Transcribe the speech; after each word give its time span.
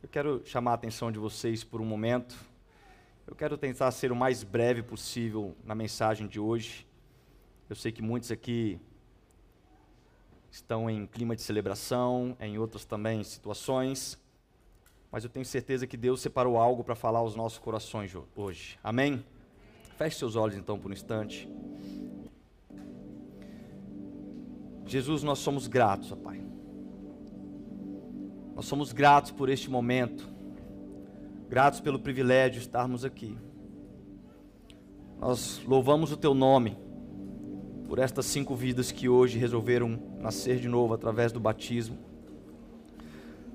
Eu 0.00 0.08
quero 0.08 0.42
chamar 0.44 0.70
a 0.70 0.74
atenção 0.74 1.10
de 1.10 1.18
vocês 1.18 1.64
por 1.64 1.80
um 1.80 1.84
momento. 1.84 2.36
Eu 3.26 3.34
quero 3.34 3.58
tentar 3.58 3.90
ser 3.90 4.12
o 4.12 4.16
mais 4.16 4.44
breve 4.44 4.80
possível 4.80 5.56
na 5.64 5.74
mensagem 5.74 6.28
de 6.28 6.38
hoje. 6.38 6.86
Eu 7.68 7.74
sei 7.74 7.90
que 7.90 8.00
muitos 8.00 8.30
aqui 8.30 8.80
estão 10.52 10.88
em 10.88 11.04
clima 11.04 11.34
de 11.34 11.42
celebração, 11.42 12.36
em 12.38 12.58
outros 12.58 12.84
também 12.84 13.24
situações, 13.24 14.16
mas 15.10 15.24
eu 15.24 15.30
tenho 15.30 15.44
certeza 15.44 15.84
que 15.84 15.96
Deus 15.96 16.20
separou 16.20 16.56
algo 16.56 16.84
para 16.84 16.94
falar 16.94 17.18
aos 17.18 17.34
nossos 17.34 17.58
corações 17.58 18.14
hoje. 18.36 18.78
Amém? 18.84 19.24
Feche 19.96 20.16
seus 20.16 20.36
olhos 20.36 20.56
então 20.56 20.78
por 20.78 20.92
um 20.92 20.94
instante. 20.94 21.48
Jesus, 24.86 25.24
nós 25.24 25.40
somos 25.40 25.66
gratos, 25.66 26.12
ó 26.12 26.16
Pai. 26.16 26.40
Nós 28.58 28.66
somos 28.66 28.92
gratos 28.92 29.30
por 29.30 29.48
este 29.48 29.70
momento, 29.70 30.28
gratos 31.48 31.78
pelo 31.78 31.96
privilégio 31.96 32.54
de 32.54 32.58
estarmos 32.58 33.04
aqui. 33.04 33.38
Nós 35.20 35.62
louvamos 35.64 36.10
o 36.10 36.16
Teu 36.16 36.34
nome 36.34 36.76
por 37.86 38.00
estas 38.00 38.26
cinco 38.26 38.56
vidas 38.56 38.90
que 38.90 39.08
hoje 39.08 39.38
resolveram 39.38 39.96
nascer 40.18 40.58
de 40.58 40.66
novo 40.66 40.92
através 40.92 41.30
do 41.30 41.38
batismo. 41.38 41.98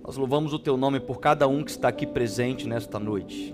Nós 0.01 0.15
louvamos 0.15 0.53
o 0.53 0.59
Teu 0.59 0.77
nome 0.77 1.01
por 1.01 1.19
cada 1.19 1.49
um 1.49 1.65
que 1.65 1.71
está 1.71 1.89
aqui 1.89 2.07
presente 2.07 2.65
nesta 2.65 2.97
noite, 2.97 3.53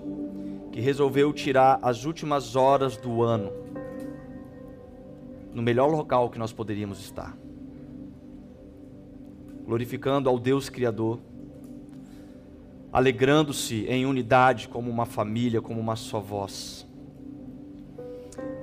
que 0.71 0.79
resolveu 0.79 1.33
tirar 1.33 1.79
as 1.81 2.05
últimas 2.05 2.55
horas 2.55 2.95
do 2.95 3.23
ano 3.23 3.52
no 5.52 5.63
melhor 5.63 5.89
local 5.89 6.29
que 6.29 6.38
nós 6.38 6.53
poderíamos 6.53 6.99
estar, 6.99 7.35
glorificando 9.66 10.29
ao 10.29 10.38
Deus 10.38 10.69
Criador 10.69 11.19
alegrando-se 12.91 13.85
em 13.88 14.05
unidade 14.05 14.67
como 14.67 14.89
uma 14.89 15.05
família, 15.05 15.61
como 15.61 15.80
uma 15.80 15.95
só 15.95 16.20
voz. 16.20 16.88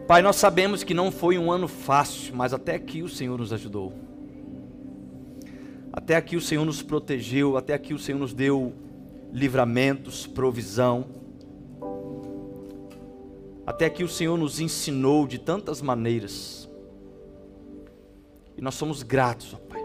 Pai, 0.07 0.23
nós 0.23 0.37
sabemos 0.37 0.85
que 0.85 0.95
não 0.95 1.11
foi 1.11 1.37
um 1.37 1.51
ano 1.51 1.67
fácil, 1.67 2.35
mas 2.35 2.53
até 2.53 2.75
aqui 2.75 3.03
o 3.03 3.09
Senhor 3.09 3.39
nos 3.39 3.53
ajudou. 3.53 3.93
Até 5.93 6.15
aqui 6.15 6.37
o 6.37 6.41
Senhor 6.41 6.65
nos 6.65 6.83
protegeu, 6.83 7.57
até 7.57 7.75
aqui 7.75 7.95
o 7.95 7.99
Senhor 7.99 8.19
nos 8.19 8.33
deu 8.33 8.73
livramentos, 9.33 10.27
provisão. 10.27 11.07
Até 13.67 13.87
aqui 13.87 14.05
o 14.05 14.09
Senhor 14.09 14.37
nos 14.39 14.61
ensinou 14.61 15.27
de 15.27 15.39
tantas 15.39 15.83
maneiras. 15.83 16.69
E 18.57 18.63
nós 18.63 18.75
somos 18.75 19.03
gratos, 19.03 19.55
ó 19.55 19.57
Pai, 19.57 19.83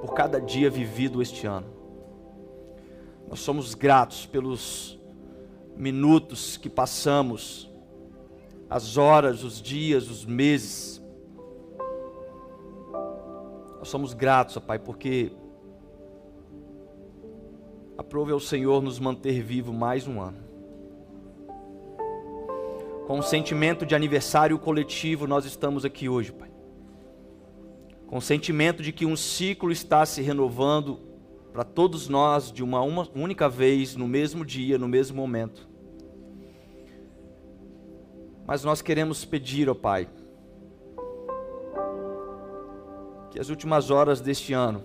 por 0.00 0.14
cada 0.14 0.40
dia 0.40 0.70
vivido 0.70 1.20
este 1.20 1.46
ano. 1.46 1.75
Nós 3.28 3.40
somos 3.40 3.74
gratos 3.74 4.24
pelos 4.26 4.98
minutos 5.76 6.56
que 6.56 6.70
passamos, 6.70 7.68
as 8.70 8.96
horas, 8.96 9.42
os 9.44 9.60
dias, 9.60 10.08
os 10.08 10.24
meses. 10.24 11.02
Nós 13.78 13.88
somos 13.88 14.14
gratos, 14.14 14.56
ó 14.56 14.60
Pai, 14.60 14.78
porque 14.78 15.32
aprove 17.98 18.32
ao 18.32 18.40
Senhor 18.40 18.82
nos 18.82 18.98
manter 18.98 19.42
vivo 19.42 19.72
mais 19.72 20.06
um 20.06 20.20
ano. 20.20 20.46
Com 23.06 23.18
o 23.20 23.22
sentimento 23.22 23.86
de 23.86 23.94
aniversário 23.94 24.58
coletivo, 24.58 25.26
nós 25.26 25.44
estamos 25.44 25.84
aqui 25.84 26.08
hoje, 26.08 26.32
Pai. 26.32 26.50
Com 28.06 28.18
o 28.18 28.22
sentimento 28.22 28.82
de 28.82 28.92
que 28.92 29.06
um 29.06 29.16
ciclo 29.16 29.70
está 29.70 30.04
se 30.06 30.22
renovando 30.22 31.00
para 31.56 31.64
todos 31.64 32.06
nós 32.06 32.52
de 32.52 32.62
uma, 32.62 32.82
uma 32.82 33.08
única 33.14 33.48
vez, 33.48 33.96
no 33.96 34.06
mesmo 34.06 34.44
dia, 34.44 34.76
no 34.76 34.86
mesmo 34.86 35.16
momento. 35.16 35.66
Mas 38.46 38.62
nós 38.62 38.82
queremos 38.82 39.24
pedir, 39.24 39.66
ó 39.66 39.74
Pai, 39.74 40.06
que 43.30 43.40
as 43.40 43.48
últimas 43.48 43.90
horas 43.90 44.20
deste 44.20 44.52
ano 44.52 44.84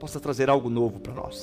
possa 0.00 0.18
trazer 0.18 0.50
algo 0.50 0.68
novo 0.68 0.98
para 0.98 1.14
nós. 1.14 1.40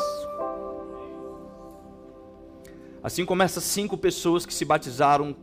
Assim 3.01 3.25
como 3.25 3.43
essas 3.43 3.63
cinco 3.63 3.97
pessoas 3.97 4.45
que 4.45 4.53
se 4.53 4.65
batizaram, 4.65 5.33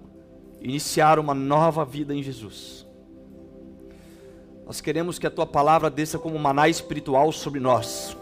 iniciaram 0.60 1.22
uma 1.22 1.34
nova 1.34 1.86
vida 1.86 2.14
em 2.14 2.22
Jesus. 2.22 2.85
Nós 4.66 4.80
queremos 4.80 5.16
que 5.16 5.26
a 5.28 5.30
tua 5.30 5.46
palavra 5.46 5.88
desça 5.88 6.18
como 6.18 6.36
maná 6.36 6.68
espiritual 6.68 7.30
sobre 7.30 7.60
nós. 7.60 8.16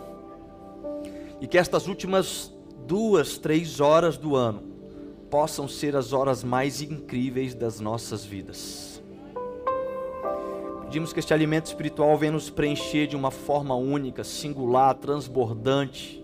E 1.40 1.46
que 1.46 1.56
estas 1.56 1.88
últimas 1.88 2.52
duas, 2.86 3.38
três 3.38 3.80
horas 3.80 4.18
do 4.18 4.36
ano 4.36 4.62
possam 5.30 5.66
ser 5.66 5.96
as 5.96 6.12
horas 6.12 6.44
mais 6.44 6.82
incríveis 6.82 7.54
das 7.54 7.80
nossas 7.80 8.26
vidas. 8.26 9.02
Pedimos 10.82 11.14
que 11.14 11.18
este 11.18 11.32
alimento 11.32 11.66
espiritual 11.66 12.16
venha 12.18 12.32
nos 12.32 12.50
preencher 12.50 13.06
de 13.06 13.16
uma 13.16 13.30
forma 13.30 13.74
única, 13.74 14.22
singular, 14.22 14.94
transbordante. 14.94 16.22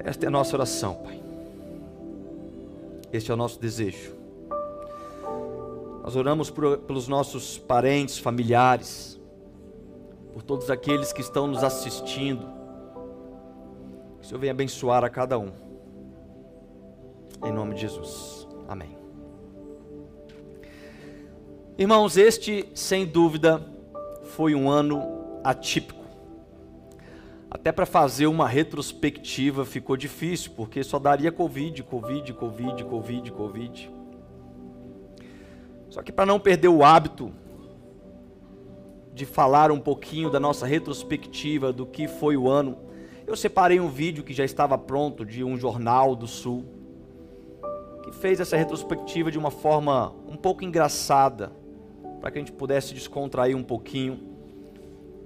Esta 0.00 0.26
é 0.26 0.28
a 0.28 0.30
nossa 0.32 0.56
oração, 0.56 0.96
Pai. 0.96 1.22
Este 3.12 3.30
é 3.30 3.34
o 3.34 3.36
nosso 3.36 3.60
desejo. 3.60 4.21
Nós 6.02 6.16
oramos 6.16 6.50
por, 6.50 6.78
pelos 6.78 7.06
nossos 7.06 7.58
parentes, 7.58 8.18
familiares, 8.18 9.20
por 10.32 10.42
todos 10.42 10.68
aqueles 10.68 11.12
que 11.12 11.20
estão 11.20 11.46
nos 11.46 11.62
assistindo. 11.62 12.44
Que 14.18 14.24
o 14.24 14.28
Senhor 14.28 14.40
venha 14.40 14.52
abençoar 14.52 15.04
a 15.04 15.10
cada 15.10 15.38
um. 15.38 15.52
Em 17.44 17.52
nome 17.52 17.74
de 17.74 17.82
Jesus. 17.82 18.48
Amém. 18.68 18.98
Irmãos, 21.78 22.16
este, 22.16 22.68
sem 22.74 23.06
dúvida, 23.06 23.64
foi 24.24 24.56
um 24.56 24.68
ano 24.68 25.40
atípico. 25.44 26.02
Até 27.48 27.70
para 27.70 27.86
fazer 27.86 28.26
uma 28.26 28.48
retrospectiva 28.48 29.64
ficou 29.64 29.96
difícil, 29.96 30.52
porque 30.56 30.82
só 30.82 30.98
daria 30.98 31.30
Covid, 31.30 31.82
Covid, 31.84 32.32
Covid, 32.32 32.84
Covid, 32.84 33.30
Covid. 33.30 34.01
Só 35.92 36.02
que 36.02 36.10
para 36.10 36.24
não 36.24 36.40
perder 36.40 36.68
o 36.68 36.82
hábito 36.82 37.30
de 39.12 39.26
falar 39.26 39.70
um 39.70 39.78
pouquinho 39.78 40.30
da 40.30 40.40
nossa 40.40 40.64
retrospectiva 40.64 41.70
do 41.70 41.84
que 41.84 42.08
foi 42.08 42.34
o 42.34 42.48
ano, 42.48 42.78
eu 43.26 43.36
separei 43.36 43.78
um 43.78 43.90
vídeo 43.90 44.24
que 44.24 44.32
já 44.32 44.42
estava 44.42 44.78
pronto 44.78 45.22
de 45.22 45.44
um 45.44 45.54
jornal 45.54 46.16
do 46.16 46.26
Sul 46.26 46.64
que 48.02 48.10
fez 48.10 48.40
essa 48.40 48.56
retrospectiva 48.56 49.30
de 49.30 49.36
uma 49.36 49.50
forma 49.50 50.14
um 50.26 50.34
pouco 50.34 50.64
engraçada 50.64 51.52
para 52.22 52.30
que 52.30 52.38
a 52.38 52.40
gente 52.40 52.52
pudesse 52.52 52.94
descontrair 52.94 53.54
um 53.54 53.62
pouquinho. 53.62 54.18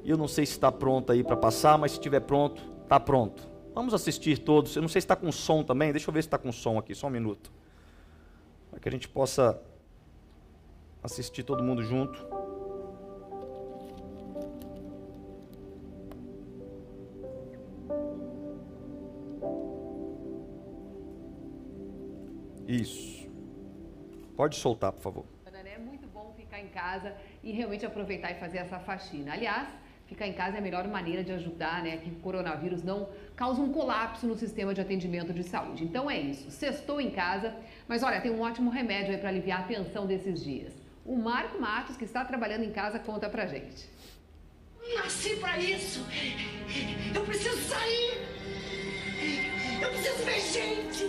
E 0.02 0.10
eu 0.10 0.16
não 0.16 0.26
sei 0.26 0.44
se 0.44 0.52
está 0.52 0.72
pronto 0.72 1.12
aí 1.12 1.22
para 1.22 1.36
passar, 1.36 1.78
mas 1.78 1.92
se 1.92 1.98
estiver 1.98 2.22
pronto, 2.22 2.60
está 2.82 2.98
pronto. 2.98 3.40
Vamos 3.72 3.94
assistir 3.94 4.38
todos. 4.38 4.74
Eu 4.74 4.82
não 4.82 4.88
sei 4.88 5.00
se 5.00 5.04
está 5.04 5.14
com 5.14 5.30
som 5.30 5.62
também. 5.62 5.92
Deixa 5.92 6.10
eu 6.10 6.12
ver 6.12 6.22
se 6.22 6.26
está 6.26 6.38
com 6.38 6.50
som 6.50 6.76
aqui, 6.76 6.92
só 6.92 7.06
um 7.06 7.10
minuto. 7.10 7.52
Para 8.68 8.80
que 8.80 8.88
a 8.88 8.92
gente 8.92 9.08
possa 9.08 9.60
assistir 11.02 11.42
todo 11.42 11.62
mundo 11.62 11.82
junto. 11.82 12.26
Isso. 22.66 23.28
Pode 24.36 24.56
soltar, 24.56 24.92
por 24.92 25.00
favor. 25.00 25.24
É 25.64 25.78
muito 25.78 26.06
bom 26.08 26.32
ficar 26.36 26.58
em 26.60 26.68
casa 26.68 27.14
e 27.42 27.52
realmente 27.52 27.84
aproveitar 27.84 28.30
e 28.32 28.34
fazer 28.34 28.58
essa 28.58 28.78
faxina. 28.78 29.32
Aliás, 29.32 29.68
ficar 30.06 30.26
em 30.26 30.32
casa 30.32 30.56
é 30.56 30.58
a 30.58 30.62
melhor 30.62 30.88
maneira 30.88 31.22
de 31.22 31.32
ajudar, 31.32 31.82
né, 31.82 31.98
que 31.98 32.10
o 32.10 32.14
coronavírus 32.16 32.82
não 32.82 33.08
cause 33.36 33.60
um 33.60 33.72
colapso 33.72 34.26
no 34.26 34.34
sistema 34.34 34.72
de 34.72 34.80
atendimento 34.80 35.32
de 35.32 35.42
saúde. 35.42 35.84
Então 35.84 36.10
é 36.10 36.18
isso. 36.18 36.50
Sextou 36.50 37.00
em 37.00 37.10
casa, 37.10 37.54
mas 37.86 38.02
olha, 38.02 38.20
tem 38.20 38.30
um 38.30 38.40
ótimo 38.40 38.70
remédio 38.70 39.12
aí 39.12 39.18
para 39.18 39.28
aliviar 39.28 39.60
a 39.60 39.64
tensão 39.64 40.06
desses 40.06 40.42
dias. 40.42 40.85
O 41.06 41.16
Marco 41.16 41.60
Matos, 41.60 41.96
que 41.96 42.04
está 42.04 42.24
trabalhando 42.24 42.64
em 42.64 42.72
casa, 42.72 42.98
conta 42.98 43.28
pra 43.28 43.46
gente. 43.46 43.88
Nasci 44.96 45.36
pra 45.36 45.56
isso! 45.58 46.04
Eu 47.14 47.24
preciso 47.24 47.56
sair! 47.62 48.26
Eu 49.80 49.88
preciso 49.90 50.24
ver 50.24 50.40
gente! 50.40 51.04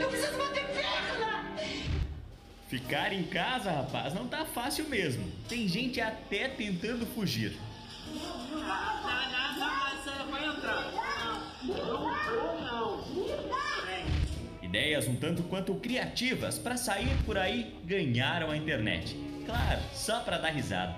Eu 0.00 0.08
preciso 0.08 0.36
bater 0.36 0.66
perna! 0.66 1.44
Ficar 2.68 3.12
em 3.12 3.22
casa, 3.24 3.70
rapaz, 3.70 4.12
não 4.12 4.26
tá 4.26 4.44
fácil 4.44 4.88
mesmo. 4.88 5.30
Tem 5.48 5.68
gente 5.68 6.00
até 6.00 6.48
tentando 6.48 7.06
fugir. 7.06 7.56
Não, 8.12 8.48
não, 8.48 9.02
vai 10.30 10.46
entrar. 10.46 10.82
Não, 11.62 11.76
não, 11.76 12.60
não. 12.60 13.61
Ideias 14.72 15.06
um 15.06 15.16
tanto 15.16 15.42
quanto 15.42 15.74
criativas 15.74 16.58
para 16.58 16.78
sair 16.78 17.14
por 17.26 17.36
aí 17.36 17.76
ganharam 17.84 18.50
a 18.50 18.56
internet. 18.56 19.14
Claro, 19.44 19.82
só 19.92 20.20
para 20.20 20.38
dar 20.38 20.48
risada. 20.48 20.96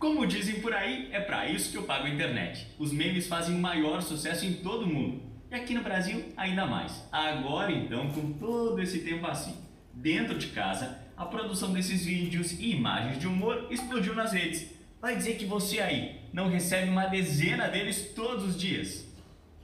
Como 0.00 0.26
dizem 0.26 0.60
por 0.60 0.74
aí, 0.74 1.10
é 1.12 1.20
para 1.20 1.46
isso 1.46 1.70
que 1.70 1.76
eu 1.76 1.84
pago 1.84 2.06
a 2.06 2.10
internet. 2.10 2.66
Os 2.76 2.92
memes 2.92 3.28
fazem 3.28 3.54
o 3.54 3.58
maior 3.58 4.02
sucesso 4.02 4.44
em 4.44 4.54
todo 4.54 4.82
o 4.82 4.88
mundo. 4.92 5.22
E 5.48 5.54
aqui 5.54 5.74
no 5.74 5.84
Brasil, 5.84 6.24
ainda 6.36 6.66
mais. 6.66 7.08
Agora 7.12 7.70
então, 7.70 8.10
com 8.10 8.32
todo 8.32 8.82
esse 8.82 8.98
tempo 9.02 9.28
assim, 9.28 9.56
dentro 9.94 10.36
de 10.36 10.48
casa, 10.48 11.01
a 11.16 11.24
produção 11.24 11.72
desses 11.72 12.04
vídeos 12.04 12.52
e 12.52 12.72
imagens 12.72 13.18
de 13.18 13.26
humor 13.26 13.66
explodiu 13.70 14.14
nas 14.14 14.32
redes. 14.32 14.66
Vai 15.00 15.16
dizer 15.16 15.36
que 15.36 15.44
você 15.44 15.80
aí 15.80 16.20
não 16.32 16.48
recebe 16.48 16.88
uma 16.88 17.06
dezena 17.06 17.68
deles 17.68 18.12
todos 18.14 18.44
os 18.44 18.60
dias. 18.60 19.04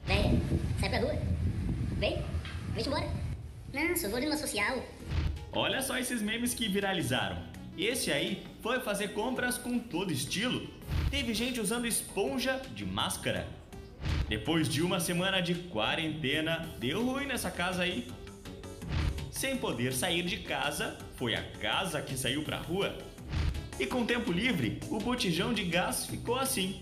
Vem, 0.05 0.41
sai 0.81 0.89
pra 0.89 1.01
rua. 1.01 1.15
Vem, 1.99 2.23
vem 2.75 2.87
embora. 2.87 3.09
Não, 3.73 3.97
sou 3.97 4.11
vou 4.11 4.21
numa 4.21 4.37
social. 4.37 4.83
Olha 5.53 5.81
só 5.83 5.99
esses 5.99 6.21
memes 6.23 6.55
que 6.55 6.69
viralizaram. 6.69 7.43
Esse 7.77 8.11
aí 8.11 8.45
foi 8.61 8.81
fazer 8.81 9.09
compras 9.09 9.57
com 9.57 9.79
todo 9.79 10.13
estilo. 10.13 10.69
Teve 11.11 11.33
gente 11.33 11.61
usando 11.61 11.87
esponja 11.87 12.61
de 12.75 12.85
máscara. 12.85 13.47
Depois 14.29 14.69
de 14.69 14.83
uma 14.83 15.01
semana 15.01 15.41
de 15.41 15.55
quarentena, 15.55 16.69
deu 16.79 17.05
ruim 17.05 17.27
nessa 17.27 17.51
casa 17.51 17.83
aí. 17.83 18.07
Sem 19.39 19.57
poder 19.57 19.93
sair 19.93 20.25
de 20.25 20.39
casa, 20.39 20.99
foi 21.15 21.37
a 21.37 21.43
casa 21.61 22.03
que 22.03 22.19
saiu 22.19 22.43
pra 22.43 22.57
rua. 22.57 22.99
E 23.79 23.87
com 23.87 24.05
tempo 24.05 24.33
livre, 24.33 24.81
o 24.91 24.99
botijão 24.99 25.55
de 25.55 25.63
gás 25.63 26.07
ficou 26.07 26.35
assim. 26.35 26.81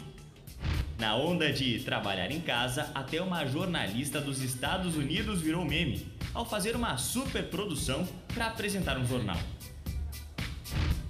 Na 0.99 1.15
onda 1.15 1.53
de 1.53 1.81
trabalhar 1.81 2.31
em 2.31 2.41
casa, 2.41 2.91
até 2.95 3.21
uma 3.21 3.45
jornalista 3.45 4.23
dos 4.23 4.41
Estados 4.41 4.97
Unidos 4.97 5.43
virou 5.43 5.67
meme 5.67 6.11
ao 6.33 6.47
fazer 6.47 6.75
uma 6.75 6.97
super 6.97 7.45
produção 7.51 8.09
para 8.33 8.47
apresentar 8.47 8.97
um 8.97 9.05
jornal. 9.05 9.39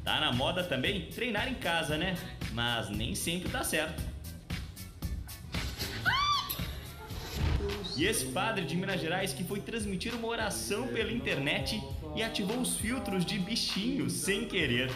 Tá 0.03 0.19
na 0.19 0.33
moda 0.33 0.65
também 0.65 1.03
treinar 1.03 1.49
em 1.49 1.55
casa, 1.55 1.97
né? 1.97 2.17
Mas 2.55 2.91
nem 2.91 3.15
sempre 3.15 3.49
tá 3.49 3.63
certo. 3.63 4.03
E 7.97 8.05
esse 8.05 8.27
padre 8.27 8.65
de 8.65 8.77
Minas 8.77 9.01
Gerais 9.01 9.33
que 9.33 9.43
foi 9.43 9.61
transmitir 9.61 10.15
uma 10.15 10.29
oração 10.29 10.87
pela 10.89 11.11
internet 11.11 11.83
e 12.15 12.23
ativou 12.23 12.59
os 12.59 12.77
filtros 12.77 13.25
de 13.25 13.39
bichinho 13.39 14.11
sem 14.11 14.47
querer. 14.47 14.91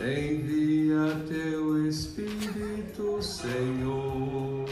Envia 0.00 1.16
teu 1.28 1.88
Espírito, 1.88 3.20
Senhor. 3.20 4.68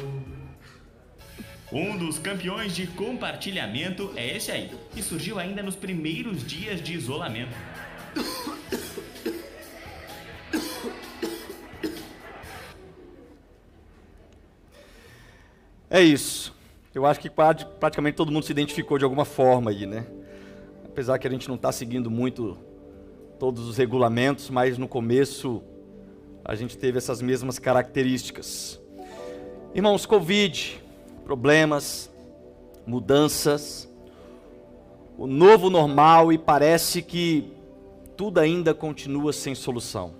Um 1.72 1.96
dos 1.96 2.18
campeões 2.18 2.76
de 2.76 2.86
compartilhamento 2.86 4.12
é 4.14 4.36
esse 4.36 4.52
aí, 4.52 4.70
que 4.92 5.02
surgiu 5.02 5.38
ainda 5.38 5.62
nos 5.62 5.74
primeiros 5.74 6.46
dias 6.46 6.82
de 6.82 6.92
isolamento. 6.92 7.56
É 15.94 16.00
isso. 16.00 16.54
Eu 16.94 17.04
acho 17.04 17.20
que 17.20 17.28
praticamente 17.28 18.16
todo 18.16 18.32
mundo 18.32 18.46
se 18.46 18.50
identificou 18.50 18.96
de 18.96 19.04
alguma 19.04 19.26
forma 19.26 19.70
aí, 19.70 19.84
né? 19.84 20.06
Apesar 20.86 21.18
que 21.18 21.28
a 21.28 21.30
gente 21.30 21.46
não 21.48 21.56
está 21.56 21.70
seguindo 21.70 22.10
muito 22.10 22.56
todos 23.38 23.68
os 23.68 23.76
regulamentos, 23.76 24.48
mas 24.48 24.78
no 24.78 24.88
começo 24.88 25.62
a 26.42 26.54
gente 26.54 26.78
teve 26.78 26.96
essas 26.96 27.20
mesmas 27.20 27.58
características. 27.58 28.80
Irmãos, 29.74 30.06
Covid, 30.06 30.82
problemas, 31.26 32.10
mudanças, 32.86 33.86
o 35.18 35.26
novo 35.26 35.68
normal 35.68 36.32
e 36.32 36.38
parece 36.38 37.02
que 37.02 37.52
tudo 38.16 38.40
ainda 38.40 38.72
continua 38.72 39.30
sem 39.30 39.54
solução. 39.54 40.14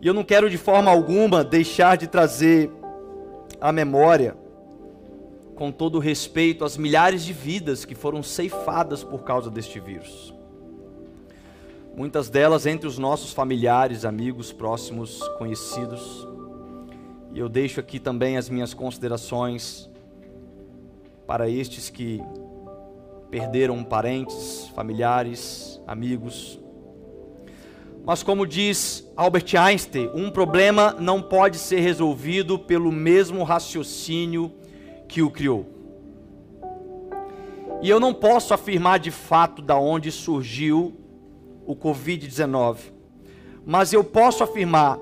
E 0.00 0.08
eu 0.08 0.12
não 0.12 0.24
quero 0.24 0.50
de 0.50 0.58
forma 0.58 0.90
alguma 0.90 1.44
deixar 1.44 1.96
de 1.96 2.08
trazer 2.08 2.68
à 3.62 3.70
memória, 3.70 4.36
com 5.54 5.70
todo 5.70 6.00
respeito, 6.00 6.64
as 6.64 6.76
milhares 6.76 7.22
de 7.24 7.32
vidas 7.32 7.84
que 7.84 7.94
foram 7.94 8.20
ceifadas 8.20 9.04
por 9.04 9.22
causa 9.22 9.48
deste 9.48 9.78
vírus. 9.78 10.34
Muitas 11.96 12.28
delas 12.28 12.66
entre 12.66 12.88
os 12.88 12.98
nossos 12.98 13.32
familiares, 13.32 14.04
amigos, 14.04 14.52
próximos, 14.52 15.22
conhecidos. 15.38 16.26
E 17.32 17.38
eu 17.38 17.48
deixo 17.48 17.78
aqui 17.78 18.00
também 18.00 18.36
as 18.36 18.48
minhas 18.48 18.74
considerações 18.74 19.88
para 21.24 21.48
estes 21.48 21.88
que 21.88 22.20
perderam 23.30 23.84
parentes, 23.84 24.68
familiares, 24.74 25.80
amigos. 25.86 26.58
Mas 28.04 28.22
como 28.22 28.46
diz 28.46 29.08
Albert 29.16 29.54
Einstein, 29.56 30.10
um 30.12 30.30
problema 30.30 30.96
não 30.98 31.22
pode 31.22 31.56
ser 31.56 31.80
resolvido 31.80 32.58
pelo 32.58 32.90
mesmo 32.90 33.44
raciocínio 33.44 34.52
que 35.06 35.22
o 35.22 35.30
criou. 35.30 35.66
E 37.80 37.88
eu 37.88 38.00
não 38.00 38.12
posso 38.12 38.52
afirmar 38.52 38.98
de 38.98 39.10
fato 39.10 39.62
da 39.62 39.76
onde 39.76 40.10
surgiu 40.10 40.96
o 41.64 41.76
COVID-19, 41.76 42.78
mas 43.64 43.92
eu 43.92 44.02
posso 44.02 44.42
afirmar 44.42 44.98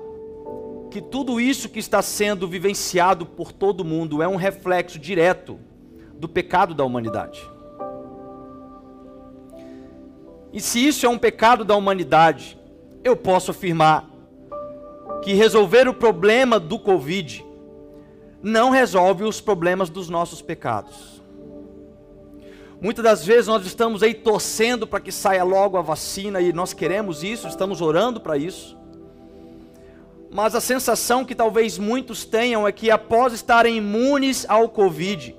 que 0.91 1.01
tudo 1.01 1.39
isso 1.39 1.69
que 1.69 1.79
está 1.79 2.01
sendo 2.01 2.47
vivenciado 2.47 3.25
por 3.25 3.51
todo 3.51 3.85
mundo 3.85 4.21
é 4.21 4.27
um 4.27 4.35
reflexo 4.35 4.99
direto 4.99 5.59
do 6.13 6.29
pecado 6.29 6.75
da 6.75 6.83
humanidade. 6.83 7.49
E 10.53 10.59
se 10.59 10.85
isso 10.85 11.05
é 11.05 11.09
um 11.09 11.17
pecado 11.17 11.63
da 11.63 11.75
humanidade, 11.75 12.59
eu 13.03 13.15
posso 13.15 13.51
afirmar 13.51 14.09
que 15.23 15.33
resolver 15.33 15.87
o 15.87 15.93
problema 15.93 16.59
do 16.59 16.79
Covid 16.79 17.45
não 18.41 18.69
resolve 18.71 19.23
os 19.23 19.39
problemas 19.39 19.89
dos 19.89 20.09
nossos 20.09 20.41
pecados. 20.41 21.21
Muitas 22.81 23.03
das 23.03 23.23
vezes 23.23 23.47
nós 23.47 23.63
estamos 23.65 24.01
aí 24.01 24.13
torcendo 24.13 24.87
para 24.87 24.99
que 24.99 25.11
saia 25.11 25.43
logo 25.43 25.77
a 25.77 25.81
vacina 25.81 26.41
e 26.41 26.51
nós 26.51 26.73
queremos 26.73 27.23
isso, 27.23 27.47
estamos 27.47 27.79
orando 27.79 28.19
para 28.19 28.37
isso. 28.37 28.75
Mas 30.31 30.55
a 30.55 30.61
sensação 30.61 31.23
que 31.23 31.35
talvez 31.35 31.77
muitos 31.77 32.25
tenham 32.25 32.67
é 32.67 32.71
que 32.71 32.89
após 32.89 33.33
estarem 33.33 33.77
imunes 33.77 34.45
ao 34.49 34.67
Covid, 34.69 35.35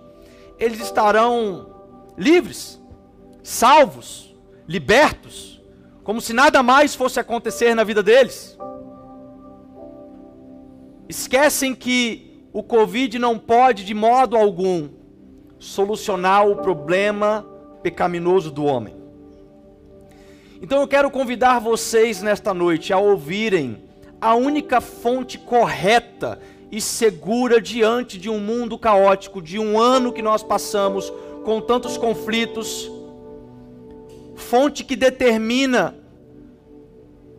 eles 0.56 0.80
estarão 0.80 1.74
livres, 2.16 2.80
salvos, 3.42 4.36
libertos, 4.68 5.51
como 6.04 6.20
se 6.20 6.32
nada 6.32 6.62
mais 6.62 6.94
fosse 6.94 7.20
acontecer 7.20 7.74
na 7.74 7.84
vida 7.84 8.02
deles. 8.02 8.58
Esquecem 11.08 11.74
que 11.74 12.46
o 12.52 12.62
Covid 12.62 13.18
não 13.18 13.38
pode 13.38 13.84
de 13.84 13.94
modo 13.94 14.36
algum 14.36 14.88
solucionar 15.58 16.46
o 16.46 16.56
problema 16.56 17.46
pecaminoso 17.82 18.50
do 18.50 18.64
homem. 18.64 18.96
Então 20.60 20.80
eu 20.80 20.86
quero 20.86 21.10
convidar 21.10 21.58
vocês 21.58 22.22
nesta 22.22 22.52
noite 22.54 22.92
a 22.92 22.98
ouvirem 22.98 23.82
a 24.20 24.34
única 24.34 24.80
fonte 24.80 25.36
correta 25.38 26.38
e 26.70 26.80
segura 26.80 27.60
diante 27.60 28.16
de 28.16 28.30
um 28.30 28.38
mundo 28.38 28.78
caótico, 28.78 29.42
de 29.42 29.58
um 29.58 29.78
ano 29.78 30.12
que 30.12 30.22
nós 30.22 30.42
passamos 30.42 31.12
com 31.44 31.60
tantos 31.60 31.96
conflitos, 31.96 32.88
fonte 34.42 34.84
que 34.84 34.96
determina 34.96 35.94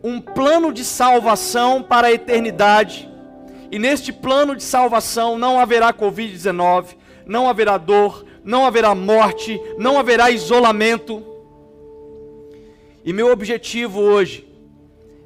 um 0.02 0.20
plano 0.20 0.72
de 0.72 0.84
salvação 0.84 1.82
para 1.82 2.08
a 2.08 2.12
eternidade. 2.12 3.08
E 3.70 3.78
neste 3.78 4.12
plano 4.12 4.54
de 4.56 4.62
salvação 4.62 5.38
não 5.38 5.58
haverá 5.58 5.92
Covid-19, 5.92 6.96
não 7.26 7.48
haverá 7.48 7.78
dor, 7.78 8.24
não 8.44 8.66
haverá 8.66 8.94
morte, 8.94 9.60
não 9.78 9.98
haverá 9.98 10.30
isolamento. 10.30 11.24
E 13.04 13.12
meu 13.12 13.30
objetivo 13.30 14.00
hoje 14.00 14.46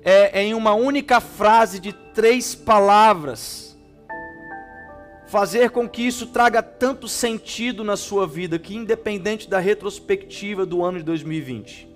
é, 0.04 0.42
em 0.42 0.54
uma 0.54 0.74
única 0.74 1.20
frase 1.20 1.80
de 1.80 1.92
três 1.92 2.54
palavras, 2.54 3.67
fazer 5.28 5.70
com 5.70 5.86
que 5.86 6.02
isso 6.02 6.28
traga 6.28 6.62
tanto 6.62 7.06
sentido 7.06 7.84
na 7.84 7.96
sua 7.96 8.26
vida 8.26 8.58
que, 8.58 8.74
independente 8.74 9.48
da 9.48 9.58
retrospectiva 9.58 10.64
do 10.64 10.82
ano 10.82 10.98
de 10.98 11.04
2020, 11.04 11.86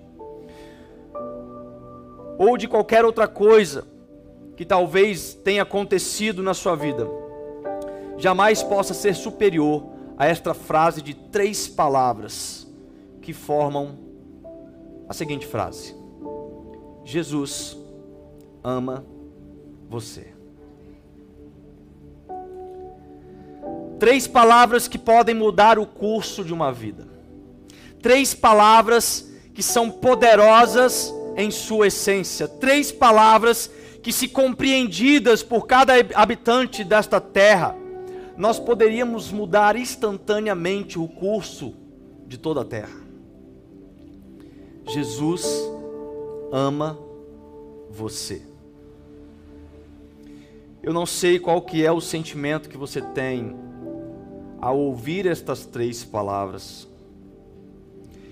ou 2.37 2.57
de 2.57 2.67
qualquer 2.67 3.03
outra 3.03 3.27
coisa 3.27 3.85
que 4.55 4.63
talvez 4.63 5.33
tenha 5.33 5.63
acontecido 5.63 6.43
na 6.43 6.53
sua 6.53 6.75
vida, 6.75 7.09
jamais 8.17 8.61
possa 8.61 8.93
ser 8.93 9.15
superior 9.15 9.83
a 10.15 10.27
esta 10.27 10.53
frase 10.53 11.01
de 11.01 11.15
três 11.15 11.67
palavras 11.67 12.67
que 13.19 13.33
formam 13.33 13.97
a 15.09 15.13
seguinte 15.13 15.47
frase: 15.47 15.95
Jesus 17.03 17.75
ama 18.63 19.03
você. 19.89 20.32
Três 24.03 24.27
palavras 24.27 24.85
que 24.85 24.97
podem 24.97 25.33
mudar 25.33 25.79
o 25.79 25.85
curso 25.85 26.43
de 26.43 26.51
uma 26.51 26.73
vida. 26.73 27.07
Três 28.01 28.33
palavras 28.33 29.31
que 29.53 29.63
são 29.63 29.89
poderosas 29.89 31.13
em 31.37 31.49
sua 31.49 31.87
essência, 31.87 32.45
três 32.45 32.91
palavras 32.91 33.71
que, 34.01 34.11
se 34.11 34.27
compreendidas 34.27 35.41
por 35.41 35.65
cada 35.65 35.93
habitante 36.15 36.83
desta 36.83 37.21
terra, 37.21 37.77
nós 38.35 38.59
poderíamos 38.59 39.31
mudar 39.31 39.77
instantaneamente 39.77 40.99
o 40.99 41.07
curso 41.07 41.73
de 42.27 42.37
toda 42.37 42.59
a 42.59 42.65
terra. 42.65 43.01
Jesus 44.85 45.45
ama 46.51 46.99
você. 47.89 48.41
Eu 50.83 50.91
não 50.91 51.05
sei 51.05 51.39
qual 51.39 51.61
que 51.61 51.85
é 51.85 51.91
o 51.93 52.01
sentimento 52.01 52.67
que 52.67 52.75
você 52.75 53.01
tem 53.01 53.71
ao 54.63 54.79
ouvir 54.79 55.25
estas 55.25 55.65
três 55.65 56.05
palavras. 56.05 56.87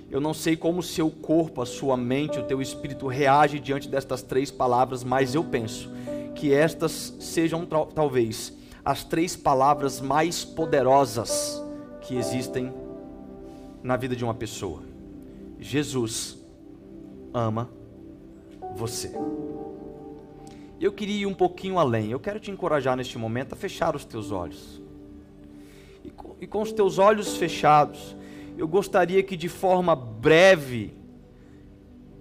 Eu 0.09 0.21
não 0.21 0.33
sei 0.33 0.55
como 0.55 0.79
o 0.79 0.83
seu 0.83 1.11
corpo, 1.11 1.61
a 1.61 1.65
sua 1.65 1.97
mente, 1.97 2.39
o 2.39 2.43
teu 2.43 2.61
espírito 2.61 3.05
reage 3.05 3.59
diante 3.59 3.89
destas 3.89 4.21
três 4.21 4.49
palavras, 4.49 5.03
mas 5.03 5.35
eu 5.35 5.43
penso 5.43 5.89
que 6.33 6.53
estas 6.53 7.13
sejam 7.19 7.65
talvez 7.65 8.53
as 8.83 9.03
três 9.03 9.35
palavras 9.35 9.99
mais 9.99 10.45
poderosas 10.45 11.61
que 11.99 12.15
existem 12.15 12.71
na 13.83 13.97
vida 13.97 14.15
de 14.15 14.23
uma 14.23 14.33
pessoa. 14.33 14.83
Jesus 15.59 16.37
ama 17.33 17.69
você. 18.73 19.11
Eu 20.79 20.93
queria 20.93 21.23
ir 21.23 21.25
um 21.25 21.33
pouquinho 21.33 21.77
além. 21.77 22.09
Eu 22.09 22.21
quero 22.21 22.39
te 22.39 22.49
encorajar 22.49 22.95
neste 22.95 23.17
momento 23.17 23.51
a 23.51 23.57
fechar 23.57 23.97
os 23.97 24.05
teus 24.05 24.31
olhos. 24.31 24.80
E 26.41 26.47
com, 26.47 26.63
os 26.63 26.71
teus 26.71 26.97
olhos 26.97 27.37
fechados, 27.37 28.17
eu 28.57 28.67
gostaria 28.67 29.21
que 29.21 29.37
de 29.37 29.47
forma 29.47 29.95
breve, 29.95 30.91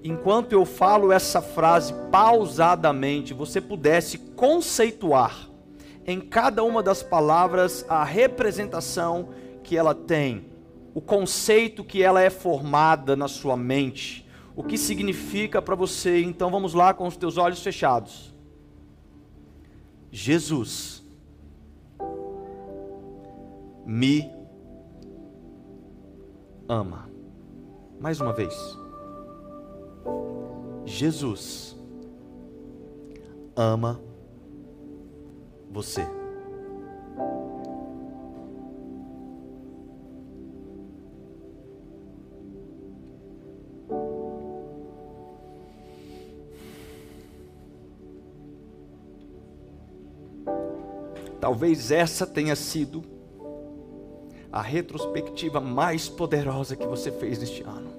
enquanto 0.05 0.53
eu 0.53 0.67
falo 0.67 1.11
essa 1.11 1.41
frase 1.41 1.95
pausadamente, 2.13 3.33
você 3.33 3.63
pudesse 3.63 4.19
conceituar 4.19 5.49
em 6.07 6.21
cada 6.21 6.63
uma 6.63 6.83
das 6.83 7.03
palavras 7.03 7.83
a 7.89 8.05
representação 8.05 9.31
que 9.65 9.75
ela 9.75 9.95
tem, 9.95 10.45
o 10.95 11.01
conceito 11.01 11.83
que 11.83 12.03
ela 12.03 12.21
é 12.21 12.29
formada 12.29 13.17
na 13.17 13.27
sua 13.27 13.57
mente, 13.57 14.29
o 14.55 14.63
que 14.63 14.77
significa 14.77 15.63
para 15.63 15.75
você. 15.75 16.21
Então 16.21 16.51
vamos 16.51 16.75
lá 16.75 16.93
com 16.93 17.07
os 17.07 17.17
teus 17.17 17.39
olhos 17.39 17.63
fechados. 17.63 18.35
Jesus 20.13 21.00
me 23.91 24.31
ama. 26.69 27.11
Mais 27.99 28.21
uma 28.21 28.33
vez. 28.33 28.55
Jesus 30.85 31.77
ama 33.57 34.01
você. 35.73 36.07
Talvez 51.41 51.91
essa 51.91 52.25
tenha 52.25 52.55
sido 52.55 53.20
a 54.53 54.61
retrospectiva 54.61 55.61
mais 55.61 56.09
poderosa 56.09 56.77
que 56.77 56.87
você 56.87 57.11
fez 57.11 57.39
neste 57.39 57.63
ano. 57.63 57.91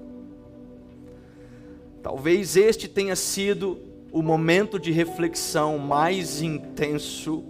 Talvez 2.02 2.56
este 2.56 2.88
tenha 2.88 3.16
sido 3.16 3.78
o 4.10 4.22
momento 4.22 4.78
de 4.78 4.90
reflexão 4.90 5.78
mais 5.78 6.42
intenso 6.42 7.44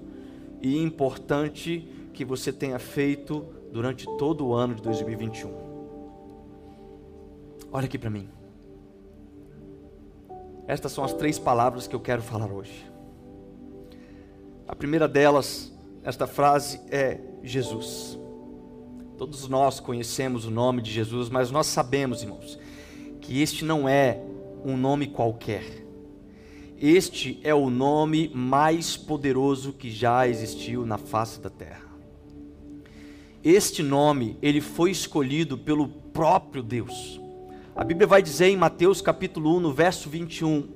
e 0.60 0.80
importante 0.80 1.88
que 2.12 2.24
você 2.24 2.52
tenha 2.52 2.78
feito 2.78 3.44
durante 3.72 4.06
todo 4.18 4.46
o 4.46 4.54
ano 4.54 4.74
de 4.74 4.82
2021. 4.82 5.50
Olha 7.72 7.86
aqui 7.86 7.98
para 7.98 8.10
mim. 8.10 8.28
Estas 10.66 10.92
são 10.92 11.02
as 11.02 11.12
três 11.12 11.38
palavras 11.38 11.88
que 11.88 11.96
eu 11.96 12.00
quero 12.00 12.22
falar 12.22 12.52
hoje. 12.52 12.86
A 14.68 14.76
primeira 14.76 15.08
delas, 15.08 15.72
esta 16.04 16.26
frase 16.26 16.80
é 16.90 17.18
Jesus. 17.42 18.18
Todos 19.22 19.46
nós 19.46 19.78
conhecemos 19.78 20.46
o 20.46 20.50
nome 20.50 20.82
de 20.82 20.90
Jesus, 20.90 21.28
mas 21.28 21.48
nós 21.48 21.68
sabemos, 21.68 22.24
irmãos, 22.24 22.58
que 23.20 23.40
este 23.40 23.64
não 23.64 23.88
é 23.88 24.20
um 24.64 24.76
nome 24.76 25.06
qualquer. 25.06 25.86
Este 26.76 27.38
é 27.44 27.54
o 27.54 27.70
nome 27.70 28.32
mais 28.34 28.96
poderoso 28.96 29.72
que 29.74 29.92
já 29.92 30.26
existiu 30.26 30.84
na 30.84 30.98
face 30.98 31.38
da 31.38 31.48
terra. 31.48 31.86
Este 33.44 33.80
nome, 33.80 34.36
ele 34.42 34.60
foi 34.60 34.90
escolhido 34.90 35.56
pelo 35.56 35.86
próprio 35.86 36.60
Deus. 36.60 37.20
A 37.76 37.84
Bíblia 37.84 38.08
vai 38.08 38.22
dizer 38.22 38.46
em 38.46 38.56
Mateus 38.56 39.00
capítulo 39.00 39.56
1, 39.56 39.60
no 39.60 39.72
verso 39.72 40.10
21, 40.10 40.68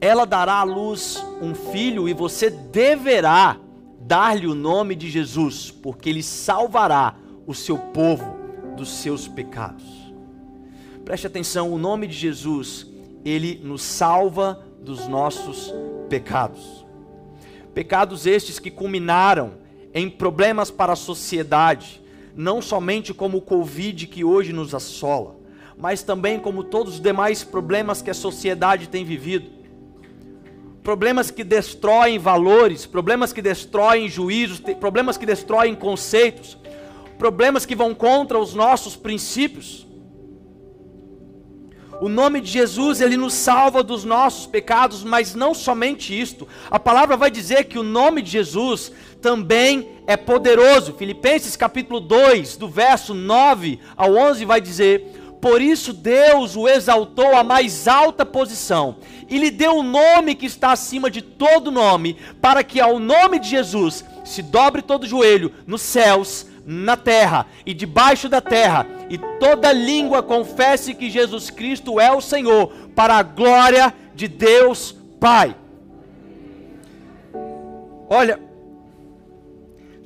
ela 0.00 0.24
dará 0.24 0.54
à 0.54 0.64
luz 0.64 1.24
um 1.40 1.54
filho 1.54 2.08
e 2.08 2.12
você 2.12 2.50
deverá 2.50 3.60
dar-lhe 4.06 4.46
o 4.46 4.54
nome 4.54 4.94
de 4.94 5.10
Jesus, 5.10 5.70
porque 5.70 6.10
ele 6.10 6.22
salvará 6.22 7.16
o 7.46 7.54
seu 7.54 7.78
povo 7.78 8.36
dos 8.76 8.90
seus 8.90 9.28
pecados. 9.28 9.84
Preste 11.04 11.26
atenção, 11.26 11.72
o 11.72 11.78
nome 11.78 12.06
de 12.06 12.14
Jesus 12.14 12.86
ele 13.24 13.60
nos 13.62 13.82
salva 13.82 14.64
dos 14.80 15.06
nossos 15.06 15.72
pecados. 16.08 16.84
Pecados 17.74 18.26
estes 18.26 18.58
que 18.58 18.70
culminaram 18.70 19.54
em 19.94 20.10
problemas 20.10 20.70
para 20.70 20.92
a 20.92 20.96
sociedade, 20.96 22.00
não 22.34 22.60
somente 22.60 23.14
como 23.14 23.38
o 23.38 23.42
Covid 23.42 24.06
que 24.06 24.24
hoje 24.24 24.52
nos 24.52 24.74
assola, 24.74 25.36
mas 25.76 26.02
também 26.02 26.38
como 26.38 26.64
todos 26.64 26.94
os 26.94 27.00
demais 27.00 27.44
problemas 27.44 28.02
que 28.02 28.10
a 28.10 28.14
sociedade 28.14 28.88
tem 28.88 29.04
vivido. 29.04 29.61
Problemas 30.82 31.30
que 31.30 31.44
destroem 31.44 32.18
valores, 32.18 32.86
problemas 32.86 33.32
que 33.32 33.40
destroem 33.40 34.08
juízos, 34.08 34.60
problemas 34.80 35.16
que 35.16 35.24
destroem 35.24 35.76
conceitos, 35.76 36.58
problemas 37.16 37.64
que 37.64 37.76
vão 37.76 37.94
contra 37.94 38.38
os 38.38 38.52
nossos 38.52 38.96
princípios. 38.96 39.86
O 42.00 42.08
nome 42.08 42.40
de 42.40 42.50
Jesus, 42.50 43.00
ele 43.00 43.16
nos 43.16 43.32
salva 43.32 43.80
dos 43.80 44.02
nossos 44.02 44.44
pecados, 44.44 45.04
mas 45.04 45.36
não 45.36 45.54
somente 45.54 46.20
isto. 46.20 46.48
A 46.68 46.80
palavra 46.80 47.16
vai 47.16 47.30
dizer 47.30 47.66
que 47.66 47.78
o 47.78 47.84
nome 47.84 48.20
de 48.22 48.32
Jesus 48.32 48.90
também 49.20 49.88
é 50.04 50.16
poderoso. 50.16 50.94
Filipenses 50.94 51.54
capítulo 51.54 52.00
2, 52.00 52.56
do 52.56 52.68
verso 52.68 53.14
9 53.14 53.78
ao 53.96 54.16
11 54.16 54.44
vai 54.44 54.60
dizer: 54.60 55.21
"Por 55.42 55.60
isso 55.60 55.92
Deus 55.92 56.54
o 56.54 56.68
exaltou 56.68 57.34
à 57.34 57.42
mais 57.42 57.88
alta 57.88 58.24
posição 58.24 58.98
e 59.28 59.36
lhe 59.38 59.50
deu 59.50 59.72
o 59.72 59.80
um 59.80 59.82
nome 59.82 60.36
que 60.36 60.46
está 60.46 60.70
acima 60.70 61.10
de 61.10 61.20
todo 61.20 61.72
nome, 61.72 62.16
para 62.40 62.62
que 62.62 62.80
ao 62.80 63.00
nome 63.00 63.40
de 63.40 63.48
Jesus 63.48 64.04
se 64.24 64.40
dobre 64.40 64.82
todo 64.82 65.04
joelho 65.04 65.52
nos 65.66 65.82
céus, 65.82 66.46
na 66.64 66.96
terra 66.96 67.44
e 67.66 67.74
debaixo 67.74 68.28
da 68.28 68.40
terra, 68.40 68.86
e 69.10 69.18
toda 69.40 69.72
língua 69.72 70.22
confesse 70.22 70.94
que 70.94 71.10
Jesus 71.10 71.50
Cristo 71.50 71.98
é 71.98 72.12
o 72.12 72.20
Senhor, 72.20 72.68
para 72.94 73.16
a 73.16 73.22
glória 73.24 73.92
de 74.14 74.28
Deus 74.28 74.94
Pai. 75.18 75.56
Olha, 78.08 78.38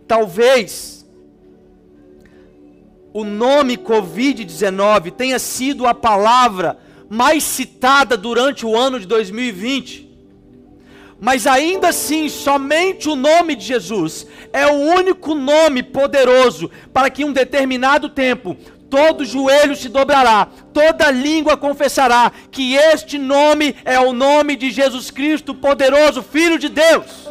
talvez 0.08 0.95
o 3.16 3.24
nome 3.24 3.78
Covid-19 3.78 5.10
tenha 5.10 5.38
sido 5.38 5.86
a 5.86 5.94
palavra 5.94 6.78
mais 7.08 7.42
citada 7.42 8.14
durante 8.14 8.66
o 8.66 8.76
ano 8.76 9.00
de 9.00 9.06
2020 9.06 10.06
mas 11.18 11.46
ainda 11.46 11.88
assim, 11.88 12.28
somente 12.28 13.08
o 13.08 13.16
nome 13.16 13.54
de 13.54 13.64
Jesus 13.64 14.26
é 14.52 14.66
o 14.66 14.74
único 14.74 15.34
nome 15.34 15.82
poderoso 15.82 16.70
para 16.92 17.08
que 17.08 17.22
em 17.22 17.24
um 17.24 17.32
determinado 17.32 18.10
tempo 18.10 18.54
todo 18.90 19.24
joelho 19.24 19.74
se 19.74 19.88
dobrará, 19.88 20.46
toda 20.74 21.10
língua 21.10 21.56
confessará 21.56 22.30
que 22.50 22.74
este 22.74 23.16
nome 23.16 23.74
é 23.82 23.98
o 23.98 24.12
nome 24.12 24.56
de 24.56 24.70
Jesus 24.70 25.10
Cristo, 25.10 25.54
poderoso 25.54 26.22
Filho 26.22 26.58
de 26.58 26.68
Deus. 26.68 27.25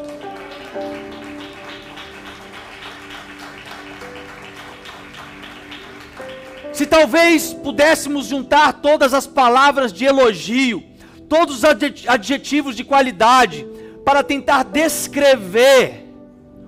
Se 6.75 6.85
talvez 6.85 7.53
pudéssemos 7.53 8.25
juntar 8.25 8.81
todas 8.81 9.13
as 9.13 9.25
palavras 9.25 9.93
de 9.93 10.03
elogio, 10.03 10.83
todos 11.29 11.59
os 11.59 11.63
adjetivos 11.63 12.75
de 12.75 12.83
qualidade, 12.83 13.65
para 14.03 14.21
tentar 14.21 14.63
descrever 14.63 16.05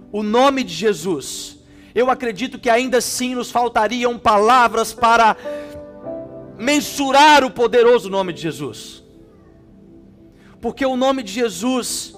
o 0.10 0.24
nome 0.24 0.64
de 0.64 0.74
Jesus, 0.74 1.58
eu 1.94 2.10
acredito 2.10 2.58
que 2.58 2.70
ainda 2.70 3.00
assim 3.00 3.36
nos 3.36 3.52
faltariam 3.52 4.18
palavras 4.18 4.94
para 4.94 5.36
mensurar 6.58 7.44
o 7.44 7.52
poderoso 7.52 8.10
nome 8.10 8.32
de 8.32 8.44
Jesus. 8.44 9.04
Porque 10.62 10.86
o 10.86 10.96
nome 10.96 11.22
de 11.22 11.34
Jesus 11.34 12.16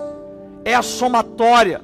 é 0.64 0.76
a 0.76 0.84
somatória 0.84 1.82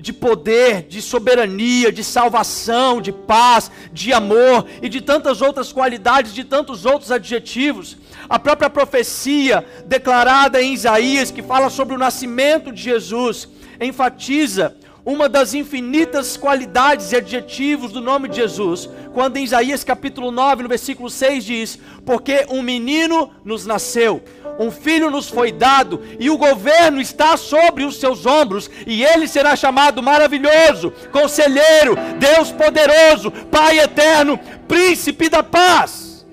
de 0.00 0.12
poder, 0.12 0.82
de 0.88 1.02
soberania, 1.02 1.92
de 1.92 2.02
salvação, 2.02 3.00
de 3.00 3.12
paz, 3.12 3.70
de 3.92 4.12
amor 4.12 4.66
e 4.80 4.88
de 4.88 5.00
tantas 5.00 5.42
outras 5.42 5.72
qualidades, 5.72 6.34
de 6.34 6.44
tantos 6.44 6.84
outros 6.84 7.10
adjetivos. 7.10 7.96
A 8.28 8.38
própria 8.38 8.70
profecia 8.70 9.64
declarada 9.86 10.62
em 10.62 10.72
Isaías, 10.72 11.30
que 11.30 11.42
fala 11.42 11.70
sobre 11.70 11.94
o 11.94 11.98
nascimento 11.98 12.72
de 12.72 12.82
Jesus, 12.82 13.48
enfatiza 13.80 14.76
uma 15.04 15.28
das 15.28 15.54
infinitas 15.54 16.36
qualidades 16.36 17.12
e 17.12 17.16
adjetivos 17.16 17.92
do 17.92 18.00
nome 18.00 18.28
de 18.28 18.36
Jesus, 18.36 18.88
quando 19.14 19.38
em 19.38 19.44
Isaías 19.44 19.82
capítulo 19.82 20.30
9, 20.30 20.62
no 20.62 20.68
versículo 20.68 21.08
6 21.08 21.44
diz: 21.44 21.78
Porque 22.04 22.46
um 22.50 22.62
menino 22.62 23.30
nos 23.44 23.66
nasceu, 23.66 24.22
um 24.60 24.70
filho 24.70 25.10
nos 25.10 25.30
foi 25.30 25.50
dado, 25.50 26.02
e 26.18 26.28
o 26.28 26.36
governo 26.36 27.00
está 27.00 27.34
sobre 27.38 27.82
os 27.82 27.98
seus 27.98 28.26
ombros, 28.26 28.70
e 28.86 29.02
ele 29.02 29.26
será 29.26 29.56
chamado 29.56 30.02
maravilhoso, 30.02 30.92
conselheiro, 31.10 31.96
Deus 32.18 32.52
poderoso, 32.52 33.30
Pai 33.50 33.78
eterno, 33.78 34.38
príncipe 34.68 35.30
da 35.30 35.42
paz. 35.42 36.26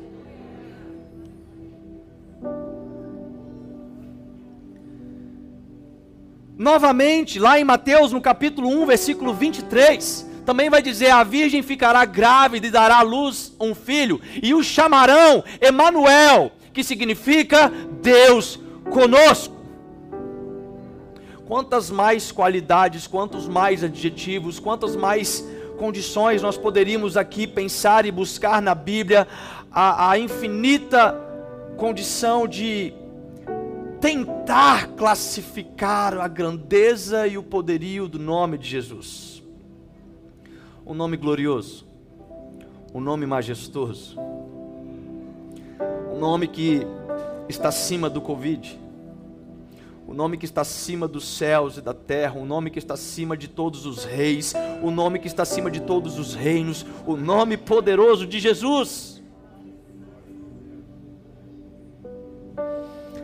Novamente, 6.58 7.40
lá 7.40 7.58
em 7.58 7.64
Mateus, 7.64 8.12
no 8.12 8.20
capítulo 8.20 8.68
1, 8.82 8.86
versículo 8.88 9.34
23, 9.34 10.28
também 10.46 10.70
vai 10.70 10.82
dizer: 10.82 11.12
A 11.12 11.24
virgem 11.24 11.62
ficará 11.62 12.04
grávida 12.04 12.68
e 12.68 12.72
dará 12.72 12.98
à 12.98 13.04
luz 13.04 13.54
um 13.60 13.76
filho, 13.76 14.20
e 14.42 14.54
o 14.54 14.64
chamarão 14.64 15.44
Emanuel, 15.62 16.52
que 16.78 16.84
significa 16.84 17.72
Deus 18.04 18.60
conosco. 18.92 19.56
Quantas 21.48 21.90
mais 21.90 22.32
qualidades, 22.32 23.08
quantos 23.08 23.48
mais 23.48 23.84
adjetivos, 23.84 24.60
quantas 24.60 24.96
mais 24.96 25.44
condições 25.80 26.44
nós 26.44 26.56
poderíamos 26.56 27.18
aqui 27.18 27.48
pensar 27.48 28.06
e 28.06 28.12
buscar 28.12 28.62
na 28.62 28.76
Bíblia 28.76 29.28
a, 29.72 30.12
a 30.12 30.20
infinita 30.20 31.20
condição 31.78 32.48
de 32.48 32.94
tentar 34.00 34.90
classificar 34.90 36.16
a 36.20 36.28
grandeza 36.28 37.26
e 37.26 37.40
o 37.40 37.44
poderio 37.44 38.08
do 38.08 38.20
nome 38.20 38.56
de 38.56 38.70
Jesus. 38.70 39.42
Um 40.86 40.94
nome 40.94 41.18
glorioso, 41.18 41.88
um 42.94 43.02
nome 43.02 43.26
majestoso, 43.26 44.16
um 46.18 46.20
nome 46.20 46.48
que 46.48 46.82
está 47.48 47.70
acima 47.70 48.10
do 48.10 48.20
Covid, 48.20 48.80
o 50.08 50.16
nome 50.16 50.36
que 50.36 50.46
está 50.46 50.62
acima 50.62 51.08
dos 51.08 51.28
céus 51.38 51.78
e 51.78 51.82
da 51.82 51.94
terra, 51.94 52.40
o 52.40 52.46
nome 52.46 52.72
que 52.72 52.80
está 52.80 52.96
acima 52.96 53.38
de 53.38 53.48
todos 53.48 53.86
os 53.86 54.04
reis, 54.04 54.56
o 54.82 54.90
nome 54.90 55.20
que 55.20 55.28
está 55.28 55.44
acima 55.44 55.70
de 55.70 55.80
todos 55.80 56.18
os 56.18 56.34
reinos, 56.34 56.84
o 57.06 57.16
nome 57.16 57.56
poderoso 57.56 58.26
de 58.26 58.40
Jesus. 58.40 59.22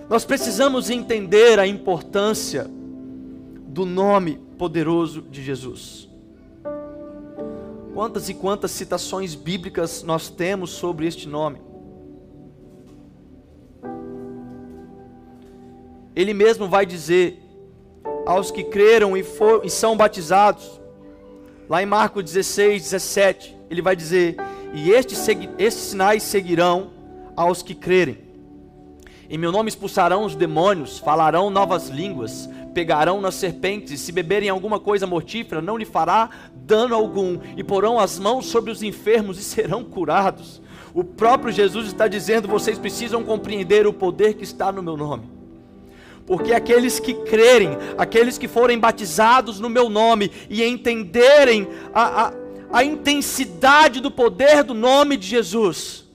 Nós 0.08 0.24
precisamos 0.24 0.92
entender 0.92 1.58
a 1.58 1.66
importância 1.66 2.70
do 3.70 3.88
nome 3.88 4.40
poderoso 4.56 5.24
de 5.24 5.44
Jesus. 5.44 6.08
Quantas 7.96 8.30
e 8.30 8.36
quantas 8.36 8.70
citações 8.70 9.34
bíblicas 9.34 10.04
nós 10.04 10.30
temos 10.30 10.70
sobre 10.70 11.08
este 11.08 11.28
nome? 11.28 11.73
Ele 16.16 16.34
mesmo 16.34 16.68
vai 16.68 16.86
dizer 16.86 17.42
aos 18.26 18.52
que 18.52 18.64
creram 18.64 19.18
e, 19.18 19.24
for, 19.24 19.62
e 19.64 19.70
são 19.70 19.98
batizados, 19.98 20.80
lá 21.70 21.82
em 21.82 21.86
Marcos 21.86 22.24
16, 22.24 22.84
17, 22.84 23.58
ele 23.70 23.82
vai 23.82 23.96
dizer: 23.96 24.38
E 24.74 24.92
estes, 24.92 25.28
estes 25.58 25.84
sinais 25.84 26.24
seguirão 26.24 26.92
aos 27.36 27.62
que 27.62 27.74
crerem. 27.74 28.18
Em 29.30 29.38
meu 29.38 29.52
nome 29.52 29.70
expulsarão 29.70 30.26
os 30.26 30.36
demônios, 30.36 31.00
falarão 31.00 31.50
novas 31.50 31.90
línguas, 31.90 32.48
pegarão 32.74 33.20
nas 33.20 33.36
serpentes, 33.36 33.92
e 33.92 33.98
se 33.98 34.12
beberem 34.12 34.50
alguma 34.50 34.80
coisa 34.80 35.08
mortífera, 35.08 35.62
não 35.62 35.78
lhe 35.78 35.86
fará 35.86 36.30
dano 36.54 36.94
algum, 36.94 37.40
e 37.58 37.64
porão 37.64 38.00
as 38.00 38.20
mãos 38.20 38.46
sobre 38.46 38.72
os 38.72 38.84
enfermos 38.84 39.40
e 39.40 39.44
serão 39.44 39.84
curados. 39.84 40.62
O 40.94 41.04
próprio 41.04 41.52
Jesus 41.52 41.88
está 41.88 42.08
dizendo: 42.08 42.48
vocês 42.48 42.78
precisam 42.78 43.24
compreender 43.24 43.88
o 43.88 43.94
poder 43.94 44.36
que 44.36 44.44
está 44.44 44.72
no 44.72 44.84
meu 44.84 44.96
nome. 44.96 45.43
Porque 46.26 46.54
aqueles 46.54 47.00
que 47.00 47.14
crerem, 47.14 47.78
aqueles 47.98 48.38
que 48.38 48.48
forem 48.48 48.80
batizados 48.80 49.60
no 49.60 49.70
meu 49.70 49.90
nome 49.90 50.32
e 50.50 50.64
entenderem 50.64 51.68
a, 51.94 52.28
a, 52.28 52.34
a 52.72 52.84
intensidade 52.84 54.00
do 54.00 54.10
poder 54.10 54.64
do 54.64 54.74
nome 54.74 55.18
de 55.18 55.28
Jesus, 55.28 56.06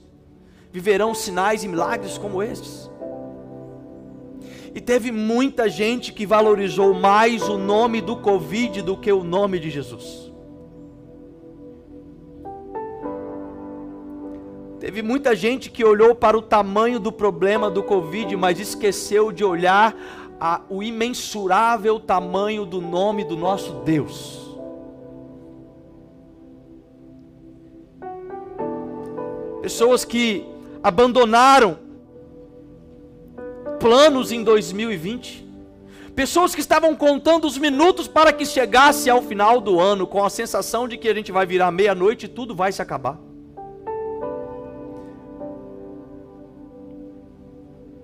viverão 0.71 1.13
sinais 1.13 1.63
e 1.63 1.67
milagres 1.67 2.17
como 2.17 2.41
estes. 2.41 2.89
E 4.73 4.81
teve 4.81 5.11
muita 5.11 5.69
gente 5.69 6.13
que 6.13 6.25
valorizou 6.25 6.93
mais 6.93 7.47
o 7.47 7.57
nome 7.57 8.01
do 8.01 8.15
Covid 8.17 8.81
do 8.81 8.97
que 8.97 9.11
o 9.11 9.23
nome 9.23 9.59
de 9.59 9.69
Jesus. 9.69 10.28
Teve 14.79 15.01
muita 15.01 15.35
gente 15.35 15.69
que 15.69 15.83
olhou 15.83 16.15
para 16.15 16.37
o 16.37 16.41
tamanho 16.41 16.99
do 16.99 17.11
problema 17.11 17.69
do 17.69 17.83
Covid, 17.83 18.33
mas 18.37 18.59
esqueceu 18.59 19.31
de 19.31 19.43
olhar 19.43 19.93
a, 20.39 20.61
o 20.69 20.81
imensurável 20.81 21.99
tamanho 21.99 22.65
do 22.65 22.79
nome 22.79 23.25
do 23.25 23.35
nosso 23.35 23.73
Deus. 23.83 24.57
Pessoas 29.61 30.05
que 30.05 30.45
abandonaram 30.81 31.77
planos 33.79 34.31
em 34.31 34.43
2020. 34.43 35.47
Pessoas 36.15 36.55
que 36.55 36.61
estavam 36.61 36.95
contando 36.95 37.45
os 37.45 37.57
minutos 37.57 38.07
para 38.07 38.31
que 38.31 38.45
chegasse 38.45 39.09
ao 39.09 39.21
final 39.21 39.59
do 39.59 39.79
ano 39.79 40.07
com 40.07 40.23
a 40.23 40.29
sensação 40.29 40.87
de 40.87 40.97
que 40.97 41.07
a 41.07 41.13
gente 41.13 41.31
vai 41.31 41.45
virar 41.45 41.69
meia-noite 41.71 42.25
e 42.25 42.29
tudo 42.29 42.55
vai 42.55 42.71
se 42.71 42.81
acabar. 42.81 43.28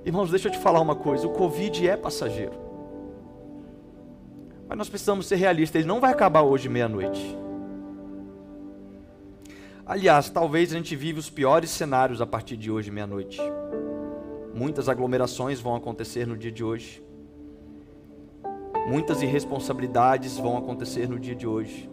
Irmãos, 0.05 0.29
deixa 0.29 0.47
eu 0.47 0.51
te 0.51 0.59
falar 0.59 0.79
uma 0.79 0.95
coisa: 0.95 1.27
o 1.27 1.31
Covid 1.31 1.87
é 1.87 1.97
passageiro. 1.97 2.53
Mas 4.67 4.77
nós 4.77 4.89
precisamos 4.89 5.25
ser 5.25 5.35
realistas, 5.35 5.79
ele 5.79 5.87
não 5.87 5.99
vai 5.99 6.11
acabar 6.11 6.43
hoje 6.43 6.69
meia-noite. 6.69 7.37
Aliás, 9.85 10.29
talvez 10.29 10.71
a 10.71 10.77
gente 10.77 10.95
vive 10.95 11.19
os 11.19 11.29
piores 11.29 11.69
cenários 11.69 12.21
a 12.21 12.25
partir 12.25 12.57
de 12.57 12.71
hoje 12.71 12.89
meia-noite. 12.89 13.39
Muitas 14.53 14.87
aglomerações 14.87 15.59
vão 15.59 15.75
acontecer 15.75 16.25
no 16.25 16.37
dia 16.37 16.51
de 16.51 16.63
hoje. 16.63 17.03
Muitas 18.87 19.21
irresponsabilidades 19.21 20.37
vão 20.37 20.57
acontecer 20.57 21.09
no 21.09 21.19
dia 21.19 21.35
de 21.35 21.45
hoje. 21.45 21.89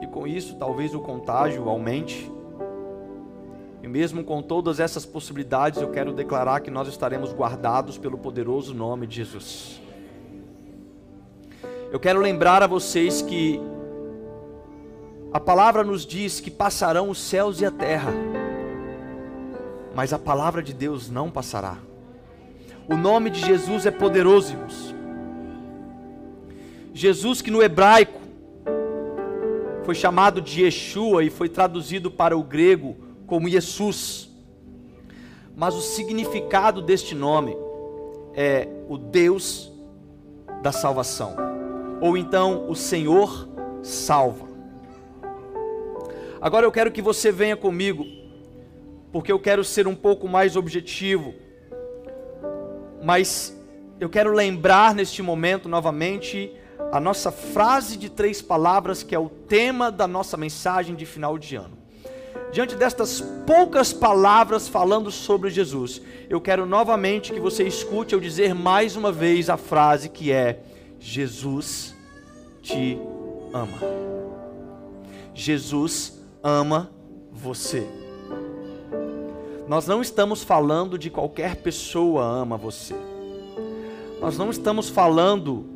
E 0.00 0.06
com 0.06 0.26
isso, 0.26 0.56
talvez 0.56 0.94
o 0.94 1.00
contágio 1.00 1.68
aumente. 1.68 2.30
E 3.86 3.88
mesmo 3.88 4.24
com 4.24 4.42
todas 4.42 4.80
essas 4.80 5.06
possibilidades, 5.06 5.80
eu 5.80 5.92
quero 5.92 6.12
declarar 6.12 6.58
que 6.58 6.72
nós 6.72 6.88
estaremos 6.88 7.32
guardados 7.32 7.96
pelo 7.96 8.18
poderoso 8.18 8.74
nome 8.74 9.06
de 9.06 9.14
Jesus. 9.14 9.80
Eu 11.92 12.00
quero 12.00 12.18
lembrar 12.18 12.64
a 12.64 12.66
vocês 12.66 13.22
que 13.22 13.60
a 15.32 15.38
palavra 15.38 15.84
nos 15.84 16.04
diz 16.04 16.40
que 16.40 16.50
passarão 16.50 17.10
os 17.10 17.18
céus 17.18 17.60
e 17.60 17.64
a 17.64 17.70
terra 17.70 18.12
mas 19.94 20.12
a 20.12 20.18
palavra 20.18 20.64
de 20.64 20.74
Deus 20.74 21.08
não 21.08 21.30
passará. 21.30 21.78
O 22.88 22.96
nome 22.96 23.30
de 23.30 23.40
Jesus 23.40 23.86
é 23.86 23.90
poderoso. 23.92 24.54
Jesus, 26.92 27.40
que 27.40 27.52
no 27.52 27.62
hebraico 27.62 28.20
foi 29.84 29.94
chamado 29.94 30.42
de 30.42 30.64
Yeshua 30.64 31.22
e 31.22 31.30
foi 31.30 31.48
traduzido 31.48 32.10
para 32.10 32.36
o 32.36 32.42
grego 32.42 33.05
como 33.26 33.48
Jesus. 33.48 34.30
Mas 35.54 35.74
o 35.74 35.80
significado 35.80 36.82
deste 36.82 37.14
nome 37.14 37.56
é 38.34 38.68
o 38.88 38.98
Deus 38.98 39.72
da 40.62 40.72
salvação, 40.72 41.36
ou 42.00 42.16
então 42.16 42.68
o 42.68 42.74
Senhor 42.74 43.48
salva. 43.82 44.46
Agora 46.40 46.66
eu 46.66 46.72
quero 46.72 46.92
que 46.92 47.00
você 47.00 47.32
venha 47.32 47.56
comigo 47.56 48.04
porque 49.10 49.32
eu 49.32 49.38
quero 49.38 49.64
ser 49.64 49.86
um 49.86 49.94
pouco 49.94 50.28
mais 50.28 50.56
objetivo. 50.56 51.34
Mas 53.02 53.56
eu 53.98 54.10
quero 54.10 54.30
lembrar 54.32 54.94
neste 54.94 55.22
momento 55.22 55.68
novamente 55.68 56.52
a 56.92 57.00
nossa 57.00 57.32
frase 57.32 57.96
de 57.96 58.10
três 58.10 58.42
palavras, 58.42 59.02
que 59.02 59.14
é 59.14 59.18
o 59.18 59.28
tema 59.28 59.90
da 59.90 60.06
nossa 60.06 60.36
mensagem 60.36 60.94
de 60.94 61.06
final 61.06 61.38
de 61.38 61.56
ano. 61.56 61.75
Diante 62.52 62.74
destas 62.74 63.20
poucas 63.46 63.92
palavras 63.92 64.68
falando 64.68 65.10
sobre 65.10 65.50
Jesus, 65.50 66.00
eu 66.28 66.40
quero 66.40 66.66
novamente 66.66 67.32
que 67.32 67.40
você 67.40 67.64
escute 67.64 68.14
eu 68.14 68.20
dizer 68.20 68.54
mais 68.54 68.96
uma 68.96 69.12
vez 69.12 69.50
a 69.50 69.56
frase 69.56 70.08
que 70.08 70.32
é: 70.32 70.62
Jesus 70.98 71.94
te 72.62 72.98
ama. 73.52 73.78
Jesus 75.34 76.18
ama 76.42 76.90
você. 77.30 77.86
Nós 79.68 79.86
não 79.86 80.00
estamos 80.00 80.44
falando 80.44 80.96
de 80.96 81.10
qualquer 81.10 81.56
pessoa 81.56 82.24
ama 82.24 82.56
você. 82.56 82.94
Nós 84.20 84.38
não 84.38 84.50
estamos 84.50 84.88
falando 84.88 85.66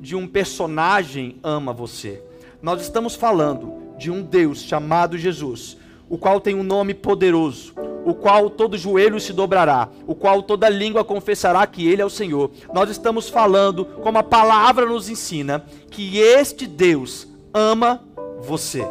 de 0.00 0.14
um 0.14 0.26
personagem 0.26 1.36
ama 1.42 1.72
você. 1.72 2.22
Nós 2.62 2.80
estamos 2.80 3.14
falando 3.14 3.72
de 3.98 4.10
um 4.10 4.22
Deus 4.22 4.62
chamado 4.62 5.18
Jesus, 5.18 5.76
o 6.08 6.18
qual 6.18 6.40
tem 6.40 6.54
um 6.54 6.62
nome 6.62 6.94
poderoso, 6.94 7.74
o 8.04 8.14
qual 8.14 8.50
todo 8.50 8.76
joelho 8.76 9.18
se 9.18 9.32
dobrará, 9.32 9.88
o 10.06 10.14
qual 10.14 10.42
toda 10.42 10.68
língua 10.68 11.04
confessará 11.04 11.66
que 11.66 11.88
Ele 11.88 12.02
é 12.02 12.04
o 12.04 12.10
Senhor. 12.10 12.50
Nós 12.72 12.90
estamos 12.90 13.28
falando, 13.28 13.84
como 13.84 14.18
a 14.18 14.22
palavra 14.22 14.86
nos 14.86 15.08
ensina, 15.08 15.64
que 15.90 16.18
este 16.18 16.66
Deus 16.66 17.26
ama 17.52 18.02
você. 18.40 18.86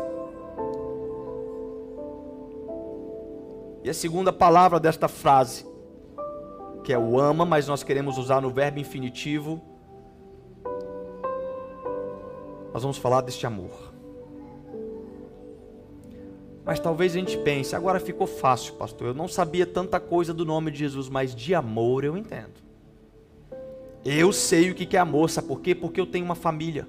E 3.84 3.90
a 3.90 3.94
segunda 3.94 4.32
palavra 4.32 4.80
desta 4.80 5.08
frase, 5.08 5.66
que 6.84 6.94
é 6.94 6.98
o 6.98 7.20
ama, 7.20 7.46
mas 7.46 7.68
nós 7.68 7.84
queremos 7.84 8.18
usar 8.18 8.42
no 8.42 8.50
verbo 8.50 8.80
infinitivo, 8.80 9.62
nós 12.74 12.82
vamos 12.82 12.98
falar 12.98 13.22
deste 13.22 13.46
amor. 13.46 13.93
Mas 16.66 16.80
talvez 16.80 17.14
a 17.14 17.20
gente 17.20 17.38
pense, 17.38 17.76
agora 17.76 18.00
ficou 18.00 18.26
fácil, 18.26 18.76
pastor. 18.76 19.08
Eu 19.08 19.14
não 19.14 19.28
sabia 19.28 19.66
tanta 19.66 20.00
coisa 20.00 20.34
do 20.34 20.46
nome 20.46 20.72
de 20.72 20.80
Jesus, 20.80 21.10
mas 21.10 21.36
de 21.36 21.54
amor 21.54 22.06
eu 22.06 22.18
entendo. 22.18 22.64
Eu 24.06 24.32
sei 24.32 24.70
o 24.70 24.76
que 24.76 24.96
é 24.96 25.00
amor, 25.00 25.30
sabe 25.30 25.48
por 25.48 25.62
quê? 25.62 25.76
Porque 25.76 26.00
eu 26.00 26.06
tenho 26.06 26.26
uma 26.26 26.36
família. 26.36 26.88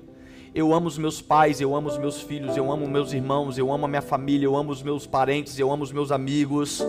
Eu 0.54 0.72
amo 0.72 0.86
os 0.86 0.96
meus 0.96 1.20
pais, 1.20 1.60
eu 1.60 1.74
amo 1.74 1.88
os 1.88 1.98
meus 1.98 2.20
filhos, 2.20 2.56
eu 2.56 2.70
amo 2.70 2.86
meus 2.86 3.12
irmãos, 3.12 3.58
eu 3.58 3.72
amo 3.72 3.86
a 3.86 3.88
minha 3.88 4.02
família, 4.02 4.46
eu 4.46 4.56
amo 4.56 4.70
os 4.70 4.82
meus 4.82 5.06
parentes, 5.06 5.58
eu 5.58 5.70
amo 5.70 5.82
os 5.82 5.90
meus 5.90 6.12
amigos. 6.12 6.80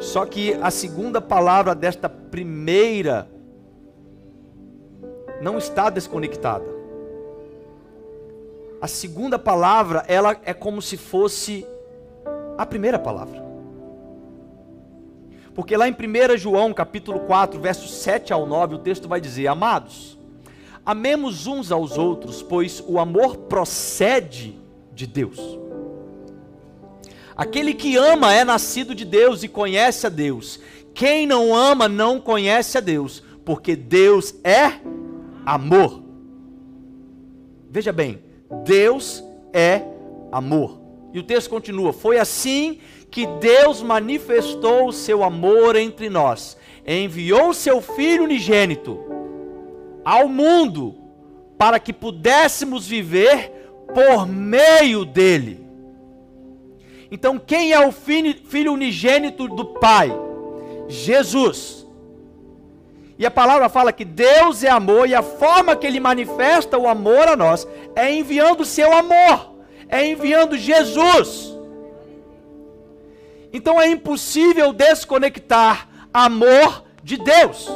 Só 0.00 0.24
que 0.24 0.54
a 0.54 0.70
segunda 0.70 1.20
palavra 1.20 1.74
desta 1.74 2.08
primeira 2.08 3.28
não 5.42 5.58
está 5.58 5.90
desconectada. 5.90 6.72
A 8.80 8.86
segunda 8.86 9.38
palavra, 9.38 10.04
ela 10.08 10.38
é 10.44 10.54
como 10.54 10.80
se 10.80 10.96
fosse 10.96 11.66
a 12.56 12.66
primeira 12.66 12.98
palavra. 12.98 13.44
Porque 15.54 15.76
lá 15.76 15.88
em 15.88 15.92
1 15.92 16.36
João, 16.36 16.72
capítulo 16.72 17.20
4, 17.20 17.60
versos 17.60 17.94
7 17.94 18.32
ao 18.32 18.46
9, 18.46 18.74
o 18.74 18.78
texto 18.78 19.06
vai 19.08 19.20
dizer: 19.20 19.46
Amados, 19.46 20.18
Amemos 20.86 21.46
uns 21.46 21.72
aos 21.72 21.96
outros, 21.96 22.42
pois 22.42 22.82
o 22.86 22.98
amor 22.98 23.36
procede 23.36 24.58
de 24.94 25.06
Deus. 25.06 25.58
Aquele 27.34 27.72
que 27.72 27.96
ama 27.96 28.34
é 28.34 28.44
nascido 28.44 28.94
de 28.94 29.04
Deus 29.04 29.42
e 29.42 29.48
conhece 29.48 30.06
a 30.06 30.10
Deus. 30.10 30.60
Quem 30.92 31.26
não 31.26 31.54
ama 31.54 31.88
não 31.88 32.20
conhece 32.20 32.76
a 32.76 32.80
Deus, 32.82 33.22
porque 33.44 33.74
Deus 33.74 34.34
é 34.44 34.74
amor. 35.46 36.02
Veja 37.70 37.92
bem, 37.92 38.22
Deus 38.62 39.24
é 39.54 39.82
amor. 40.30 40.83
E 41.14 41.18
o 41.18 41.22
texto 41.22 41.48
continua: 41.48 41.92
Foi 41.92 42.18
assim 42.18 42.80
que 43.10 43.24
Deus 43.24 43.80
manifestou 43.80 44.88
o 44.88 44.92
seu 44.92 45.22
amor 45.22 45.76
entre 45.76 46.10
nós, 46.10 46.56
enviou 46.86 47.54
seu 47.54 47.80
Filho 47.80 48.24
unigênito 48.24 48.98
ao 50.04 50.28
mundo 50.28 50.96
para 51.56 51.78
que 51.78 51.92
pudéssemos 51.92 52.86
viver 52.86 53.50
por 53.94 54.26
meio 54.26 55.04
dele. 55.04 55.64
Então, 57.10 57.38
quem 57.38 57.72
é 57.72 57.86
o 57.86 57.92
filho 57.92 58.72
unigênito 58.72 59.46
do 59.46 59.64
Pai? 59.66 60.12
Jesus. 60.88 61.86
E 63.16 63.24
a 63.24 63.30
palavra 63.30 63.68
fala 63.68 63.92
que 63.92 64.04
Deus 64.04 64.64
é 64.64 64.68
amor 64.68 65.08
e 65.08 65.14
a 65.14 65.22
forma 65.22 65.76
que 65.76 65.86
ele 65.86 66.00
manifesta 66.00 66.76
o 66.76 66.88
amor 66.88 67.28
a 67.28 67.36
nós 67.36 67.66
é 67.94 68.12
enviando 68.12 68.62
o 68.62 68.66
seu 68.66 68.92
amor, 68.92 69.53
é 69.88 70.06
enviando 70.06 70.56
Jesus. 70.56 71.54
Então 73.52 73.80
é 73.80 73.88
impossível 73.88 74.72
desconectar 74.72 75.88
amor 76.12 76.84
de 77.02 77.16
Deus. 77.16 77.68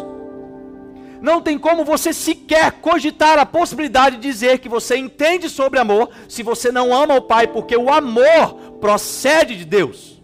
Não 1.20 1.40
tem 1.40 1.58
como 1.58 1.84
você 1.84 2.12
sequer 2.12 2.72
cogitar 2.72 3.38
a 3.38 3.46
possibilidade 3.46 4.16
de 4.16 4.22
dizer 4.22 4.58
que 4.58 4.68
você 4.68 4.96
entende 4.96 5.48
sobre 5.48 5.78
amor 5.78 6.10
se 6.28 6.42
você 6.42 6.70
não 6.70 6.94
ama 6.94 7.16
o 7.16 7.22
Pai, 7.22 7.48
porque 7.48 7.76
o 7.76 7.92
amor 7.92 8.54
procede 8.80 9.56
de 9.56 9.64
Deus. 9.64 10.22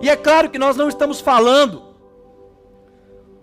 E 0.00 0.08
é 0.08 0.16
claro 0.16 0.48
que 0.48 0.58
nós 0.58 0.76
não 0.76 0.88
estamos 0.88 1.20
falando 1.20 1.82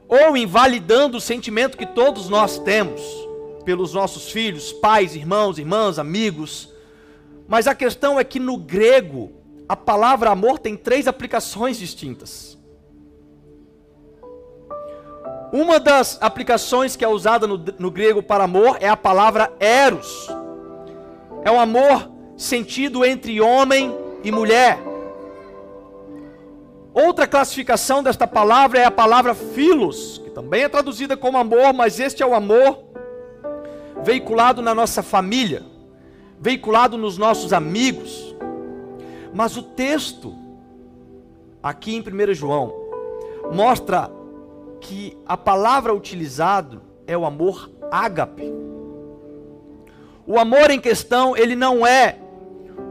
ou 0.08 0.36
invalidando 0.36 1.18
o 1.18 1.22
sentimento 1.22 1.78
que 1.78 1.86
todos 1.86 2.30
nós 2.30 2.58
temos 2.58 3.27
pelos 3.68 3.94
nossos 3.94 4.32
filhos, 4.32 4.72
pais, 4.72 5.14
irmãos, 5.14 5.60
irmãs, 5.60 6.00
amigos. 6.00 6.72
Mas 7.50 7.68
a 7.68 7.76
questão 7.76 8.18
é 8.18 8.24
que 8.24 8.40
no 8.40 8.56
grego, 8.56 9.34
a 9.68 9.76
palavra 9.76 10.30
amor 10.30 10.58
tem 10.58 10.78
três 10.78 11.06
aplicações 11.06 11.78
distintas. 11.78 12.58
Uma 15.52 15.82
das 15.82 16.18
aplicações 16.22 16.96
que 16.96 17.04
é 17.04 17.10
usada 17.10 17.46
no, 17.46 17.62
no 17.78 17.92
grego 17.92 18.24
para 18.24 18.46
amor 18.46 18.78
é 18.80 18.88
a 18.88 18.96
palavra 18.96 19.52
eros. 19.60 20.30
É 21.44 21.52
o 21.52 21.60
amor 21.60 22.10
sentido 22.38 23.04
entre 23.04 23.42
homem 23.42 23.94
e 24.24 24.32
mulher. 24.32 24.80
Outra 26.94 27.28
classificação 27.28 28.02
desta 28.02 28.26
palavra 28.26 28.80
é 28.80 28.86
a 28.86 28.92
palavra 28.92 29.36
filos, 29.36 30.20
que 30.24 30.30
também 30.30 30.64
é 30.64 30.70
traduzida 30.70 31.18
como 31.18 31.38
amor, 31.38 31.74
mas 31.74 32.00
este 32.00 32.24
é 32.24 32.26
o 32.26 32.34
amor 32.34 32.87
veiculado 34.04 34.62
na 34.62 34.74
nossa 34.74 35.02
família, 35.04 35.64
veiculado 36.40 36.98
nos 36.98 37.18
nossos 37.18 37.54
amigos. 37.54 38.36
Mas 39.34 39.58
o 39.58 39.62
texto, 39.62 40.36
aqui 41.62 41.96
em 41.96 42.02
1 42.02 42.34
João, 42.34 42.74
mostra 43.52 44.12
que 44.80 45.18
a 45.26 45.36
palavra 45.36 45.94
utilizado 45.94 46.82
é 47.06 47.18
o 47.18 47.26
amor 47.26 47.70
ágape. 47.92 48.52
O 50.26 50.38
amor 50.38 50.72
em 50.72 50.80
questão, 50.80 51.36
ele 51.36 51.56
não 51.56 51.86
é 51.86 52.18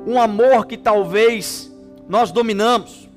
um 0.06 0.20
amor 0.20 0.66
que 0.66 0.76
talvez 0.76 1.72
nós 2.08 2.30
dominamos, 2.30 3.08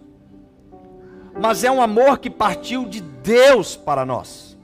mas 1.40 1.64
é 1.64 1.72
um 1.72 1.82
amor 1.82 2.18
que 2.18 2.30
partiu 2.30 2.86
de 2.86 3.02
Deus 3.02 3.76
para 3.76 4.06
nós. 4.06 4.58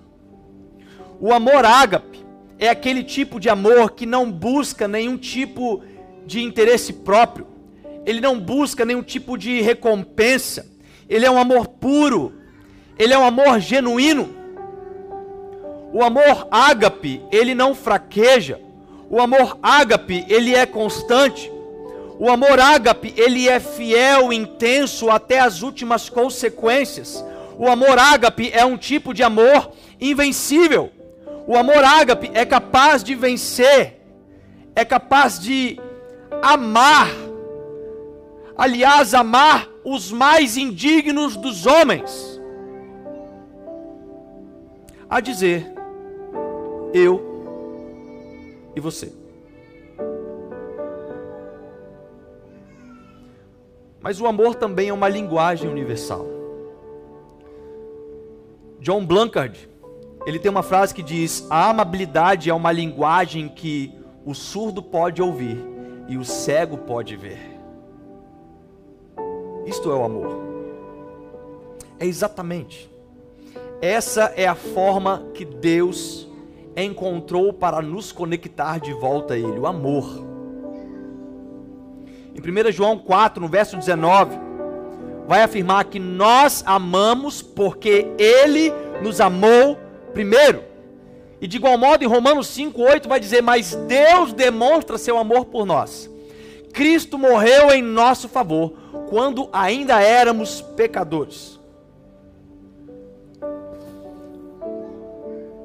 O 1.19 1.31
amor 1.31 1.63
ágape 1.63 2.14
é 2.57 2.69
aquele 2.69 3.03
tipo 3.03 3.39
de 3.39 3.49
amor 3.49 3.91
que 3.91 4.05
não 4.05 4.31
busca 4.31 4.87
nenhum 4.87 5.17
tipo 5.17 5.83
de 6.25 6.41
interesse 6.41 6.93
próprio, 6.93 7.47
ele 8.05 8.21
não 8.21 8.39
busca 8.39 8.85
nenhum 8.85 9.03
tipo 9.03 9.37
de 9.37 9.61
recompensa, 9.61 10.65
ele 11.09 11.25
é 11.25 11.31
um 11.31 11.37
amor 11.37 11.67
puro, 11.67 12.33
ele 12.97 13.13
é 13.13 13.17
um 13.17 13.25
amor 13.25 13.59
genuíno. 13.59 14.45
O 15.93 16.03
amor 16.03 16.47
ágape, 16.51 17.21
ele 17.31 17.55
não 17.55 17.73
fraqueja. 17.73 18.59
O 19.09 19.21
amor 19.21 19.57
ágape, 19.61 20.25
ele 20.27 20.53
é 20.53 20.65
constante. 20.65 21.51
O 22.19 22.29
amor 22.29 22.59
ágape, 22.59 23.13
ele 23.15 23.47
é 23.47 23.59
fiel, 23.59 24.33
intenso 24.33 25.09
até 25.09 25.39
as 25.39 25.61
últimas 25.61 26.09
consequências. 26.09 27.23
O 27.57 27.67
amor 27.67 27.97
ágape 27.97 28.51
é 28.53 28.65
um 28.65 28.77
tipo 28.77 29.13
de 29.13 29.23
amor 29.23 29.71
invencível. 29.99 30.91
O 31.47 31.55
amor 31.55 31.83
ágape 31.83 32.31
é 32.33 32.45
capaz 32.45 33.03
de 33.03 33.13
vencer, 33.13 34.01
é 34.75 34.83
capaz 34.83 35.39
de 35.39 35.79
amar. 36.41 37.07
Aliás, 38.57 39.13
amar 39.13 39.69
os 39.83 40.11
mais 40.11 40.57
indignos 40.57 41.35
dos 41.37 41.65
homens 41.65 42.41
a 45.09 45.19
dizer: 45.19 45.71
eu 46.93 47.21
e 48.75 48.79
você. 48.79 49.13
Mas 54.01 54.21
o 54.21 54.27
amor 54.27 54.55
também 54.55 54.89
é 54.89 54.93
uma 54.93 55.09
linguagem 55.09 55.69
universal. 55.69 56.25
John 58.79 59.03
Blancard, 59.03 59.67
ele 60.25 60.39
tem 60.39 60.49
uma 60.49 60.63
frase 60.63 60.93
que 60.93 61.03
diz: 61.03 61.45
"A 61.49 61.69
amabilidade 61.69 62.49
é 62.49 62.53
uma 62.53 62.71
linguagem 62.71 63.47
que 63.47 63.93
o 64.25 64.33
surdo 64.33 64.81
pode 64.81 65.21
ouvir 65.21 65.57
e 66.07 66.17
o 66.17 66.25
cego 66.25 66.77
pode 66.77 67.15
ver". 67.15 67.55
Isto 69.65 69.91
é 69.91 69.95
o 69.95 70.03
amor. 70.03 70.43
É 71.99 72.05
exatamente. 72.05 72.89
Essa 73.81 74.33
é 74.35 74.47
a 74.47 74.55
forma 74.55 75.27
que 75.33 75.45
Deus 75.45 76.27
encontrou 76.75 77.53
para 77.53 77.81
nos 77.81 78.11
conectar 78.11 78.79
de 78.79 78.93
volta 78.93 79.33
a 79.33 79.37
Ele, 79.37 79.59
o 79.59 79.65
amor. 79.65 80.25
Em 82.33 82.39
1 82.39 82.71
João 82.71 82.97
4, 82.97 83.41
no 83.41 83.47
verso 83.47 83.77
19, 83.77 84.37
vai 85.25 85.41
afirmar 85.41 85.85
que 85.85 85.99
nós 85.99 86.63
amamos 86.65 87.41
porque 87.41 88.07
Ele 88.17 88.73
nos 89.01 89.21
amou 89.21 89.77
primeiro. 90.15 90.63
E 91.41 91.45
de 91.45 91.57
igual 91.57 91.77
modo, 91.77 92.03
em 92.03 92.07
Romanos 92.07 92.47
5, 92.47 92.81
8, 92.81 93.09
vai 93.09 93.19
dizer: 93.19 93.43
Mas 93.43 93.75
Deus 93.87 94.33
demonstra 94.33 94.97
seu 94.97 95.17
amor 95.17 95.45
por 95.45 95.65
nós. 95.65 96.09
Cristo 96.73 97.17
morreu 97.17 97.69
em 97.71 97.81
nosso 97.81 98.27
favor, 98.27 98.73
quando 99.09 99.49
ainda 99.53 100.01
éramos 100.01 100.61
pecadores. 100.61 101.59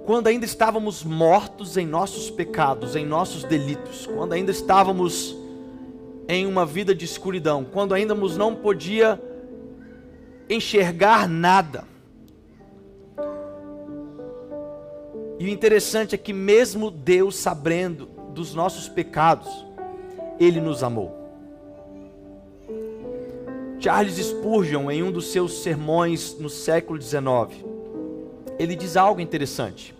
Quando 0.05 0.27
ainda 0.27 0.45
estávamos 0.45 1.05
mortos 1.05 1.77
em 1.77 1.87
nossos 1.87 2.31
pecados, 2.31 2.97
em 2.97 3.07
nossos 3.07 3.45
delitos, 3.45 4.07
quando 4.07 4.33
ainda 4.33 4.51
estávamos 4.51 5.37
em 6.29 6.47
uma 6.47 6.67
vida 6.67 6.95
de 6.95 7.05
escuridão, 7.05 7.65
quando 7.65 7.95
ainda 7.95 8.15
não 8.15 8.55
podia 8.55 9.21
enxergar 10.49 11.29
nada. 11.29 11.90
E 15.41 15.47
o 15.47 15.49
interessante 15.49 16.15
é 16.15 16.19
que, 16.19 16.35
mesmo 16.35 16.91
Deus 16.91 17.35
sabendo 17.35 18.11
dos 18.35 18.55
nossos 18.55 18.91
pecados, 18.91 19.49
Ele 20.39 20.61
nos 20.61 20.83
amou. 20.83 21.17
Charles 23.79 24.17
Spurgeon, 24.17 24.91
em 24.91 25.03
um 25.03 25.11
dos 25.11 25.33
seus 25.33 25.63
sermões 25.63 26.37
no 26.39 26.51
século 26.51 27.01
XIX, 27.01 27.65
ele 28.59 28.77
diz 28.77 28.99
algo 28.99 29.23
interessante. 29.23 29.95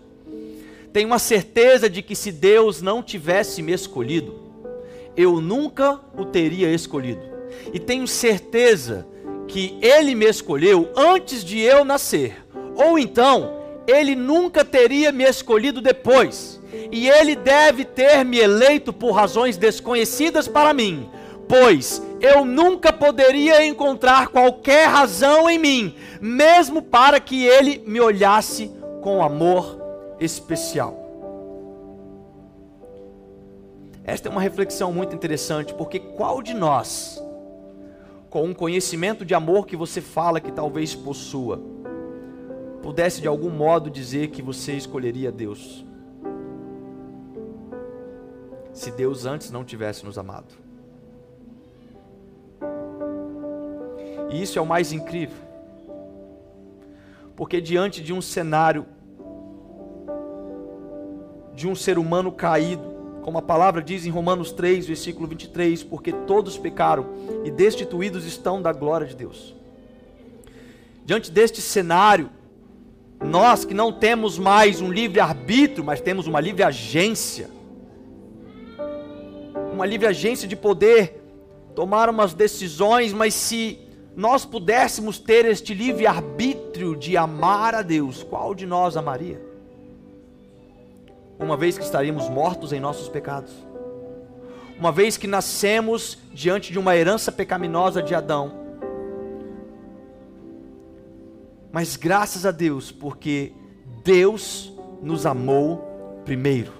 Tenho 0.93 1.07
uma 1.07 1.17
certeza 1.17 1.89
de 1.89 2.03
que 2.03 2.15
se 2.15 2.31
Deus 2.31 2.79
não 2.79 3.01
tivesse 3.01 3.63
me 3.63 3.73
escolhido, 3.73 4.39
eu 5.17 5.41
nunca 5.41 5.99
o 6.15 6.23
teria 6.23 6.71
escolhido. 6.71 7.23
E 7.73 7.79
tenho 7.79 8.07
certeza 8.07 9.07
que 9.47 9.79
Ele 9.81 10.13
me 10.13 10.27
escolheu 10.27 10.91
antes 10.95 11.43
de 11.43 11.57
eu 11.59 11.83
nascer. 11.83 12.45
Ou 12.75 12.99
então, 12.99 13.60
Ele 13.87 14.15
nunca 14.15 14.63
teria 14.63 15.11
me 15.11 15.23
escolhido 15.23 15.81
depois. 15.81 16.61
E 16.91 17.09
Ele 17.09 17.35
deve 17.35 17.83
ter 17.85 18.23
me 18.23 18.39
eleito 18.39 18.93
por 18.93 19.11
razões 19.11 19.57
desconhecidas 19.57 20.47
para 20.47 20.73
mim, 20.73 21.09
pois 21.47 22.01
eu 22.21 22.45
nunca 22.45 22.93
poderia 22.93 23.65
encontrar 23.65 24.27
qualquer 24.27 24.87
razão 24.87 25.49
em 25.49 25.57
mim, 25.57 25.95
mesmo 26.21 26.81
para 26.81 27.19
que 27.19 27.45
Ele 27.45 27.83
me 27.85 27.99
olhasse 27.99 28.71
com 29.01 29.23
amor 29.23 29.81
especial. 30.19 31.01
Esta 34.03 34.29
é 34.29 34.31
uma 34.31 34.41
reflexão 34.41 34.91
muito 34.91 35.15
interessante, 35.15 35.73
porque 35.73 35.99
qual 35.99 36.41
de 36.41 36.53
nós, 36.53 37.21
com 38.29 38.45
um 38.45 38.53
conhecimento 38.53 39.23
de 39.25 39.33
amor 39.33 39.67
que 39.67 39.75
você 39.75 40.01
fala 40.01 40.39
que 40.39 40.51
talvez 40.51 40.95
possua, 40.95 41.61
pudesse 42.81 43.21
de 43.21 43.27
algum 43.27 43.49
modo 43.49 43.89
dizer 43.89 44.29
que 44.29 44.41
você 44.41 44.73
escolheria 44.73 45.31
Deus? 45.31 45.85
Se 48.73 48.91
Deus 48.91 49.25
antes 49.25 49.51
não 49.51 49.63
tivesse 49.63 50.05
nos 50.05 50.17
amado. 50.17 50.53
E 54.31 54.41
isso 54.41 54.57
é 54.57 54.61
o 54.61 54.65
mais 54.65 54.93
incrível. 54.93 55.37
Porque 57.35 57.59
diante 57.59 58.01
de 58.01 58.13
um 58.13 58.21
cenário 58.21 58.85
de 61.53 61.67
um 61.67 61.75
ser 61.75 61.97
humano 61.97 62.31
caído, 62.31 62.91
como 63.21 63.37
a 63.37 63.41
palavra 63.41 63.83
diz 63.83 64.05
em 64.05 64.09
Romanos 64.09 64.51
3, 64.51 64.87
versículo 64.87 65.27
23, 65.27 65.83
porque 65.83 66.11
todos 66.11 66.57
pecaram 66.57 67.05
e 67.43 67.51
destituídos 67.51 68.25
estão 68.25 68.61
da 68.61 68.71
glória 68.71 69.05
de 69.05 69.15
Deus. 69.15 69.55
Diante 71.05 71.29
deste 71.29 71.61
cenário, 71.61 72.29
nós 73.23 73.65
que 73.65 73.73
não 73.73 73.91
temos 73.91 74.37
mais 74.37 74.81
um 74.81 74.91
livre 74.91 75.19
arbítrio, 75.19 75.83
mas 75.83 76.01
temos 76.01 76.27
uma 76.27 76.39
livre 76.39 76.63
agência, 76.63 77.49
uma 79.71 79.85
livre 79.85 80.07
agência 80.07 80.47
de 80.47 80.55
poder 80.55 81.21
tomar 81.75 82.09
umas 82.09 82.33
decisões, 82.33 83.13
mas 83.13 83.33
se 83.33 83.79
nós 84.15 84.43
pudéssemos 84.45 85.17
ter 85.17 85.45
este 85.45 85.73
livre 85.73 86.05
arbítrio 86.05 86.95
de 86.95 87.15
amar 87.15 87.73
a 87.75 87.81
Deus, 87.81 88.23
qual 88.23 88.53
de 88.53 88.65
nós 88.65 88.97
amaria? 88.97 89.51
uma 91.41 91.57
vez 91.57 91.77
que 91.77 91.83
estaríamos 91.83 92.29
mortos 92.29 92.71
em 92.71 92.79
nossos 92.79 93.09
pecados, 93.09 93.51
uma 94.77 94.91
vez 94.91 95.17
que 95.17 95.27
nascemos 95.27 96.17
diante 96.31 96.71
de 96.71 96.77
uma 96.77 96.95
herança 96.95 97.31
pecaminosa 97.31 98.01
de 98.01 98.13
Adão. 98.13 98.60
Mas 101.71 101.95
graças 101.95 102.45
a 102.45 102.51
Deus, 102.51 102.91
porque 102.91 103.53
Deus 104.03 104.73
nos 105.01 105.25
amou 105.25 106.21
primeiro. 106.25 106.73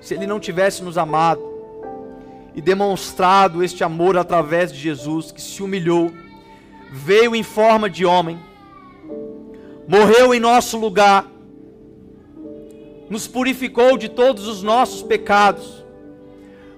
Se 0.00 0.14
Ele 0.14 0.26
não 0.26 0.40
tivesse 0.40 0.82
nos 0.82 0.98
amado, 0.98 1.52
e 2.54 2.60
demonstrado 2.60 3.62
este 3.62 3.82
amor 3.82 4.16
através 4.16 4.72
de 4.72 4.78
Jesus, 4.78 5.32
que 5.32 5.40
se 5.40 5.62
humilhou, 5.62 6.12
veio 6.90 7.34
em 7.34 7.42
forma 7.42 7.88
de 7.88 8.04
homem, 8.04 8.38
morreu 9.88 10.34
em 10.34 10.40
nosso 10.40 10.78
lugar, 10.78 11.26
nos 13.12 13.28
purificou 13.28 13.98
de 13.98 14.08
todos 14.08 14.48
os 14.48 14.62
nossos 14.62 15.02
pecados, 15.02 15.84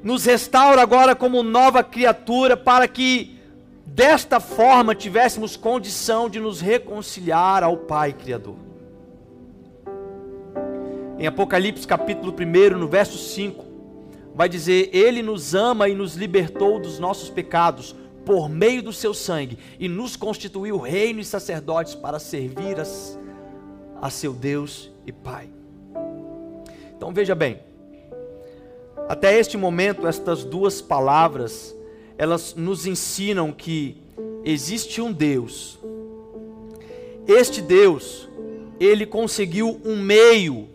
nos 0.03 0.25
restaura 0.25 0.83
agora 0.83 1.15
como 1.15 1.45
nova 1.45 1.85
criatura, 1.85 2.57
para 2.57 2.89
que 2.89 3.39
desta 3.87 4.41
forma 4.41 4.97
tivéssemos 4.97 5.57
condição 5.57 6.29
de 6.29 6.41
nos 6.41 6.61
reconciliar 6.61 7.63
ao 7.63 7.77
Pai 7.77 8.13
Criador. 8.13 8.57
Em 11.21 11.29
Apocalipse 11.29 11.87
capítulo 11.87 12.35
1, 12.37 12.77
no 12.77 12.89
verso 12.89 13.17
5, 13.17 13.65
vai 14.35 14.49
dizer: 14.49 14.91
Ele 14.93 15.23
nos 15.23 15.55
ama 15.55 15.89
e 15.89 15.95
nos 15.95 16.17
libertou 16.17 16.81
dos 16.81 16.99
nossos 16.99 17.31
pecados 17.31 17.95
por 18.27 18.49
meio 18.49 18.83
do 18.83 18.93
seu 18.93 19.15
sangue 19.15 19.57
e 19.79 19.89
nos 19.89 20.17
constituiu 20.17 20.79
reino 20.79 21.21
e 21.21 21.25
sacerdotes 21.25 21.95
para 21.95 22.19
servir 22.19 22.81
as, 22.81 23.17
a 24.03 24.11
seu 24.11 24.33
Deus 24.33 24.91
e 25.07 25.13
Pai. 25.13 25.49
Então 27.05 27.13
veja 27.13 27.35
bem, 27.35 27.61
até 29.07 29.39
este 29.39 29.59
momento, 29.59 30.07
estas 30.07 30.43
duas 30.43 30.81
palavras, 30.81 31.77
elas 32.17 32.55
nos 32.55 32.87
ensinam 32.87 33.53
que 33.53 34.03
existe 34.43 35.03
um 35.03 35.13
Deus. 35.13 35.79
Este 37.29 37.61
Deus, 37.61 38.27
ele 38.81 39.05
conseguiu 39.05 39.79
um 39.85 39.99
meio, 39.99 40.67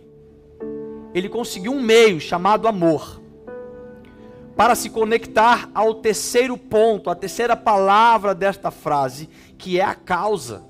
ele 1.15 1.29
conseguiu 1.29 1.71
um 1.71 1.81
meio 1.81 2.19
chamado 2.19 2.67
amor 2.67 3.19
para 4.55 4.75
se 4.75 4.91
conectar 4.91 5.67
ao 5.73 5.95
terceiro 5.95 6.55
ponto, 6.59 7.09
a 7.09 7.15
terceira 7.15 7.57
palavra 7.57 8.35
desta 8.35 8.69
frase, 8.69 9.27
que 9.57 9.79
é 9.79 9.83
a 9.83 9.95
causa. 9.95 10.68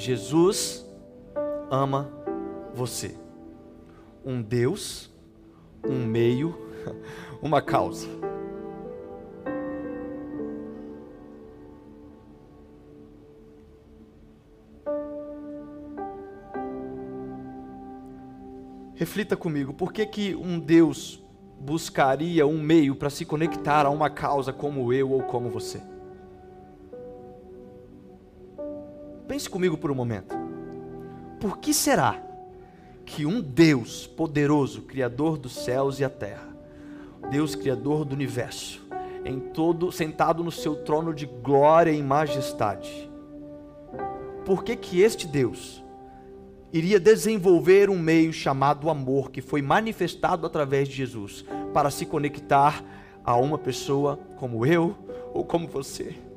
Jesus 0.00 0.82
ama 1.70 2.10
você. 2.72 3.14
Um 4.24 4.40
Deus, 4.40 5.10
um 5.84 6.06
meio, 6.06 6.56
uma 7.42 7.60
causa. 7.60 8.08
Reflita 18.94 19.36
comigo, 19.36 19.74
por 19.74 19.92
que, 19.92 20.06
que 20.06 20.34
um 20.34 20.58
Deus 20.58 21.22
buscaria 21.58 22.46
um 22.46 22.58
meio 22.58 22.96
para 22.96 23.10
se 23.10 23.26
conectar 23.26 23.84
a 23.84 23.90
uma 23.90 24.08
causa 24.08 24.50
como 24.50 24.94
eu 24.94 25.10
ou 25.10 25.22
como 25.24 25.50
você? 25.50 25.99
Pense 29.30 29.48
comigo 29.48 29.78
por 29.78 29.92
um 29.92 29.94
momento. 29.94 30.36
Por 31.38 31.58
que 31.58 31.72
será 31.72 32.20
que 33.06 33.24
um 33.24 33.40
Deus 33.40 34.04
poderoso, 34.04 34.82
Criador 34.82 35.38
dos 35.38 35.54
céus 35.54 36.00
e 36.00 36.04
a 36.04 36.10
terra, 36.10 36.48
Deus 37.30 37.54
Criador 37.54 38.04
do 38.04 38.12
universo, 38.12 38.84
em 39.24 39.38
todo 39.38 39.92
sentado 39.92 40.42
no 40.42 40.50
seu 40.50 40.82
trono 40.82 41.14
de 41.14 41.26
glória 41.26 41.92
e 41.92 42.02
majestade. 42.02 43.08
Por 44.44 44.64
que 44.64 44.74
que 44.74 45.00
este 45.00 45.28
Deus 45.28 45.80
iria 46.72 46.98
desenvolver 46.98 47.88
um 47.88 48.00
meio 48.00 48.32
chamado 48.32 48.90
amor 48.90 49.30
que 49.30 49.40
foi 49.40 49.62
manifestado 49.62 50.44
através 50.44 50.88
de 50.88 50.96
Jesus 50.96 51.44
para 51.72 51.88
se 51.88 52.04
conectar 52.04 52.82
a 53.24 53.36
uma 53.36 53.58
pessoa 53.58 54.18
como 54.40 54.66
eu 54.66 54.96
ou 55.32 55.44
como 55.44 55.68
você? 55.68 56.29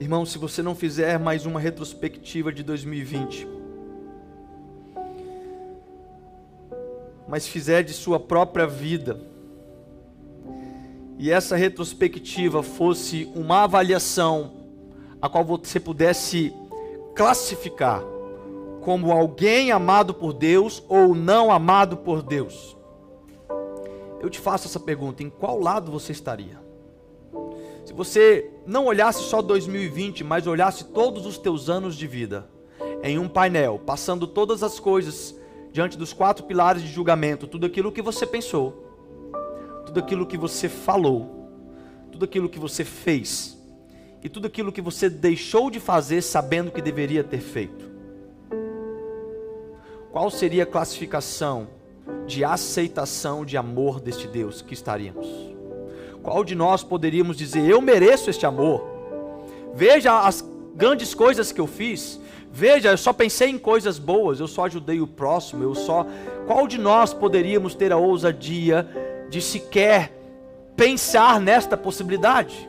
Irmão, 0.00 0.24
se 0.24 0.38
você 0.38 0.62
não 0.62 0.76
fizer 0.76 1.18
mais 1.18 1.44
uma 1.44 1.58
retrospectiva 1.58 2.52
de 2.52 2.62
2020, 2.62 3.48
mas 7.26 7.48
fizer 7.48 7.82
de 7.82 7.92
sua 7.92 8.20
própria 8.20 8.64
vida, 8.64 9.20
e 11.18 11.32
essa 11.32 11.56
retrospectiva 11.56 12.62
fosse 12.62 13.28
uma 13.34 13.64
avaliação 13.64 14.52
a 15.20 15.28
qual 15.28 15.44
você 15.44 15.80
pudesse 15.80 16.54
classificar 17.16 18.00
como 18.80 19.10
alguém 19.10 19.72
amado 19.72 20.14
por 20.14 20.32
Deus 20.32 20.80
ou 20.88 21.12
não 21.12 21.50
amado 21.50 21.96
por 21.96 22.22
Deus. 22.22 22.76
Eu 24.20 24.30
te 24.30 24.38
faço 24.38 24.68
essa 24.68 24.78
pergunta: 24.78 25.24
em 25.24 25.28
qual 25.28 25.58
lado 25.58 25.90
você 25.90 26.12
estaria? 26.12 26.67
Você 27.98 28.48
não 28.64 28.86
olhasse 28.86 29.24
só 29.24 29.42
2020, 29.42 30.22
mas 30.22 30.46
olhasse 30.46 30.84
todos 30.84 31.26
os 31.26 31.36
teus 31.36 31.68
anos 31.68 31.96
de 31.96 32.06
vida 32.06 32.48
em 33.02 33.18
um 33.18 33.28
painel, 33.28 33.82
passando 33.84 34.24
todas 34.24 34.62
as 34.62 34.78
coisas 34.78 35.34
diante 35.72 35.98
dos 35.98 36.12
quatro 36.12 36.44
pilares 36.44 36.80
de 36.80 36.86
julgamento, 36.86 37.48
tudo 37.48 37.66
aquilo 37.66 37.90
que 37.90 38.00
você 38.00 38.24
pensou, 38.24 38.86
tudo 39.84 39.98
aquilo 39.98 40.28
que 40.28 40.38
você 40.38 40.68
falou, 40.68 41.50
tudo 42.12 42.24
aquilo 42.24 42.48
que 42.48 42.60
você 42.60 42.84
fez 42.84 43.58
e 44.22 44.28
tudo 44.28 44.46
aquilo 44.46 44.70
que 44.70 44.80
você 44.80 45.10
deixou 45.10 45.68
de 45.68 45.80
fazer 45.80 46.22
sabendo 46.22 46.70
que 46.70 46.80
deveria 46.80 47.24
ter 47.24 47.40
feito. 47.40 47.90
Qual 50.12 50.30
seria 50.30 50.62
a 50.62 50.66
classificação 50.66 51.66
de 52.28 52.44
aceitação 52.44 53.44
de 53.44 53.56
amor 53.56 53.98
deste 53.98 54.28
Deus 54.28 54.62
que 54.62 54.72
estaríamos? 54.72 55.57
Qual 56.22 56.44
de 56.44 56.54
nós 56.54 56.82
poderíamos 56.82 57.36
dizer, 57.36 57.68
eu 57.68 57.80
mereço 57.80 58.30
este 58.30 58.44
amor? 58.44 58.84
Veja 59.74 60.20
as 60.20 60.44
grandes 60.74 61.14
coisas 61.14 61.52
que 61.52 61.60
eu 61.60 61.66
fiz. 61.66 62.20
Veja, 62.50 62.90
eu 62.90 62.98
só 62.98 63.12
pensei 63.12 63.50
em 63.50 63.58
coisas 63.58 63.98
boas, 63.98 64.40
eu 64.40 64.48
só 64.48 64.64
ajudei 64.66 65.00
o 65.00 65.06
próximo, 65.06 65.62
eu 65.62 65.74
só. 65.74 66.06
Qual 66.46 66.66
de 66.66 66.78
nós 66.78 67.12
poderíamos 67.12 67.74
ter 67.74 67.92
a 67.92 67.96
ousadia 67.96 68.88
de 69.28 69.40
sequer 69.40 70.12
pensar 70.74 71.40
nesta 71.40 71.76
possibilidade? 71.76 72.68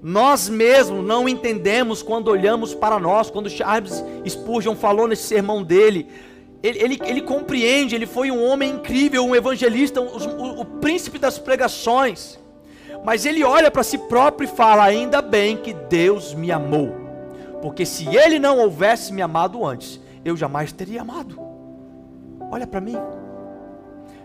Nós 0.00 0.48
mesmos 0.48 1.04
não 1.04 1.28
entendemos 1.28 2.02
quando 2.02 2.28
olhamos 2.28 2.72
para 2.72 2.98
nós, 2.98 3.28
quando 3.28 3.50
Charles 3.50 4.04
Spurgeon 4.28 4.76
falou 4.76 5.08
nesse 5.08 5.24
sermão 5.24 5.64
dele, 5.64 6.06
ele, 6.66 6.82
ele, 6.82 7.00
ele, 7.04 7.22
compreende, 7.22 7.94
ele 7.94 8.06
foi 8.06 8.30
um 8.30 8.44
homem 8.44 8.72
incrível, 8.72 9.24
um 9.24 9.34
evangelista, 9.34 10.00
um, 10.00 10.06
o, 10.06 10.60
o 10.60 10.64
príncipe 10.64 11.18
das 11.18 11.38
pregações. 11.38 12.38
Mas 13.04 13.24
ele 13.24 13.44
olha 13.44 13.70
para 13.70 13.82
si 13.82 13.98
próprio 13.98 14.48
e 14.48 14.50
fala: 14.50 14.84
ainda 14.84 15.22
bem 15.22 15.56
que 15.56 15.72
Deus 15.72 16.34
me 16.34 16.50
amou, 16.50 16.94
porque 17.62 17.86
se 17.86 18.06
ele 18.16 18.38
não 18.38 18.58
houvesse 18.58 19.12
me 19.12 19.22
amado 19.22 19.64
antes, 19.64 20.00
eu 20.24 20.36
jamais 20.36 20.72
teria 20.72 21.02
amado. 21.02 21.38
Olha 22.50 22.66
para 22.66 22.80
mim, 22.80 22.96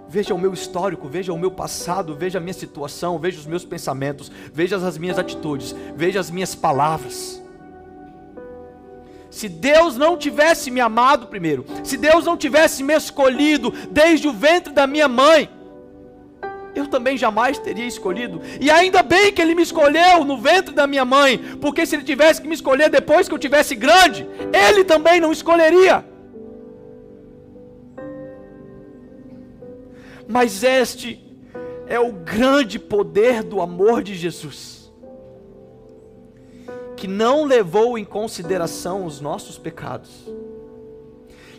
veja 0.08 0.34
o 0.34 0.40
meu 0.40 0.54
histórico, 0.54 1.08
veja 1.08 1.34
o 1.34 1.38
meu 1.38 1.52
passado, 1.52 2.16
veja 2.16 2.38
a 2.38 2.42
minha 2.42 2.54
situação, 2.54 3.18
veja 3.18 3.40
os 3.40 3.46
meus 3.46 3.66
pensamentos, 3.66 4.32
veja 4.54 4.76
as 4.76 4.98
minhas 4.98 5.18
atitudes, 5.18 5.76
veja 5.96 6.20
as 6.20 6.30
minhas 6.30 6.56
palavras. 6.56 7.41
Se 9.32 9.48
Deus 9.48 9.96
não 9.96 10.18
tivesse 10.18 10.70
me 10.70 10.82
amado 10.82 11.28
primeiro, 11.28 11.66
se 11.86 11.96
Deus 11.96 12.26
não 12.26 12.36
tivesse 12.36 12.84
me 12.84 12.94
escolhido 12.94 13.72
desde 13.90 14.28
o 14.28 14.34
ventre 14.34 14.74
da 14.74 14.86
minha 14.86 15.08
mãe, 15.08 15.50
eu 16.76 16.88
também 16.88 17.18
jamais 17.18 17.58
teria 17.58 17.86
escolhido. 17.86 18.42
E 18.60 18.70
ainda 18.70 19.02
bem 19.02 19.32
que 19.32 19.42
Ele 19.42 19.56
me 19.56 19.64
escolheu 19.64 20.26
no 20.26 20.38
ventre 20.38 20.76
da 20.76 20.86
minha 20.86 21.06
mãe, 21.06 21.38
porque 21.62 21.86
se 21.86 21.96
Ele 21.96 22.04
tivesse 22.04 22.42
que 22.42 22.48
me 22.48 22.54
escolher 22.54 22.90
depois 22.90 23.30
que 23.30 23.34
eu 23.34 23.40
tivesse 23.40 23.74
grande, 23.74 24.28
Ele 24.52 24.84
também 24.84 25.22
não 25.22 25.32
escolheria. 25.32 26.04
Mas 30.28 30.62
este 30.62 31.24
é 31.88 32.00
o 32.00 32.12
grande 32.12 32.78
poder 32.78 33.44
do 33.44 33.62
amor 33.62 34.04
de 34.04 34.14
Jesus 34.14 34.81
que 37.02 37.08
não 37.08 37.46
levou 37.46 37.98
em 37.98 38.06
consideração 38.06 39.08
os 39.08 39.20
nossos 39.20 39.58
pecados, 39.58 40.12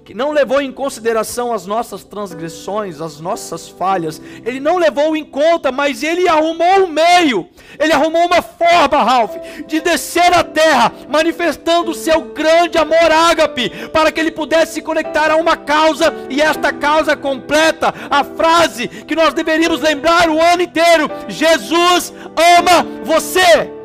que 0.04 0.14
não 0.14 0.30
levou 0.30 0.60
em 0.60 0.70
consideração 0.70 1.52
as 1.52 1.66
nossas 1.66 2.04
transgressões, 2.04 3.00
as 3.00 3.18
nossas 3.18 3.68
falhas, 3.68 4.22
ele 4.46 4.60
não 4.60 4.78
levou 4.78 5.16
em 5.16 5.24
conta, 5.24 5.72
mas 5.72 6.04
ele 6.04 6.28
arrumou 6.28 6.84
um 6.84 6.86
meio, 6.86 7.48
ele 7.76 7.92
arrumou 7.92 8.24
uma 8.24 8.40
forma, 8.40 9.02
Ralph, 9.02 9.34
de 9.66 9.80
descer 9.80 10.32
à 10.32 10.44
terra, 10.44 10.92
manifestando 11.08 11.90
o 11.90 11.94
seu 11.94 12.20
grande 12.20 12.78
amor 12.78 13.10
ágape, 13.10 13.88
para 13.88 14.12
que 14.12 14.20
ele 14.20 14.30
pudesse 14.30 14.74
se 14.74 14.80
conectar 14.80 15.28
a 15.32 15.36
uma 15.36 15.56
causa, 15.56 16.14
e 16.30 16.40
esta 16.40 16.72
causa 16.72 17.16
completa 17.16 17.92
a 18.08 18.22
frase 18.22 18.86
que 18.86 19.16
nós 19.16 19.34
deveríamos 19.34 19.80
lembrar 19.80 20.30
o 20.30 20.40
ano 20.40 20.62
inteiro: 20.62 21.10
Jesus 21.26 22.14
ama 22.60 22.86
você. 23.02 23.81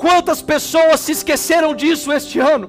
Quantas 0.00 0.40
pessoas 0.40 0.98
se 1.00 1.12
esqueceram 1.12 1.74
disso 1.74 2.10
este 2.10 2.38
ano? 2.38 2.68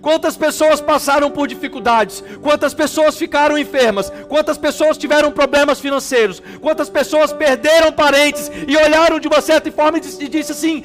Quantas 0.00 0.36
pessoas 0.36 0.80
passaram 0.80 1.28
por 1.28 1.48
dificuldades? 1.48 2.22
Quantas 2.40 2.72
pessoas 2.72 3.16
ficaram 3.16 3.58
enfermas? 3.58 4.08
Quantas 4.28 4.56
pessoas 4.56 4.96
tiveram 4.96 5.32
problemas 5.32 5.80
financeiros? 5.80 6.40
Quantas 6.60 6.88
pessoas 6.88 7.32
perderam 7.32 7.90
parentes 7.90 8.48
e 8.68 8.76
olharam 8.76 9.18
de 9.18 9.26
uma 9.26 9.40
certa 9.40 9.72
forma 9.72 9.98
e 9.98 10.28
disse, 10.28 10.52
assim: 10.52 10.84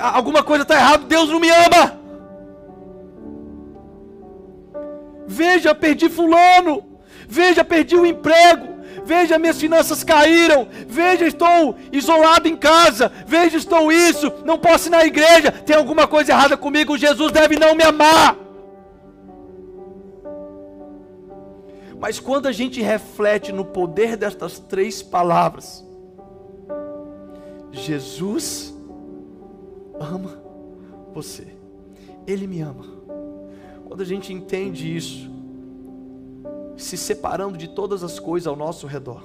alguma 0.00 0.42
coisa 0.42 0.62
está 0.62 0.74
errada, 0.74 1.04
Deus 1.04 1.28
não 1.28 1.38
me 1.38 1.50
ama. 1.50 2.00
Veja, 5.26 5.74
perdi 5.74 6.08
fulano. 6.08 6.82
Veja, 7.28 7.62
perdi 7.62 7.96
o 7.96 8.06
emprego. 8.06 8.71
Veja, 9.04 9.38
minhas 9.38 9.58
finanças 9.58 10.04
caíram. 10.04 10.68
Veja, 10.86 11.26
estou 11.26 11.76
isolado 11.90 12.48
em 12.48 12.56
casa. 12.56 13.10
Veja, 13.26 13.56
estou 13.56 13.90
isso. 13.90 14.32
Não 14.44 14.58
posso 14.58 14.88
ir 14.88 14.90
na 14.90 15.04
igreja. 15.04 15.50
Tem 15.50 15.76
alguma 15.76 16.06
coisa 16.06 16.32
errada 16.32 16.56
comigo. 16.56 16.98
Jesus 16.98 17.32
deve 17.32 17.58
não 17.58 17.74
me 17.74 17.82
amar. 17.82 18.36
Mas 21.98 22.18
quando 22.18 22.46
a 22.46 22.52
gente 22.52 22.82
reflete 22.82 23.52
no 23.52 23.64
poder 23.64 24.16
destas 24.16 24.58
três 24.58 25.00
palavras, 25.00 25.86
Jesus 27.70 28.74
ama 30.00 30.42
você. 31.14 31.46
Ele 32.26 32.46
me 32.46 32.60
ama. 32.60 32.84
Quando 33.86 34.00
a 34.00 34.04
gente 34.04 34.32
entende 34.32 34.96
isso, 34.96 35.30
se 36.82 36.96
separando 36.96 37.56
de 37.56 37.68
todas 37.68 38.02
as 38.02 38.18
coisas 38.18 38.46
ao 38.46 38.56
nosso 38.56 38.86
redor. 38.86 39.22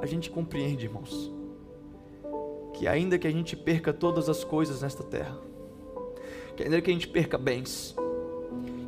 A 0.00 0.06
gente 0.06 0.30
compreende, 0.30 0.86
irmãos, 0.86 1.32
que 2.74 2.86
ainda 2.86 3.18
que 3.18 3.26
a 3.26 3.30
gente 3.30 3.56
perca 3.56 3.92
todas 3.92 4.28
as 4.28 4.44
coisas 4.44 4.82
nesta 4.82 5.02
terra, 5.02 5.36
que 6.56 6.62
ainda 6.62 6.80
que 6.80 6.90
a 6.90 6.92
gente 6.92 7.08
perca 7.08 7.36
bens, 7.36 7.96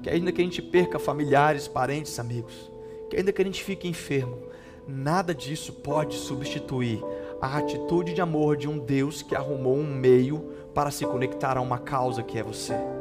que 0.03 0.11
ainda 0.11 0.31
que 0.31 0.41
a 0.41 0.45
gente 0.45 0.62
perca 0.62 0.99
familiares, 0.99 1.66
parentes, 1.66 2.18
amigos, 2.18 2.70
que 3.09 3.16
ainda 3.16 3.33
que 3.33 3.43
a 3.43 3.45
gente 3.45 3.64
fique 3.64 3.89
enfermo, 3.89 4.39
nada 4.87 5.35
disso 5.35 5.72
pode 5.72 6.14
substituir 6.16 7.03
a 7.41 7.59
atitude 7.59 8.12
de 8.12 8.20
amor 8.20 8.57
de 8.57 8.68
um 8.68 8.79
Deus 8.79 9.22
que 9.22 9.35
arrumou 9.35 9.77
um 9.77 9.93
meio 9.93 10.39
para 10.74 10.91
se 10.91 11.05
conectar 11.05 11.57
a 11.57 11.61
uma 11.61 11.79
causa 11.79 12.22
que 12.22 12.39
é 12.39 12.43
você. 12.43 12.99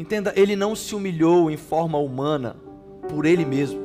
Entenda, 0.00 0.32
ele 0.34 0.56
não 0.56 0.74
se 0.74 0.94
humilhou 0.94 1.50
em 1.50 1.58
forma 1.58 1.98
humana 1.98 2.56
por 3.06 3.26
ele 3.26 3.44
mesmo. 3.44 3.82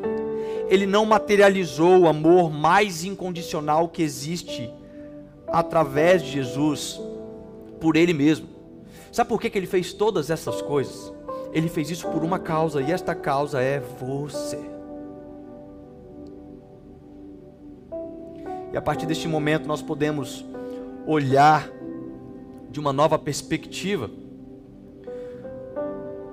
Ele 0.70 0.86
não 0.86 1.05
materializou 1.05 1.99
o 1.99 2.07
amor 2.07 2.49
mais 2.49 3.03
incondicional 3.03 3.89
que 3.89 4.01
existe 4.01 4.72
através 5.45 6.24
de 6.24 6.32
Jesus 6.32 7.01
por 7.82 7.97
ele 7.97 8.13
mesmo. 8.13 8.47
Sabe 9.11 9.28
por 9.28 9.41
que, 9.41 9.49
que 9.49 9.57
ele 9.57 9.68
fez 9.68 9.91
todas 9.91 10.30
essas 10.30 10.61
coisas? 10.61 11.11
Ele 11.51 11.68
fez 11.68 11.89
isso 11.89 12.07
por 12.07 12.24
uma 12.24 12.39
causa, 12.39 12.82
e 12.82 12.93
esta 12.93 13.13
causa 13.13 13.61
é 13.61 13.82
você. 13.82 14.59
E 18.72 18.78
a 18.78 18.82
partir 18.82 19.05
deste 19.05 19.28
momento 19.28 19.68
nós 19.68 19.82
podemos 19.82 20.45
olhar 21.05 21.70
de 22.72 22.80
uma 22.80 22.93
nova 22.93 23.20
perspectiva. 23.20 24.09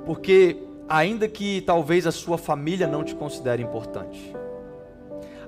Porque 0.04 0.56
ainda 0.88 1.28
que 1.28 1.60
talvez 1.62 2.06
a 2.06 2.12
sua 2.12 2.36
família 2.36 2.86
não 2.86 3.04
te 3.04 3.14
considere 3.14 3.62
importante, 3.62 4.34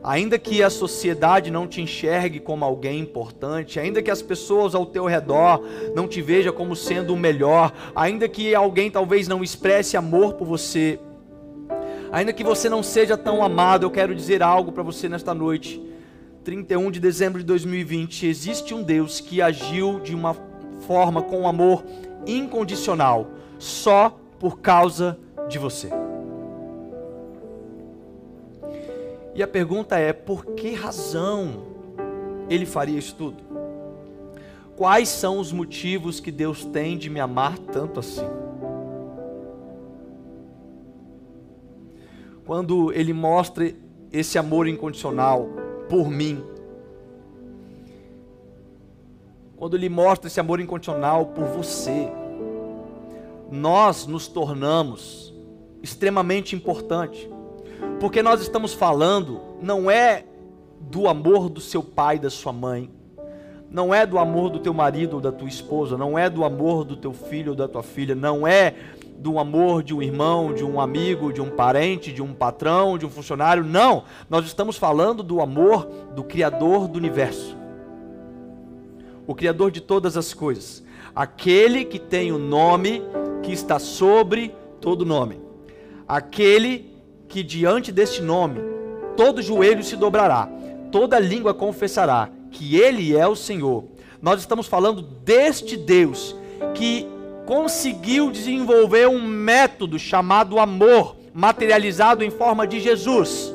ainda 0.03 0.39
que 0.39 0.63
a 0.63 0.71
sociedade 0.71 1.51
não 1.51 1.67
te 1.67 1.81
enxergue 1.81 2.39
como 2.39 2.65
alguém 2.65 3.01
importante, 3.01 3.81
ainda 3.81 4.03
que 4.03 4.11
as 4.11 4.23
pessoas 4.23 4.75
ao 4.75 4.87
teu 4.87 5.07
redor 5.07 5.63
não 5.95 6.07
te 6.07 6.21
vejam 6.21 6.53
como 6.53 6.77
sendo 6.77 7.15
o 7.15 7.17
melhor, 7.17 7.73
ainda 7.97 8.29
que 8.29 8.55
alguém 8.55 8.91
talvez 8.91 9.27
não 9.27 9.43
expresse 9.43 9.97
amor 9.97 10.35
por 10.35 10.47
você, 10.47 11.01
ainda 12.13 12.33
que 12.33 12.45
você 12.45 12.69
não 12.69 12.83
seja 12.83 13.17
tão 13.17 13.43
amado, 13.43 13.85
eu 13.85 13.91
quero 13.91 14.15
dizer 14.15 14.43
algo 14.43 14.73
para 14.73 14.83
você 14.83 15.09
nesta 15.09 15.35
noite. 15.35 15.83
31 16.45 16.91
de 16.91 17.01
dezembro 17.01 17.39
de 17.39 17.47
2020, 17.47 18.27
existe 18.27 18.75
um 18.75 18.83
Deus 18.83 19.19
que 19.19 19.41
agiu 19.41 19.99
de 20.01 20.15
uma 20.15 20.37
forma 20.87 21.23
com 21.23 21.49
amor 21.49 21.83
incondicional, 22.27 23.31
só 23.59 24.21
por 24.45 24.61
causa 24.61 25.19
de 25.49 25.59
você. 25.59 25.89
E 29.35 29.43
a 29.43 29.49
pergunta 29.49 29.97
é: 29.99 30.13
por 30.13 30.45
que 30.45 30.75
razão 30.75 31.63
ele 32.51 32.67
faria 32.67 32.99
isso 32.99 33.15
tudo? 33.15 33.43
Quais 34.77 35.09
são 35.09 35.39
os 35.39 35.51
motivos 35.51 36.21
que 36.21 36.31
Deus 36.31 36.63
tem 36.63 36.99
de 36.99 37.09
me 37.09 37.21
amar 37.21 37.57
tanto 37.57 38.01
assim? 38.01 38.29
Quando 42.45 42.93
ele 42.93 43.15
mostra 43.15 43.73
esse 44.13 44.37
amor 44.37 44.69
incondicional 44.69 45.49
por 45.89 46.11
mim, 46.11 46.45
quando 49.57 49.75
ele 49.75 49.89
mostra 49.89 50.29
esse 50.29 50.39
amor 50.39 50.61
incondicional 50.61 51.29
por 51.29 51.45
você, 51.45 52.13
nós 53.55 54.07
nos 54.07 54.27
tornamos 54.27 55.33
extremamente 55.83 56.57
importante. 56.57 57.31
Porque 58.01 58.23
nós 58.23 58.41
estamos 58.41 58.75
falando 58.75 59.41
não 59.63 59.91
é 59.91 60.25
do 60.81 61.09
amor 61.09 61.49
do 61.49 61.61
seu 61.61 61.83
pai, 61.83 62.19
da 62.19 62.29
sua 62.29 62.53
mãe, 62.53 62.91
não 63.71 63.95
é 63.95 64.05
do 64.05 64.19
amor 64.19 64.51
do 64.51 64.59
teu 64.59 64.75
marido 64.75 65.15
ou 65.15 65.21
da 65.21 65.33
tua 65.33 65.49
esposa, 65.49 65.97
não 65.97 66.19
é 66.19 66.29
do 66.29 66.45
amor 66.45 66.85
do 66.85 66.97
teu 66.97 67.13
filho 67.13 67.51
ou 67.51 67.57
da 67.57 67.67
tua 67.67 67.83
filha, 67.83 68.15
não 68.15 68.47
é 68.47 68.75
do 69.19 69.39
amor 69.39 69.83
de 69.83 69.95
um 69.95 70.03
irmão, 70.03 70.53
de 70.53 70.65
um 70.65 70.81
amigo, 70.81 71.33
de 71.33 71.41
um 71.41 71.51
parente, 71.51 72.13
de 72.13 72.23
um 72.23 72.35
patrão, 72.35 72.99
de 72.99 73.07
um 73.07 73.11
funcionário, 73.11 73.65
não. 73.65 74.05
Nós 74.29 74.45
estamos 74.45 74.77
falando 74.77 75.23
do 75.23 75.41
amor 75.41 75.87
do 76.15 76.23
Criador 76.25 76.89
do 76.89 76.99
universo, 76.99 77.57
o 79.27 79.35
Criador 79.35 79.71
de 79.71 79.81
todas 79.81 80.17
as 80.17 80.35
coisas, 80.35 80.85
aquele 81.15 81.85
que 81.85 81.99
tem 81.99 82.33
o 82.33 82.39
nome 82.39 83.03
que 83.45 83.53
está 83.53 83.79
sobre 83.79 84.55
todo 84.81 85.05
nome 85.07 85.45
aquele 86.09 86.95
que 87.29 87.43
diante 87.43 87.91
deste 87.91 88.23
nome 88.23 88.61
todo 89.17 89.43
joelho 89.43 89.83
se 89.83 89.97
dobrará, 89.97 90.49
toda 90.91 91.19
língua 91.19 91.55
confessará 91.55 92.31
que 92.51 92.77
ele 92.77 93.17
é 93.17 93.27
o 93.27 93.37
Senhor. 93.37 93.85
Nós 94.21 94.41
estamos 94.41 94.67
falando 94.67 95.03
deste 95.03 95.77
Deus 95.77 96.37
que 96.75 97.07
conseguiu 97.47 98.31
desenvolver 98.31 99.09
um 99.09 99.23
método 99.23 99.99
chamado 99.99 100.59
amor, 100.59 101.17
materializado 101.33 102.25
em 102.25 102.31
forma 102.31 102.67
de 102.67 102.81
Jesus, 102.81 103.55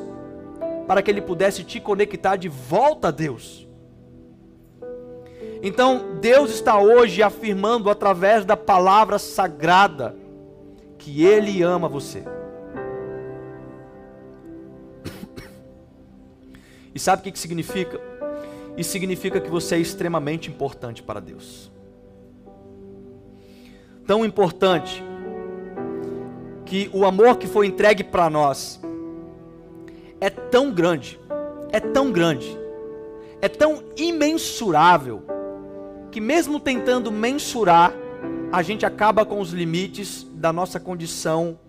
para 0.87 1.01
que 1.01 1.09
ele 1.09 1.21
pudesse 1.21 1.63
te 1.63 1.79
conectar 1.79 2.35
de 2.35 2.47
volta 2.47 3.07
a 3.07 3.11
Deus. 3.11 3.67
Então, 5.61 6.17
Deus 6.21 6.51
está 6.51 6.79
hoje 6.79 7.21
afirmando 7.21 7.89
através 7.89 8.45
da 8.45 8.55
palavra 8.55 9.19
sagrada 9.19 10.15
que 10.97 11.23
ele 11.23 11.61
ama 11.61 11.87
você. 11.87 12.23
E 16.95 16.99
sabe 16.99 17.21
o 17.21 17.31
que, 17.31 17.37
significa? 17.37 18.01
Isso 18.75 18.91
significa 18.91 19.39
que 19.39 19.49
você 19.49 19.75
é 19.75 19.79
extremamente 19.79 20.49
importante 20.49 21.03
para 21.03 21.19
Deus. 21.19 21.71
Tão 24.07 24.25
importante 24.25 25.03
que 26.65 26.89
o 26.93 27.05
amor 27.05 27.37
que 27.37 27.47
foi 27.47 27.67
entregue 27.67 28.03
para 28.03 28.29
nós 28.29 28.79
é 30.21 30.29
tão 30.29 30.71
grande, 30.71 31.19
é 31.71 31.79
tão 31.79 32.11
grande, 32.11 32.57
é 33.41 33.47
tão 33.47 33.83
imensurável, 33.95 35.23
que 36.11 36.19
mesmo 36.19 36.59
tentando 36.59 37.11
mensurar, 37.11 37.93
a 38.51 38.61
gente 38.61 38.85
acaba 38.85 39.25
com 39.25 39.39
os 39.39 39.51
limites 39.51 40.25
da 40.33 40.51
nossa 40.51 40.79
condição 40.79 41.59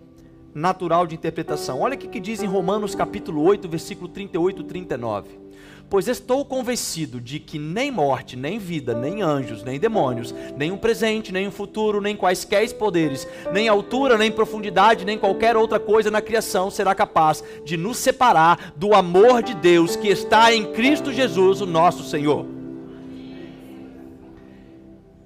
natural 0.53 1.05
de 1.07 1.15
interpretação. 1.15 1.81
Olha 1.81 1.95
o 1.95 1.97
que 1.97 2.19
diz 2.19 2.41
em 2.41 2.47
Romanos 2.47 2.95
capítulo 2.95 3.43
8, 3.43 3.69
versículo 3.69 4.07
38 4.09 4.61
e 4.61 4.65
39. 4.65 5.41
Pois 5.89 6.07
estou 6.07 6.45
convencido 6.45 7.19
de 7.19 7.37
que 7.37 7.59
nem 7.59 7.91
morte, 7.91 8.37
nem 8.37 8.57
vida, 8.57 8.93
nem 8.93 9.21
anjos, 9.21 9.61
nem 9.61 9.77
demônios, 9.77 10.33
nem 10.55 10.71
um 10.71 10.77
presente, 10.77 11.33
nem 11.33 11.47
um 11.47 11.51
futuro, 11.51 11.99
nem 11.99 12.15
quaisquer 12.15 12.73
poderes, 12.75 13.27
nem 13.51 13.67
altura, 13.67 14.17
nem 14.17 14.31
profundidade, 14.31 15.05
nem 15.05 15.17
qualquer 15.17 15.57
outra 15.57 15.79
coisa 15.79 16.09
na 16.09 16.21
criação 16.21 16.71
será 16.71 16.95
capaz 16.95 17.43
de 17.65 17.75
nos 17.75 17.97
separar 17.97 18.73
do 18.77 18.93
amor 18.93 19.43
de 19.43 19.53
Deus 19.53 19.97
que 19.97 20.07
está 20.07 20.53
em 20.53 20.71
Cristo 20.71 21.11
Jesus, 21.11 21.59
o 21.59 21.65
nosso 21.65 22.03
Senhor. 22.03 22.60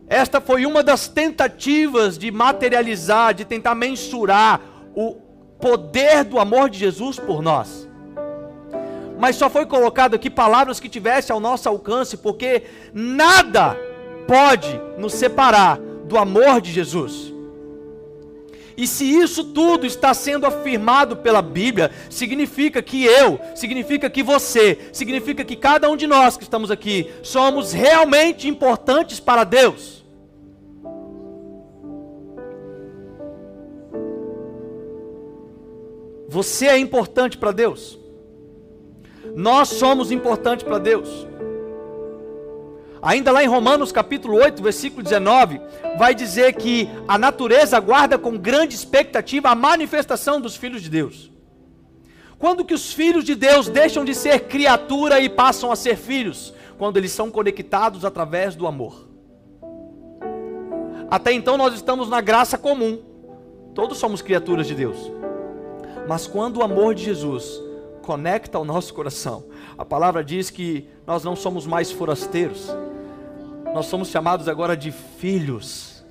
Esta 0.08 0.40
foi 0.40 0.66
uma 0.66 0.84
das 0.84 1.08
tentativas 1.08 2.18
de 2.18 2.32
materializar, 2.32 3.34
de 3.34 3.44
tentar 3.44 3.74
mensurar 3.76 4.62
o 4.96 5.16
poder 5.60 6.24
do 6.24 6.40
amor 6.40 6.70
de 6.70 6.78
Jesus 6.78 7.20
por 7.20 7.42
nós. 7.42 7.90
Mas 9.18 9.36
só 9.36 9.50
foi 9.50 9.66
colocado 9.66 10.16
aqui 10.16 10.30
palavras 10.30 10.80
que 10.80 10.90
tivesse 10.90 11.32
ao 11.32 11.40
nosso 11.40 11.68
alcance, 11.68 12.18
porque 12.18 12.64
nada 12.94 13.78
pode 14.28 14.80
nos 14.98 15.14
separar 15.14 15.80
do 16.06 16.18
amor 16.18 16.62
de 16.62 16.72
Jesus. 16.72 17.35
E 18.78 18.86
se 18.88 19.06
isso 19.06 19.44
tudo 19.44 19.86
está 19.86 20.14
sendo 20.14 20.46
afirmado 20.46 21.16
pela 21.18 21.42
Bíblia, 21.42 21.92
significa 22.10 22.82
que 22.82 23.06
eu, 23.06 23.40
significa 23.56 24.10
que 24.10 24.22
você, 24.22 24.90
significa 24.92 25.46
que 25.46 25.56
cada 25.56 25.90
um 25.90 25.96
de 25.96 26.06
nós 26.08 26.36
que 26.36 26.44
estamos 26.44 26.70
aqui 26.70 27.10
somos 27.24 27.72
realmente 27.72 28.48
importantes 28.48 29.20
para 29.20 29.44
Deus. 29.44 30.04
Você 36.28 36.68
é 36.68 36.78
importante 36.78 37.38
para 37.38 37.54
Deus. 37.54 37.98
Nós 39.36 39.70
somos 39.70 40.12
importantes 40.12 40.66
para 40.66 40.80
Deus. 40.80 41.26
Ainda 43.06 43.32
lá 43.32 43.44
em 43.44 43.48
Romanos 43.48 43.92
capítulo 43.92 44.36
8, 44.38 44.64
versículo 44.64 45.04
19, 45.04 45.62
vai 45.96 46.16
dizer 46.16 46.56
que 46.56 46.90
a 47.08 47.20
natureza 47.20 47.78
aguarda 47.78 48.18
com 48.18 48.36
grande 48.36 48.74
expectativa 48.74 49.48
a 49.48 49.54
manifestação 49.54 50.42
dos 50.42 50.56
filhos 50.56 50.82
de 50.82 50.90
Deus. 50.90 51.32
Quando 52.40 52.66
que 52.66 52.74
os 52.74 52.92
filhos 52.92 53.24
de 53.24 53.36
Deus 53.36 53.70
deixam 53.70 54.04
de 54.04 54.16
ser 54.16 54.48
criatura 54.48 55.20
e 55.20 55.30
passam 55.30 55.72
a 55.72 55.76
ser 55.76 55.98
filhos? 55.98 56.52
Quando 56.80 56.98
eles 56.98 57.12
são 57.12 57.30
conectados 57.30 58.04
através 58.04 58.56
do 58.56 58.66
amor. 58.66 59.08
Até 61.08 61.32
então 61.32 61.58
nós 61.58 61.76
estamos 61.76 62.10
na 62.10 62.22
graça 62.22 62.58
comum. 62.58 63.00
Todos 63.76 64.00
somos 64.00 64.24
criaturas 64.24 64.66
de 64.66 64.74
Deus. 64.74 65.12
Mas 66.08 66.26
quando 66.26 66.58
o 66.58 66.64
amor 66.64 66.96
de 66.96 67.04
Jesus 67.04 67.62
conecta 68.02 68.58
ao 68.58 68.66
nosso 68.66 68.96
coração, 68.96 69.44
a 69.78 69.86
palavra 69.86 70.24
diz 70.24 70.50
que 70.50 70.88
nós 71.06 71.24
não 71.24 71.36
somos 71.36 71.68
mais 71.68 71.92
forasteiros, 71.92 72.68
nós 73.76 73.88
somos 73.88 74.08
chamados 74.08 74.48
agora 74.48 74.78
de 74.78 74.90
filhos. 74.90 76.02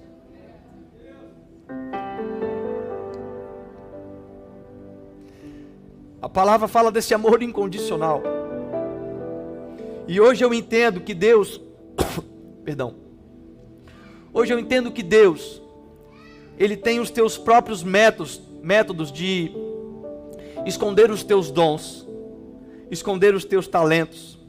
A 6.21 6.29
palavra 6.29 6.69
fala 6.69 6.93
desse 6.93 7.15
amor 7.15 7.43
incondicional. 7.43 8.23
E 10.07 10.21
hoje 10.21 10.45
eu 10.45 10.53
entendo 10.53 11.01
que 11.01 11.15
Deus, 11.15 11.59
perdão, 12.63 12.97
hoje 14.31 14.53
eu 14.53 14.59
entendo 14.59 14.93
que 14.93 15.03
Deus, 15.03 15.63
Ele 16.59 16.77
tem 16.77 17.01
os 17.01 17.11
teus 17.11 17.39
próprios 17.39 17.83
métodos, 17.83 18.43
métodos 18.63 19.11
de 19.11 19.51
esconder 20.67 21.11
os 21.11 21.25
teus 21.25 21.51
dons, 21.51 22.07
esconder 22.91 23.35
os 23.35 23.47
teus 23.47 23.67
talentos. 23.67 24.44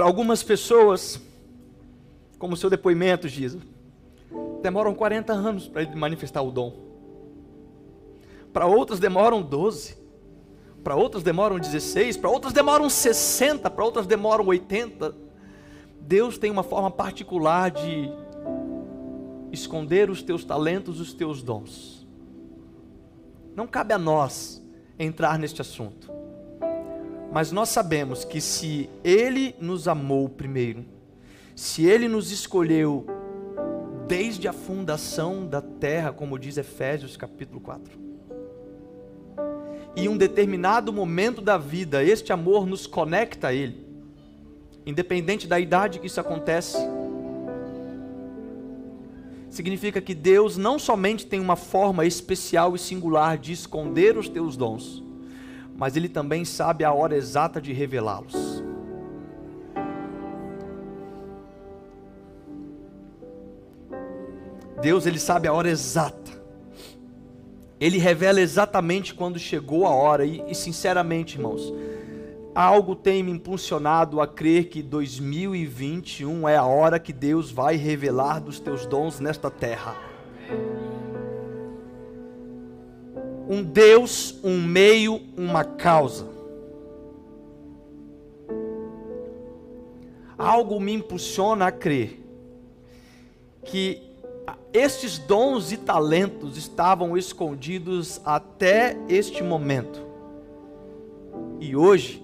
Para 0.00 0.08
algumas 0.08 0.42
pessoas, 0.42 1.20
como 2.38 2.54
o 2.54 2.56
seu 2.56 2.70
depoimento, 2.70 3.28
Giza, 3.28 3.58
demoram 4.62 4.94
40 4.94 5.30
anos 5.30 5.68
para 5.68 5.94
manifestar 5.94 6.40
o 6.40 6.50
dom. 6.50 6.72
para 8.50 8.64
outras 8.64 8.98
demoram 8.98 9.42
12, 9.42 9.98
para 10.82 10.96
outras 10.96 11.22
demoram 11.22 11.58
16, 11.58 12.16
para 12.16 12.30
outras 12.30 12.54
demoram 12.54 12.88
60, 12.88 13.68
para 13.68 13.84
outras 13.84 14.06
demoram 14.06 14.46
80. 14.46 15.14
Deus 16.00 16.38
tem 16.38 16.50
uma 16.50 16.62
forma 16.62 16.90
particular 16.90 17.70
de 17.70 18.10
esconder 19.52 20.08
os 20.08 20.22
teus 20.22 20.46
talentos, 20.46 20.98
os 20.98 21.12
teus 21.12 21.42
dons. 21.42 22.08
Não 23.54 23.66
cabe 23.66 23.92
a 23.92 23.98
nós 23.98 24.64
entrar 24.98 25.38
neste 25.38 25.60
assunto. 25.60 26.19
Mas 27.32 27.52
nós 27.52 27.68
sabemos 27.68 28.24
que 28.24 28.40
se 28.40 28.90
Ele 29.04 29.54
nos 29.60 29.86
amou 29.86 30.28
primeiro, 30.28 30.84
se 31.54 31.84
Ele 31.84 32.08
nos 32.08 32.32
escolheu 32.32 33.06
desde 34.08 34.48
a 34.48 34.52
fundação 34.52 35.46
da 35.46 35.60
terra, 35.60 36.12
como 36.12 36.36
diz 36.36 36.56
Efésios 36.56 37.16
capítulo 37.16 37.60
4, 37.60 38.00
e 39.94 40.08
um 40.08 40.16
determinado 40.16 40.92
momento 40.92 41.40
da 41.40 41.56
vida, 41.56 42.02
este 42.02 42.32
amor 42.32 42.66
nos 42.66 42.86
conecta 42.86 43.48
a 43.48 43.54
Ele, 43.54 43.86
independente 44.84 45.46
da 45.46 45.60
idade 45.60 46.00
que 46.00 46.08
isso 46.08 46.20
acontece, 46.20 46.78
significa 49.48 50.00
que 50.00 50.14
Deus 50.14 50.56
não 50.56 50.80
somente 50.80 51.26
tem 51.26 51.38
uma 51.38 51.56
forma 51.56 52.04
especial 52.04 52.74
e 52.74 52.78
singular 52.78 53.38
de 53.38 53.52
esconder 53.52 54.16
os 54.16 54.28
teus 54.28 54.56
dons, 54.56 55.02
mas 55.80 55.96
Ele 55.96 56.10
também 56.10 56.44
sabe 56.44 56.84
a 56.84 56.92
hora 56.92 57.16
exata 57.16 57.58
de 57.58 57.72
revelá-los. 57.72 58.62
Deus, 64.82 65.06
Ele 65.06 65.18
sabe 65.18 65.48
a 65.48 65.54
hora 65.54 65.70
exata. 65.70 66.32
Ele 67.80 67.96
revela 67.96 68.42
exatamente 68.42 69.14
quando 69.14 69.38
chegou 69.38 69.86
a 69.86 69.94
hora, 69.94 70.26
e, 70.26 70.44
e 70.46 70.54
sinceramente, 70.54 71.38
irmãos, 71.38 71.72
algo 72.54 72.94
tem 72.94 73.22
me 73.22 73.30
impulsionado 73.30 74.20
a 74.20 74.28
crer 74.28 74.68
que 74.68 74.82
2021 74.82 76.46
é 76.46 76.58
a 76.58 76.64
hora 76.66 77.00
que 77.00 77.12
Deus 77.12 77.50
vai 77.50 77.76
revelar 77.76 78.38
dos 78.38 78.60
teus 78.60 78.84
dons 78.84 79.18
nesta 79.18 79.50
terra. 79.50 79.96
Um 83.50 83.64
Deus, 83.64 84.38
um 84.44 84.62
meio, 84.62 85.20
uma 85.36 85.64
causa. 85.64 86.24
Algo 90.38 90.78
me 90.78 90.92
impulsiona 90.92 91.66
a 91.66 91.72
crer 91.72 92.24
que 93.64 94.00
estes 94.72 95.18
dons 95.18 95.72
e 95.72 95.76
talentos 95.76 96.56
estavam 96.56 97.18
escondidos 97.18 98.20
até 98.24 98.96
este 99.08 99.42
momento. 99.42 100.00
E 101.58 101.74
hoje 101.74 102.22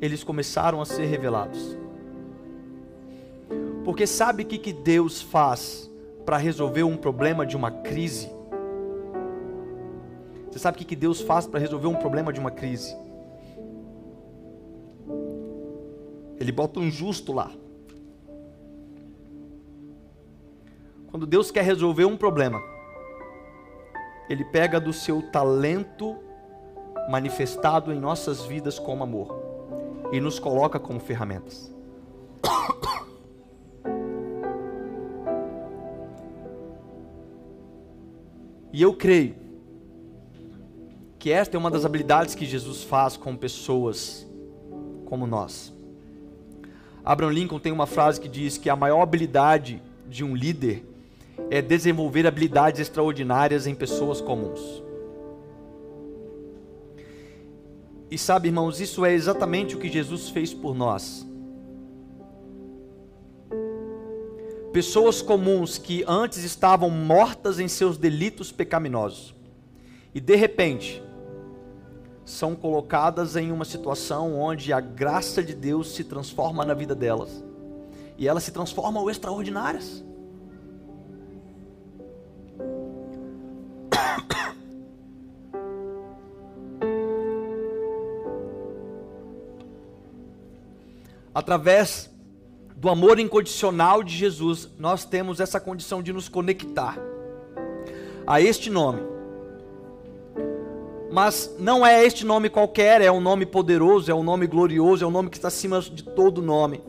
eles 0.00 0.24
começaram 0.24 0.80
a 0.80 0.86
ser 0.86 1.04
revelados. 1.04 1.76
Porque 3.84 4.06
sabe 4.06 4.44
o 4.44 4.46
que, 4.46 4.56
que 4.56 4.72
Deus 4.72 5.20
faz 5.20 5.90
para 6.24 6.38
resolver 6.38 6.84
um 6.84 6.96
problema 6.96 7.44
de 7.44 7.54
uma 7.54 7.70
crise? 7.70 8.37
Você 10.58 10.62
sabe 10.62 10.82
o 10.82 10.84
que, 10.84 10.96
Deus 10.96 11.20
faz 11.20 11.46
para 11.46 11.60
resolver 11.60 11.86
um 11.86 11.94
problema 11.94 12.32
de 12.32 12.40
uma 12.40 12.50
crise? 12.50 12.92
Ele 16.36 16.50
bota 16.50 16.80
um 16.80 16.90
justo 16.90 17.32
lá. 17.32 17.52
Quando 21.12 21.28
Deus 21.28 21.52
quer 21.52 21.62
resolver 21.62 22.06
um 22.06 22.16
problema, 22.16 22.60
Ele 24.28 24.44
pega 24.46 24.80
do 24.80 24.92
seu 24.92 25.22
talento 25.30 26.16
manifestado 27.08 27.92
em 27.92 28.00
nossas 28.00 28.44
vidas 28.44 28.80
como 28.80 29.04
amor 29.04 29.40
e 30.10 30.20
nos 30.20 30.40
coloca 30.40 30.80
como 30.80 30.98
ferramentas. 30.98 31.72
E 38.70 38.82
eu 38.82 38.94
creio 38.94 39.47
que 41.18 41.32
esta 41.32 41.56
é 41.56 41.58
uma 41.58 41.70
das 41.70 41.84
habilidades 41.84 42.34
que 42.34 42.46
Jesus 42.46 42.84
faz 42.84 43.16
com 43.16 43.36
pessoas 43.36 44.26
como 45.04 45.26
nós. 45.26 45.72
Abraham 47.04 47.32
Lincoln 47.32 47.58
tem 47.58 47.72
uma 47.72 47.86
frase 47.86 48.20
que 48.20 48.28
diz 48.28 48.56
que 48.56 48.70
a 48.70 48.76
maior 48.76 49.02
habilidade 49.02 49.82
de 50.06 50.22
um 50.22 50.36
líder 50.36 50.84
é 51.50 51.60
desenvolver 51.60 52.26
habilidades 52.26 52.80
extraordinárias 52.80 53.66
em 53.66 53.74
pessoas 53.74 54.20
comuns. 54.20 54.82
E 58.10 58.16
sabe, 58.16 58.48
irmãos, 58.48 58.80
isso 58.80 59.04
é 59.04 59.12
exatamente 59.12 59.74
o 59.74 59.78
que 59.78 59.88
Jesus 59.88 60.28
fez 60.30 60.54
por 60.54 60.74
nós. 60.74 61.26
Pessoas 64.72 65.20
comuns 65.20 65.78
que 65.78 66.04
antes 66.06 66.44
estavam 66.44 66.90
mortas 66.90 67.58
em 67.58 67.66
seus 67.66 67.98
delitos 67.98 68.52
pecaminosos 68.52 69.34
e 70.14 70.20
de 70.20 70.36
repente 70.36 71.02
são 72.28 72.54
colocadas 72.54 73.36
em 73.36 73.50
uma 73.50 73.64
situação 73.64 74.38
onde 74.38 74.72
a 74.72 74.80
graça 74.80 75.42
de 75.42 75.54
Deus 75.54 75.94
se 75.94 76.04
transforma 76.04 76.64
na 76.64 76.74
vida 76.74 76.94
delas 76.94 77.42
e 78.18 78.28
elas 78.28 78.44
se 78.44 78.52
transformam 78.52 79.08
extraordinárias. 79.08 80.04
através 91.34 92.10
do 92.76 92.88
amor 92.88 93.18
incondicional 93.20 94.02
de 94.02 94.14
Jesus, 94.14 94.68
nós 94.76 95.04
temos 95.04 95.38
essa 95.40 95.60
condição 95.60 96.02
de 96.02 96.12
nos 96.12 96.28
conectar 96.28 96.98
a 98.26 98.40
este 98.40 98.68
nome. 98.68 99.17
Mas 101.10 101.54
não 101.58 101.86
é 101.86 102.04
este 102.04 102.24
nome 102.24 102.50
qualquer, 102.50 103.00
é 103.00 103.10
um 103.10 103.20
nome 103.20 103.46
poderoso, 103.46 104.10
é 104.10 104.14
um 104.14 104.22
nome 104.22 104.46
glorioso, 104.46 105.04
é 105.04 105.06
um 105.06 105.10
nome 105.10 105.30
que 105.30 105.36
está 105.36 105.48
acima 105.48 105.80
de 105.80 106.02
todo 106.02 106.42
nome. 106.42 106.82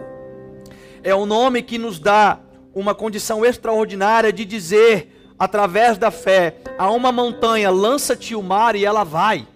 É 1.01 1.15
um 1.15 1.25
nome 1.25 1.61
que 1.61 1.77
nos 1.77 1.99
dá 1.99 2.39
uma 2.73 2.93
condição 2.93 3.45
extraordinária 3.45 4.33
de 4.33 4.43
dizer, 4.45 5.33
através 5.37 5.97
da 5.97 6.11
fé, 6.11 6.57
a 6.77 6.91
uma 6.91 7.11
montanha, 7.11 7.69
lança-te 7.69 8.35
o 8.35 8.43
mar 8.43 8.75
e 8.75 8.85
ela 8.85 9.03
vai. 9.03 9.47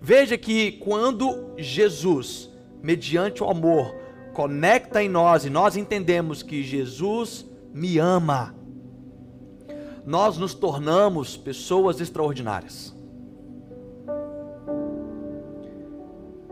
Veja 0.00 0.36
que 0.36 0.72
quando 0.72 1.52
Jesus 1.56 2.52
mediante 2.82 3.42
o 3.42 3.48
amor, 3.48 3.94
conecta 4.34 5.02
em 5.02 5.08
nós 5.08 5.44
e 5.44 5.50
nós 5.50 5.76
entendemos 5.76 6.42
que 6.42 6.62
Jesus 6.62 7.46
me 7.72 7.98
ama, 7.98 8.54
nós 10.04 10.36
nos 10.36 10.54
tornamos 10.54 11.36
pessoas 11.36 12.00
extraordinárias. 12.00 12.94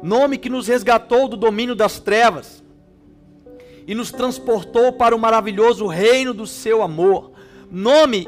Nome 0.03 0.39
que 0.39 0.49
nos 0.49 0.67
resgatou 0.67 1.29
do 1.29 1.37
domínio 1.37 1.75
das 1.75 2.01
trevas 2.01 2.63
e 3.87 3.95
nos 3.95 4.11
transportou 4.11 4.93
para 4.93 5.15
o 5.15 5.19
maravilhoso 5.19 5.87
reino 5.87 6.33
do 6.33 6.47
seu 6.47 6.83
amor. 6.83 7.33
Nome 7.71 8.27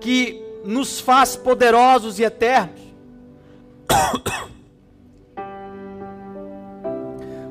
que 0.00 0.42
nos 0.64 0.98
faz 1.00 1.36
poderosos 1.36 2.18
e 2.18 2.22
eternos. 2.22 2.80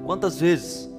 Quantas 0.06 0.40
vezes? 0.40 0.90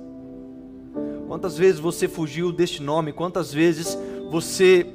Quantas 1.27 1.57
vezes 1.59 1.81
você 1.81 2.07
fugiu 2.07 2.53
deste 2.53 2.83
nome? 2.83 3.13
Quantas 3.13 3.53
vezes 3.53 3.99
você 4.31 4.87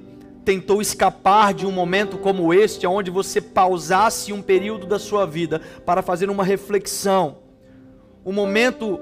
tentou 0.45 0.81
escapar 0.81 1.53
de 1.53 1.65
um 1.65 1.71
momento 1.71 2.17
como 2.19 2.53
este, 2.53 2.85
onde 2.85 3.09
você 3.09 3.41
pausasse 3.41 4.31
um 4.31 4.41
período 4.41 4.85
da 4.85 4.99
sua 4.99 5.25
vida 5.25 5.59
para 5.85 6.03
fazer 6.03 6.29
uma 6.29 6.43
reflexão? 6.43 7.39
Um 8.23 8.31
momento 8.31 8.99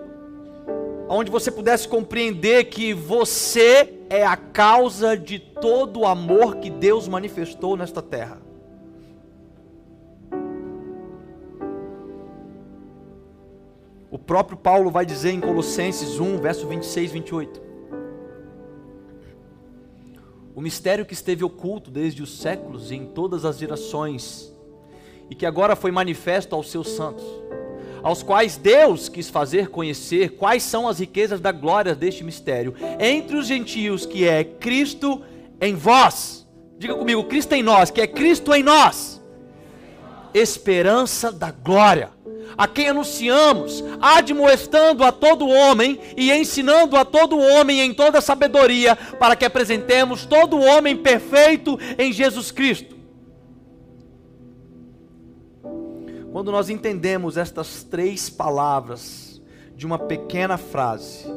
onde 1.09 1.29
você 1.29 1.51
pudesse 1.51 1.87
compreender 1.87 2.65
que 2.65 2.93
você 2.93 3.93
é 4.09 4.25
a 4.25 4.37
causa 4.37 5.17
de 5.17 5.37
todo 5.37 5.99
o 5.99 6.05
amor 6.05 6.55
que 6.57 6.69
Deus 6.69 7.07
manifestou 7.07 7.75
nesta 7.75 8.01
terra. 8.01 8.41
O 14.09 14.17
próprio 14.17 14.55
Paulo 14.55 14.91
vai 14.91 15.05
dizer 15.05 15.31
em 15.31 15.41
Colossenses 15.41 16.19
1, 16.19 16.37
verso 16.37 16.67
26 16.67 17.09
e 17.09 17.13
28. 17.13 17.72
Mistério 20.64 21.05
que 21.05 21.14
esteve 21.14 21.43
oculto 21.43 21.91
desde 21.91 22.24
os 22.24 22.39
séculos 22.39 22.89
e 22.89 22.95
em 22.95 23.05
todas 23.05 23.45
as 23.45 23.57
gerações, 23.57 24.51
e 25.30 25.36
que 25.36 25.45
agora 25.45 25.76
foi 25.76 25.91
manifesto 25.91 26.55
aos 26.55 26.72
seus 26.72 26.89
santos, 26.89 27.26
aos 28.01 28.24
quais 28.24 28.57
Deus 28.57 29.09
quis 29.09 29.30
fazer 29.30 29.70
conhecer 29.70 30.32
quais 30.32 30.64
são 30.64 30.88
as 30.88 30.99
riquezas 30.99 31.39
da 31.39 31.51
glória 31.51 31.93
deste 31.93 32.24
mistério 32.24 32.74
entre 32.99 33.36
os 33.36 33.45
gentios, 33.47 34.05
que 34.05 34.28
é 34.28 34.43
Cristo 34.43 35.22
em 35.61 35.76
vós, 35.76 36.43
Diga 36.84 36.95
comigo, 36.95 37.24
Cristo 37.24 37.53
em 37.53 37.64
nós, 37.64 37.89
que 37.89 38.01
é 38.01 38.07
Cristo 38.07 38.53
em 38.53 38.61
nós. 38.61 39.22
Esperança 40.34 41.32
da 41.32 41.49
glória. 41.49 42.09
A 42.57 42.67
quem 42.67 42.89
anunciamos, 42.89 43.83
admoestando 44.01 45.03
a 45.03 45.11
todo 45.11 45.47
homem 45.47 45.99
e 46.15 46.31
ensinando 46.31 46.95
a 46.95 47.03
todo 47.05 47.37
homem 47.37 47.81
em 47.81 47.93
toda 47.93 48.21
sabedoria, 48.21 48.95
para 48.95 49.35
que 49.35 49.45
apresentemos 49.45 50.25
todo 50.25 50.59
homem 50.59 50.95
perfeito 50.97 51.79
em 51.97 52.11
Jesus 52.11 52.51
Cristo. 52.51 52.93
Quando 56.31 56.51
nós 56.51 56.69
entendemos 56.69 57.37
estas 57.37 57.83
três 57.83 58.27
palavras 58.27 59.39
de 59.75 59.85
uma 59.85 59.99
pequena 59.99 60.57
frase, 60.57 61.27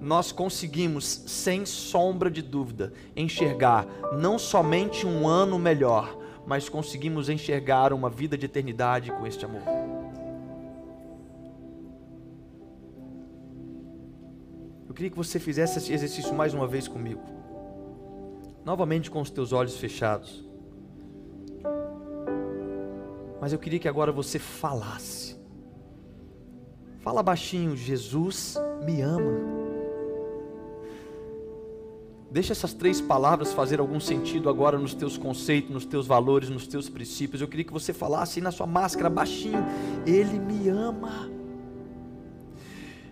nós 0.00 0.30
conseguimos, 0.30 1.04
sem 1.26 1.66
sombra 1.66 2.30
de 2.30 2.40
dúvida, 2.40 2.92
enxergar 3.16 3.84
não 4.12 4.38
somente 4.38 5.04
um 5.04 5.26
ano 5.26 5.58
melhor, 5.58 6.16
mas 6.46 6.68
conseguimos 6.68 7.28
enxergar 7.28 7.92
uma 7.92 8.08
vida 8.08 8.38
de 8.38 8.46
eternidade 8.46 9.10
com 9.10 9.26
este 9.26 9.44
amor. 9.44 9.95
Queria 14.96 15.10
que 15.10 15.16
você 15.16 15.38
fizesse 15.38 15.78
esse 15.78 15.92
exercício 15.92 16.34
mais 16.34 16.54
uma 16.54 16.66
vez 16.66 16.88
comigo, 16.88 17.22
novamente 18.64 19.10
com 19.10 19.20
os 19.20 19.30
teus 19.30 19.52
olhos 19.52 19.76
fechados. 19.76 20.44
Mas 23.38 23.52
eu 23.52 23.58
queria 23.58 23.78
que 23.78 23.86
agora 23.86 24.10
você 24.10 24.38
falasse. 24.38 25.36
Fala 27.00 27.22
baixinho, 27.22 27.76
Jesus 27.76 28.56
me 28.84 29.02
ama. 29.02 29.56
Deixa 32.30 32.52
essas 32.52 32.72
três 32.72 33.00
palavras 33.00 33.52
fazer 33.52 33.78
algum 33.78 34.00
sentido 34.00 34.48
agora 34.48 34.78
nos 34.78 34.94
teus 34.94 35.16
conceitos, 35.16 35.70
nos 35.70 35.84
teus 35.84 36.06
valores, 36.06 36.48
nos 36.48 36.66
teus 36.66 36.88
princípios. 36.88 37.42
Eu 37.42 37.48
queria 37.48 37.64
que 37.64 37.72
você 37.72 37.92
falasse 37.92 38.40
na 38.40 38.50
sua 38.50 38.66
máscara 38.66 39.10
baixinho: 39.10 39.62
Ele 40.06 40.38
me 40.38 40.68
ama. 40.68 41.35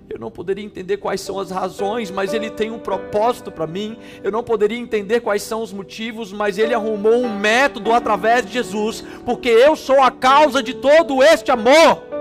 Eu 0.09 0.19
não 0.19 0.31
poderia 0.31 0.65
entender 0.65 0.99
quais 0.99 1.21
são 1.21 1.39
as 1.39 1.51
razões, 1.51 2.11
mas 2.11 2.35
Ele 2.35 2.51
tem 2.51 2.71
um 2.71 2.79
propósito 2.79 3.51
para 3.51 3.67
mim. 3.67 3.97
Eu 4.23 4.31
não 4.31 4.45
poderia 4.45 4.79
entender 4.79 5.21
quais 5.21 5.43
são 5.43 5.63
os 5.63 5.73
motivos, 5.73 6.33
mas 6.33 6.59
Ele 6.59 6.75
arrumou 6.75 7.15
um 7.15 7.39
método 7.39 7.93
através 7.93 8.45
de 8.45 8.53
Jesus, 8.53 9.03
porque 9.25 9.49
eu 9.49 9.75
sou 9.75 10.03
a 10.03 10.11
causa 10.11 10.63
de 10.63 10.75
todo 10.75 11.23
este 11.23 11.51
amor. 11.51 12.14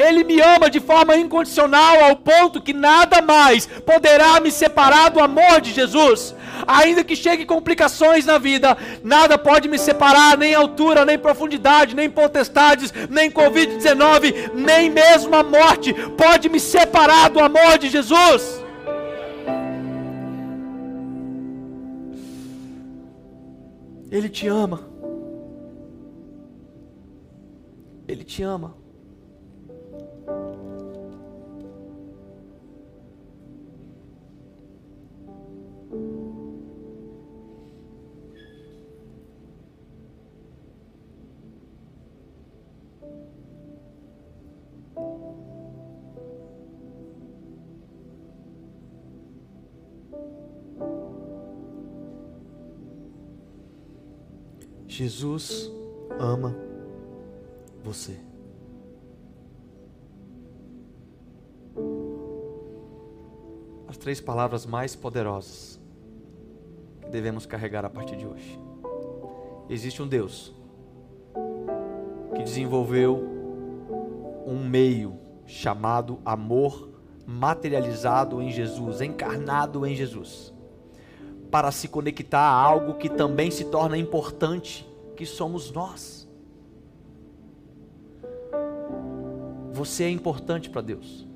Ele 0.00 0.24
me 0.24 0.40
ama 0.40 0.70
de 0.70 0.80
forma 0.80 1.14
incondicional 1.14 2.04
ao 2.04 2.16
ponto 2.16 2.62
que 2.62 2.72
nada 2.72 3.20
mais 3.20 3.66
poderá 3.66 4.40
me 4.40 4.50
separar 4.50 5.10
do 5.10 5.20
amor 5.20 5.60
de 5.60 5.72
Jesus. 5.72 6.34
Ainda 6.66 7.04
que 7.04 7.14
chegue 7.14 7.44
complicações 7.44 8.24
na 8.24 8.38
vida, 8.38 8.76
nada 9.04 9.36
pode 9.36 9.68
me 9.68 9.78
separar, 9.78 10.38
nem 10.38 10.54
altura, 10.54 11.04
nem 11.04 11.18
profundidade, 11.18 11.94
nem 11.94 12.08
potestades, 12.08 12.92
nem 13.10 13.30
Covid-19, 13.30 14.52
nem 14.54 14.88
mesmo 14.88 15.36
a 15.36 15.42
morte 15.42 15.92
pode 16.16 16.48
me 16.48 16.58
separar 16.58 17.28
do 17.28 17.38
amor 17.38 17.76
de 17.78 17.90
Jesus. 17.90 18.64
Ele 24.10 24.28
te 24.28 24.48
ama. 24.48 24.80
Ele 28.08 28.24
te 28.24 28.42
ama. 28.42 28.79
Jesus 55.00 55.72
ama 56.18 56.54
você. 57.82 58.18
As 63.88 63.96
três 63.96 64.20
palavras 64.20 64.66
mais 64.66 64.94
poderosas 64.94 65.80
que 67.00 67.08
devemos 67.08 67.46
carregar 67.46 67.84
a 67.86 67.88
partir 67.88 68.16
de 68.16 68.26
hoje. 68.26 68.60
Existe 69.70 70.02
um 70.02 70.06
Deus 70.06 70.54
que 72.36 72.42
desenvolveu 72.42 73.16
um 74.46 74.68
meio 74.68 75.18
chamado 75.46 76.18
amor 76.26 76.89
materializado 77.30 78.42
em 78.42 78.50
Jesus, 78.50 79.00
encarnado 79.00 79.86
em 79.86 79.94
Jesus, 79.94 80.52
para 81.50 81.70
se 81.70 81.86
conectar 81.86 82.40
a 82.40 82.52
algo 82.52 82.94
que 82.94 83.08
também 83.08 83.50
se 83.50 83.66
torna 83.66 83.96
importante 83.96 84.88
que 85.16 85.24
somos 85.24 85.70
nós. 85.70 86.28
Você 89.72 90.04
é 90.04 90.10
importante 90.10 90.68
para 90.68 90.82
Deus. 90.82 91.26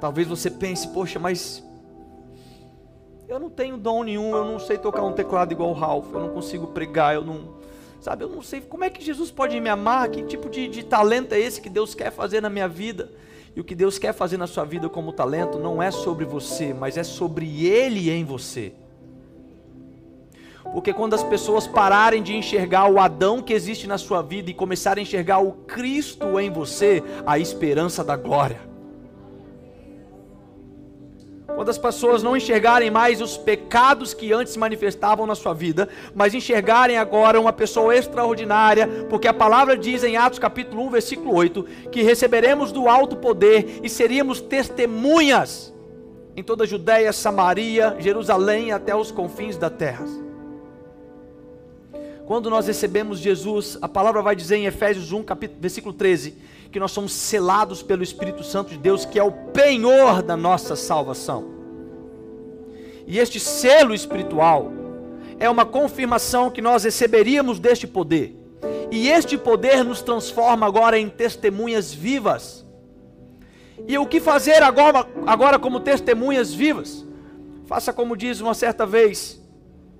Talvez 0.00 0.26
você 0.26 0.50
pense, 0.50 0.88
poxa, 0.88 1.18
mas 1.18 1.64
eu 3.28 3.38
não 3.38 3.48
tenho 3.48 3.78
dom 3.78 4.02
nenhum, 4.02 4.34
eu 4.34 4.44
não 4.44 4.58
sei 4.58 4.76
tocar 4.76 5.02
um 5.02 5.12
teclado 5.12 5.52
igual 5.52 5.70
o 5.70 5.72
Ralph, 5.72 6.12
eu 6.12 6.20
não 6.20 6.30
consigo 6.30 6.66
pregar, 6.66 7.14
eu 7.14 7.24
não. 7.24 7.54
Sabe, 8.04 8.22
eu 8.22 8.28
não 8.28 8.42
sei 8.42 8.60
como 8.60 8.84
é 8.84 8.90
que 8.90 9.02
Jesus 9.02 9.30
pode 9.30 9.58
me 9.58 9.70
amar, 9.70 10.10
que 10.10 10.22
tipo 10.24 10.50
de, 10.50 10.68
de 10.68 10.84
talento 10.84 11.32
é 11.32 11.40
esse 11.40 11.58
que 11.58 11.70
Deus 11.70 11.94
quer 11.94 12.12
fazer 12.12 12.42
na 12.42 12.50
minha 12.50 12.68
vida. 12.68 13.10
E 13.56 13.60
o 13.62 13.64
que 13.64 13.74
Deus 13.74 13.98
quer 13.98 14.12
fazer 14.12 14.36
na 14.36 14.46
sua 14.46 14.62
vida 14.62 14.90
como 14.90 15.10
talento 15.10 15.58
não 15.58 15.82
é 15.82 15.90
sobre 15.90 16.26
você, 16.26 16.74
mas 16.74 16.98
é 16.98 17.02
sobre 17.02 17.64
Ele 17.64 18.10
em 18.10 18.22
você. 18.22 18.74
Porque 20.64 20.92
quando 20.92 21.14
as 21.14 21.24
pessoas 21.24 21.66
pararem 21.66 22.22
de 22.22 22.36
enxergar 22.36 22.90
o 22.90 23.00
Adão 23.00 23.40
que 23.40 23.54
existe 23.54 23.86
na 23.86 23.96
sua 23.96 24.20
vida 24.20 24.50
e 24.50 24.54
começarem 24.54 25.00
a 25.00 25.06
enxergar 25.06 25.38
o 25.38 25.52
Cristo 25.52 26.38
em 26.38 26.50
você, 26.50 27.02
a 27.24 27.38
esperança 27.38 28.04
da 28.04 28.16
glória. 28.18 28.73
Quando 31.54 31.68
as 31.68 31.78
pessoas 31.78 32.22
não 32.22 32.36
enxergarem 32.36 32.90
mais 32.90 33.20
os 33.20 33.36
pecados 33.36 34.12
que 34.12 34.32
antes 34.32 34.52
se 34.52 34.58
manifestavam 34.58 35.26
na 35.26 35.34
sua 35.34 35.54
vida, 35.54 35.88
mas 36.14 36.34
enxergarem 36.34 36.96
agora 36.96 37.40
uma 37.40 37.52
pessoa 37.52 37.94
extraordinária, 37.96 39.06
porque 39.08 39.28
a 39.28 39.34
palavra 39.34 39.76
diz 39.76 40.02
em 40.02 40.16
Atos 40.16 40.38
capítulo 40.38 40.84
1, 40.86 40.90
versículo 40.90 41.34
8, 41.34 41.62
que 41.92 42.02
receberemos 42.02 42.72
do 42.72 42.88
alto 42.88 43.16
poder 43.16 43.80
e 43.82 43.88
seríamos 43.88 44.40
testemunhas 44.40 45.72
em 46.36 46.42
toda 46.42 46.64
a 46.64 46.66
Judéia, 46.66 47.12
Samaria, 47.12 47.96
Jerusalém 48.00 48.72
até 48.72 48.94
os 48.94 49.12
confins 49.12 49.56
da 49.56 49.70
terra. 49.70 50.04
Quando 52.26 52.48
nós 52.48 52.66
recebemos 52.66 53.18
Jesus, 53.18 53.78
a 53.82 53.88
palavra 53.88 54.22
vai 54.22 54.34
dizer 54.34 54.56
em 54.56 54.66
Efésios 54.66 55.12
1, 55.12 55.22
capítulo, 55.22 55.60
versículo 55.60 55.92
13, 55.92 56.34
que 56.74 56.80
nós 56.80 56.90
somos 56.90 57.12
selados 57.12 57.84
pelo 57.84 58.02
Espírito 58.02 58.42
Santo 58.42 58.70
de 58.70 58.78
Deus, 58.78 59.04
que 59.04 59.16
é 59.16 59.22
o 59.22 59.30
penhor 59.30 60.24
da 60.24 60.36
nossa 60.36 60.74
salvação. 60.74 61.44
E 63.06 63.20
este 63.20 63.38
selo 63.38 63.94
espiritual 63.94 64.72
é 65.38 65.48
uma 65.48 65.64
confirmação 65.64 66.50
que 66.50 66.60
nós 66.60 66.82
receberíamos 66.82 67.60
deste 67.60 67.86
poder. 67.86 68.36
E 68.90 69.08
este 69.08 69.38
poder 69.38 69.84
nos 69.84 70.02
transforma 70.02 70.66
agora 70.66 70.98
em 70.98 71.08
testemunhas 71.08 71.94
vivas. 71.94 72.66
E 73.86 73.96
o 73.96 74.04
que 74.04 74.18
fazer 74.18 74.60
agora, 74.60 75.06
agora 75.28 75.60
como 75.60 75.78
testemunhas 75.78 76.52
vivas? 76.52 77.06
Faça 77.66 77.92
como 77.92 78.16
diz 78.16 78.40
uma 78.40 78.52
certa 78.52 78.84
vez 78.84 79.40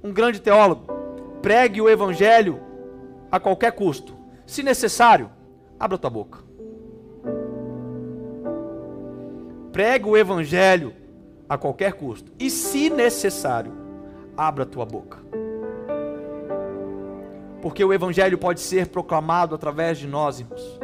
um 0.02 0.12
grande 0.12 0.40
teólogo 0.40 0.92
pregue 1.40 1.80
o 1.80 1.88
evangelho 1.88 2.60
a 3.30 3.38
qualquer 3.38 3.70
custo. 3.70 4.16
Se 4.44 4.60
necessário, 4.60 5.30
abra 5.78 5.96
tua 5.96 6.10
boca. 6.10 6.43
Pregue 9.74 10.08
o 10.08 10.16
evangelho 10.16 10.94
a 11.48 11.58
qualquer 11.58 11.94
custo. 11.94 12.30
E 12.38 12.48
se 12.48 12.88
necessário, 12.88 13.72
abra 14.36 14.64
tua 14.64 14.86
boca. 14.86 15.18
Porque 17.60 17.84
o 17.84 17.92
evangelho 17.92 18.38
pode 18.38 18.60
ser 18.60 18.86
proclamado 18.86 19.52
através 19.52 19.98
de 19.98 20.06
nós, 20.06 20.38
irmãos, 20.38 20.78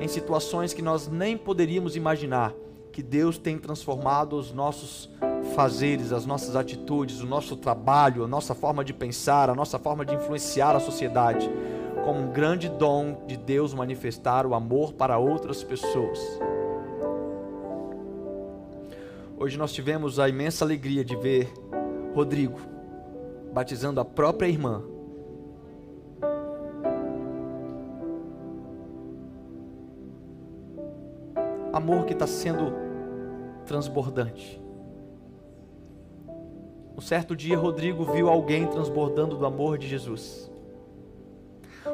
em 0.00 0.08
situações 0.08 0.74
que 0.74 0.82
nós 0.82 1.06
nem 1.06 1.36
poderíamos 1.36 1.94
imaginar 1.94 2.52
que 2.90 3.00
Deus 3.00 3.38
tem 3.38 3.56
transformado 3.56 4.34
os 4.34 4.52
nossos 4.52 5.08
fazeres, 5.54 6.10
as 6.10 6.26
nossas 6.26 6.56
atitudes, 6.56 7.20
o 7.20 7.26
nosso 7.26 7.56
trabalho, 7.56 8.24
a 8.24 8.26
nossa 8.26 8.56
forma 8.56 8.84
de 8.84 8.92
pensar, 8.92 9.48
a 9.48 9.54
nossa 9.54 9.78
forma 9.78 10.04
de 10.04 10.16
influenciar 10.16 10.74
a 10.74 10.80
sociedade, 10.80 11.48
como 12.04 12.18
um 12.18 12.32
grande 12.32 12.68
dom 12.68 13.22
de 13.24 13.36
Deus 13.36 13.72
manifestar 13.72 14.46
o 14.46 14.52
amor 14.52 14.94
para 14.94 15.16
outras 15.16 15.62
pessoas. 15.62 16.18
Hoje 19.42 19.58
nós 19.58 19.72
tivemos 19.72 20.20
a 20.20 20.28
imensa 20.28 20.64
alegria 20.64 21.04
de 21.04 21.16
ver 21.16 21.52
Rodrigo 22.14 22.60
batizando 23.52 23.98
a 23.98 24.04
própria 24.04 24.46
irmã. 24.46 24.84
Amor 31.72 32.04
que 32.04 32.12
está 32.12 32.24
sendo 32.24 32.72
transbordante. 33.66 34.62
Um 36.96 37.00
certo 37.00 37.34
dia, 37.34 37.58
Rodrigo 37.58 38.04
viu 38.04 38.28
alguém 38.28 38.68
transbordando 38.68 39.36
do 39.36 39.44
amor 39.44 39.76
de 39.76 39.88
Jesus. 39.88 40.51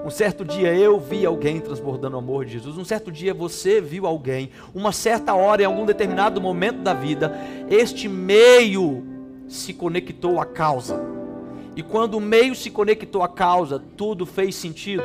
Um 0.05 0.11
certo 0.11 0.45
dia 0.45 0.75
eu 0.75 1.01
vi 1.01 1.25
alguém 1.25 1.61
transbordando 1.61 2.17
o 2.17 2.19
amor 2.19 2.45
de 2.45 2.53
Jesus. 2.53 2.77
Um 2.77 2.85
certo 2.85 3.11
dia 3.11 3.33
você 3.33 3.81
viu 3.81 4.07
alguém. 4.07 4.51
Uma 4.75 4.93
certa 4.93 5.35
hora, 5.35 5.63
em 5.63 5.65
algum 5.65 5.87
determinado 5.87 6.41
momento 6.41 6.81
da 6.81 6.93
vida, 6.93 7.35
este 7.71 8.09
meio 8.09 9.03
se 9.49 9.73
conectou 9.73 10.41
à 10.41 10.45
causa. 10.45 11.01
E 11.75 11.83
quando 11.83 12.15
o 12.15 12.21
meio 12.21 12.55
se 12.55 12.71
conectou 12.71 13.23
à 13.23 13.29
causa, 13.29 13.83
tudo 13.97 14.27
fez 14.27 14.55
sentido. 14.57 15.05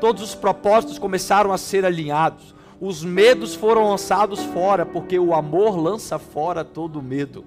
Todos 0.00 0.22
os 0.22 0.34
propósitos 0.34 0.98
começaram 0.98 1.52
a 1.52 1.58
ser 1.58 1.84
alinhados. 1.84 2.54
Os 2.80 3.04
medos 3.04 3.54
foram 3.54 3.90
lançados 3.90 4.40
fora, 4.40 4.86
porque 4.86 5.18
o 5.18 5.34
amor 5.34 5.76
lança 5.76 6.18
fora 6.18 6.64
todo 6.64 7.02
medo. 7.02 7.44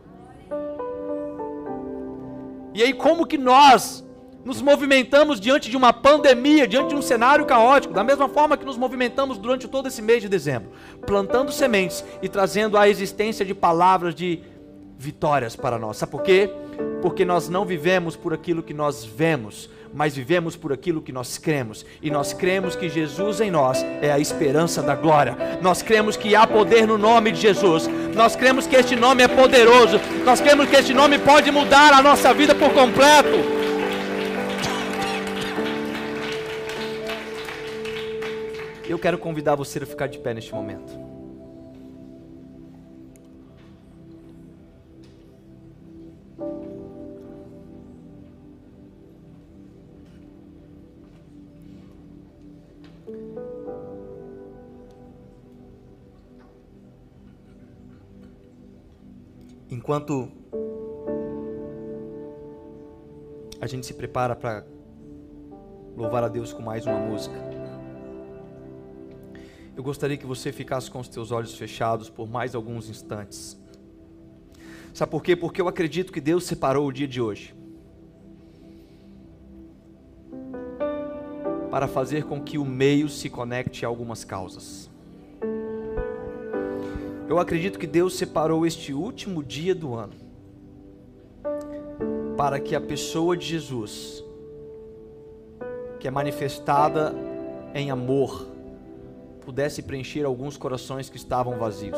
E 2.73 2.83
aí, 2.83 2.93
como 2.93 3.25
que 3.25 3.39
nós 3.39 4.06
nos 4.47 4.61
movimentamos 4.61 5.41
diante 5.41 5.69
de 5.69 5.75
uma 5.75 5.91
pandemia, 5.91 6.65
diante 6.65 6.91
de 6.91 6.95
um 6.95 7.01
cenário 7.01 7.45
caótico, 7.45 7.93
da 7.93 8.01
mesma 8.01 8.29
forma 8.29 8.55
que 8.55 8.63
nos 8.63 8.77
movimentamos 8.77 9.37
durante 9.37 9.67
todo 9.67 9.89
esse 9.89 10.01
mês 10.01 10.21
de 10.21 10.29
dezembro, 10.29 10.71
plantando 11.05 11.51
sementes 11.51 12.01
e 12.21 12.29
trazendo 12.29 12.77
a 12.77 12.87
existência 12.87 13.43
de 13.43 13.53
palavras 13.53 14.15
de 14.15 14.39
vitórias 14.97 15.53
para 15.53 15.77
nós. 15.77 15.97
Sabe 15.97 16.13
por 16.13 16.23
quê? 16.23 16.49
Porque 17.01 17.25
nós 17.25 17.49
não 17.49 17.65
vivemos 17.65 18.15
por 18.15 18.33
aquilo 18.33 18.63
que 18.63 18.73
nós 18.73 19.03
vemos, 19.03 19.69
mas 19.93 20.15
vivemos 20.15 20.55
por 20.55 20.71
aquilo 20.71 21.01
que 21.01 21.11
nós 21.11 21.37
cremos. 21.37 21.85
E 22.01 22.09
nós 22.09 22.31
cremos 22.31 22.73
que 22.73 22.87
Jesus 22.87 23.41
em 23.41 23.51
nós 23.51 23.83
é 24.01 24.13
a 24.13 24.17
esperança 24.19 24.81
da 24.81 24.95
glória. 24.95 25.35
Nós 25.61 25.81
cremos 25.81 26.15
que 26.15 26.37
há 26.37 26.47
poder 26.47 26.87
no 26.87 26.97
nome 26.97 27.33
de 27.33 27.41
Jesus. 27.41 27.89
Nós 28.15 28.33
cremos 28.37 28.65
que 28.65 28.77
este 28.77 28.95
nome 28.95 29.23
é 29.23 29.27
poderoso. 29.27 29.99
Nós 30.23 30.39
cremos 30.39 30.69
que 30.69 30.75
este 30.77 30.93
nome 30.93 31.19
pode 31.19 31.51
mudar 31.51 31.91
a 31.91 32.01
nossa 32.01 32.33
vida 32.33 32.55
por 32.55 32.71
completo. 32.71 33.56
Eu 38.97 38.99
quero 38.99 39.19
convidar 39.19 39.53
você 39.53 39.77
a 39.77 39.85
ficar 39.85 40.07
de 40.07 40.17
pé 40.17 40.33
neste 40.33 40.55
momento. 40.55 40.91
Enquanto 59.69 60.27
a 63.61 63.67
gente 63.67 63.85
se 63.85 63.93
prepara 63.93 64.35
para 64.35 64.65
louvar 65.95 66.23
a 66.23 66.27
Deus 66.27 66.51
com 66.51 66.63
mais 66.63 66.87
uma 66.87 66.97
música, 66.97 67.56
eu 69.77 69.83
gostaria 69.83 70.17
que 70.17 70.25
você 70.25 70.51
ficasse 70.51 70.89
com 70.89 70.99
os 70.99 71.07
teus 71.07 71.31
olhos 71.31 71.53
fechados 71.53 72.09
por 72.09 72.27
mais 72.27 72.55
alguns 72.55 72.89
instantes. 72.89 73.55
Sabe 74.91 75.11
por 75.11 75.21
quê? 75.21 75.35
Porque 75.35 75.61
eu 75.61 75.67
acredito 75.67 76.11
que 76.11 76.19
Deus 76.19 76.45
separou 76.45 76.87
o 76.87 76.91
dia 76.91 77.07
de 77.07 77.21
hoje 77.21 77.53
para 81.69 81.87
fazer 81.87 82.23
com 82.23 82.41
que 82.41 82.57
o 82.57 82.65
meio 82.65 83.07
se 83.07 83.29
conecte 83.29 83.85
a 83.85 83.87
algumas 83.87 84.23
causas. 84.23 84.89
Eu 87.29 87.37
acredito 87.37 87.77
que 87.77 87.85
Deus 87.85 88.15
separou 88.15 88.65
este 88.65 88.93
último 88.93 89.43
dia 89.43 89.75
do 89.75 89.93
ano 89.93 90.15
para 92.35 92.59
que 92.59 92.73
a 92.73 92.81
pessoa 92.81 93.37
de 93.37 93.45
Jesus, 93.45 94.23
que 95.99 96.07
é 96.07 96.11
manifestada 96.11 97.13
em 97.75 97.91
amor, 97.91 98.56
pudesse 99.47 99.81
preencher 99.81 100.25
alguns 100.25 100.57
corações 100.57 101.09
que 101.09 101.15
estavam 101.15 101.57
vazios. 101.57 101.97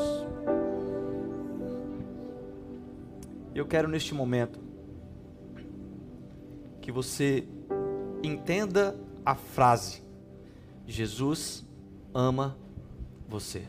Eu 3.55 3.65
quero 3.65 3.87
neste 3.87 4.13
momento 4.13 4.59
que 6.79 6.91
você 6.91 7.47
entenda 8.21 8.95
a 9.25 9.33
frase: 9.33 10.03
Jesus 10.85 11.65
ama 12.13 12.55
você. 13.27 13.63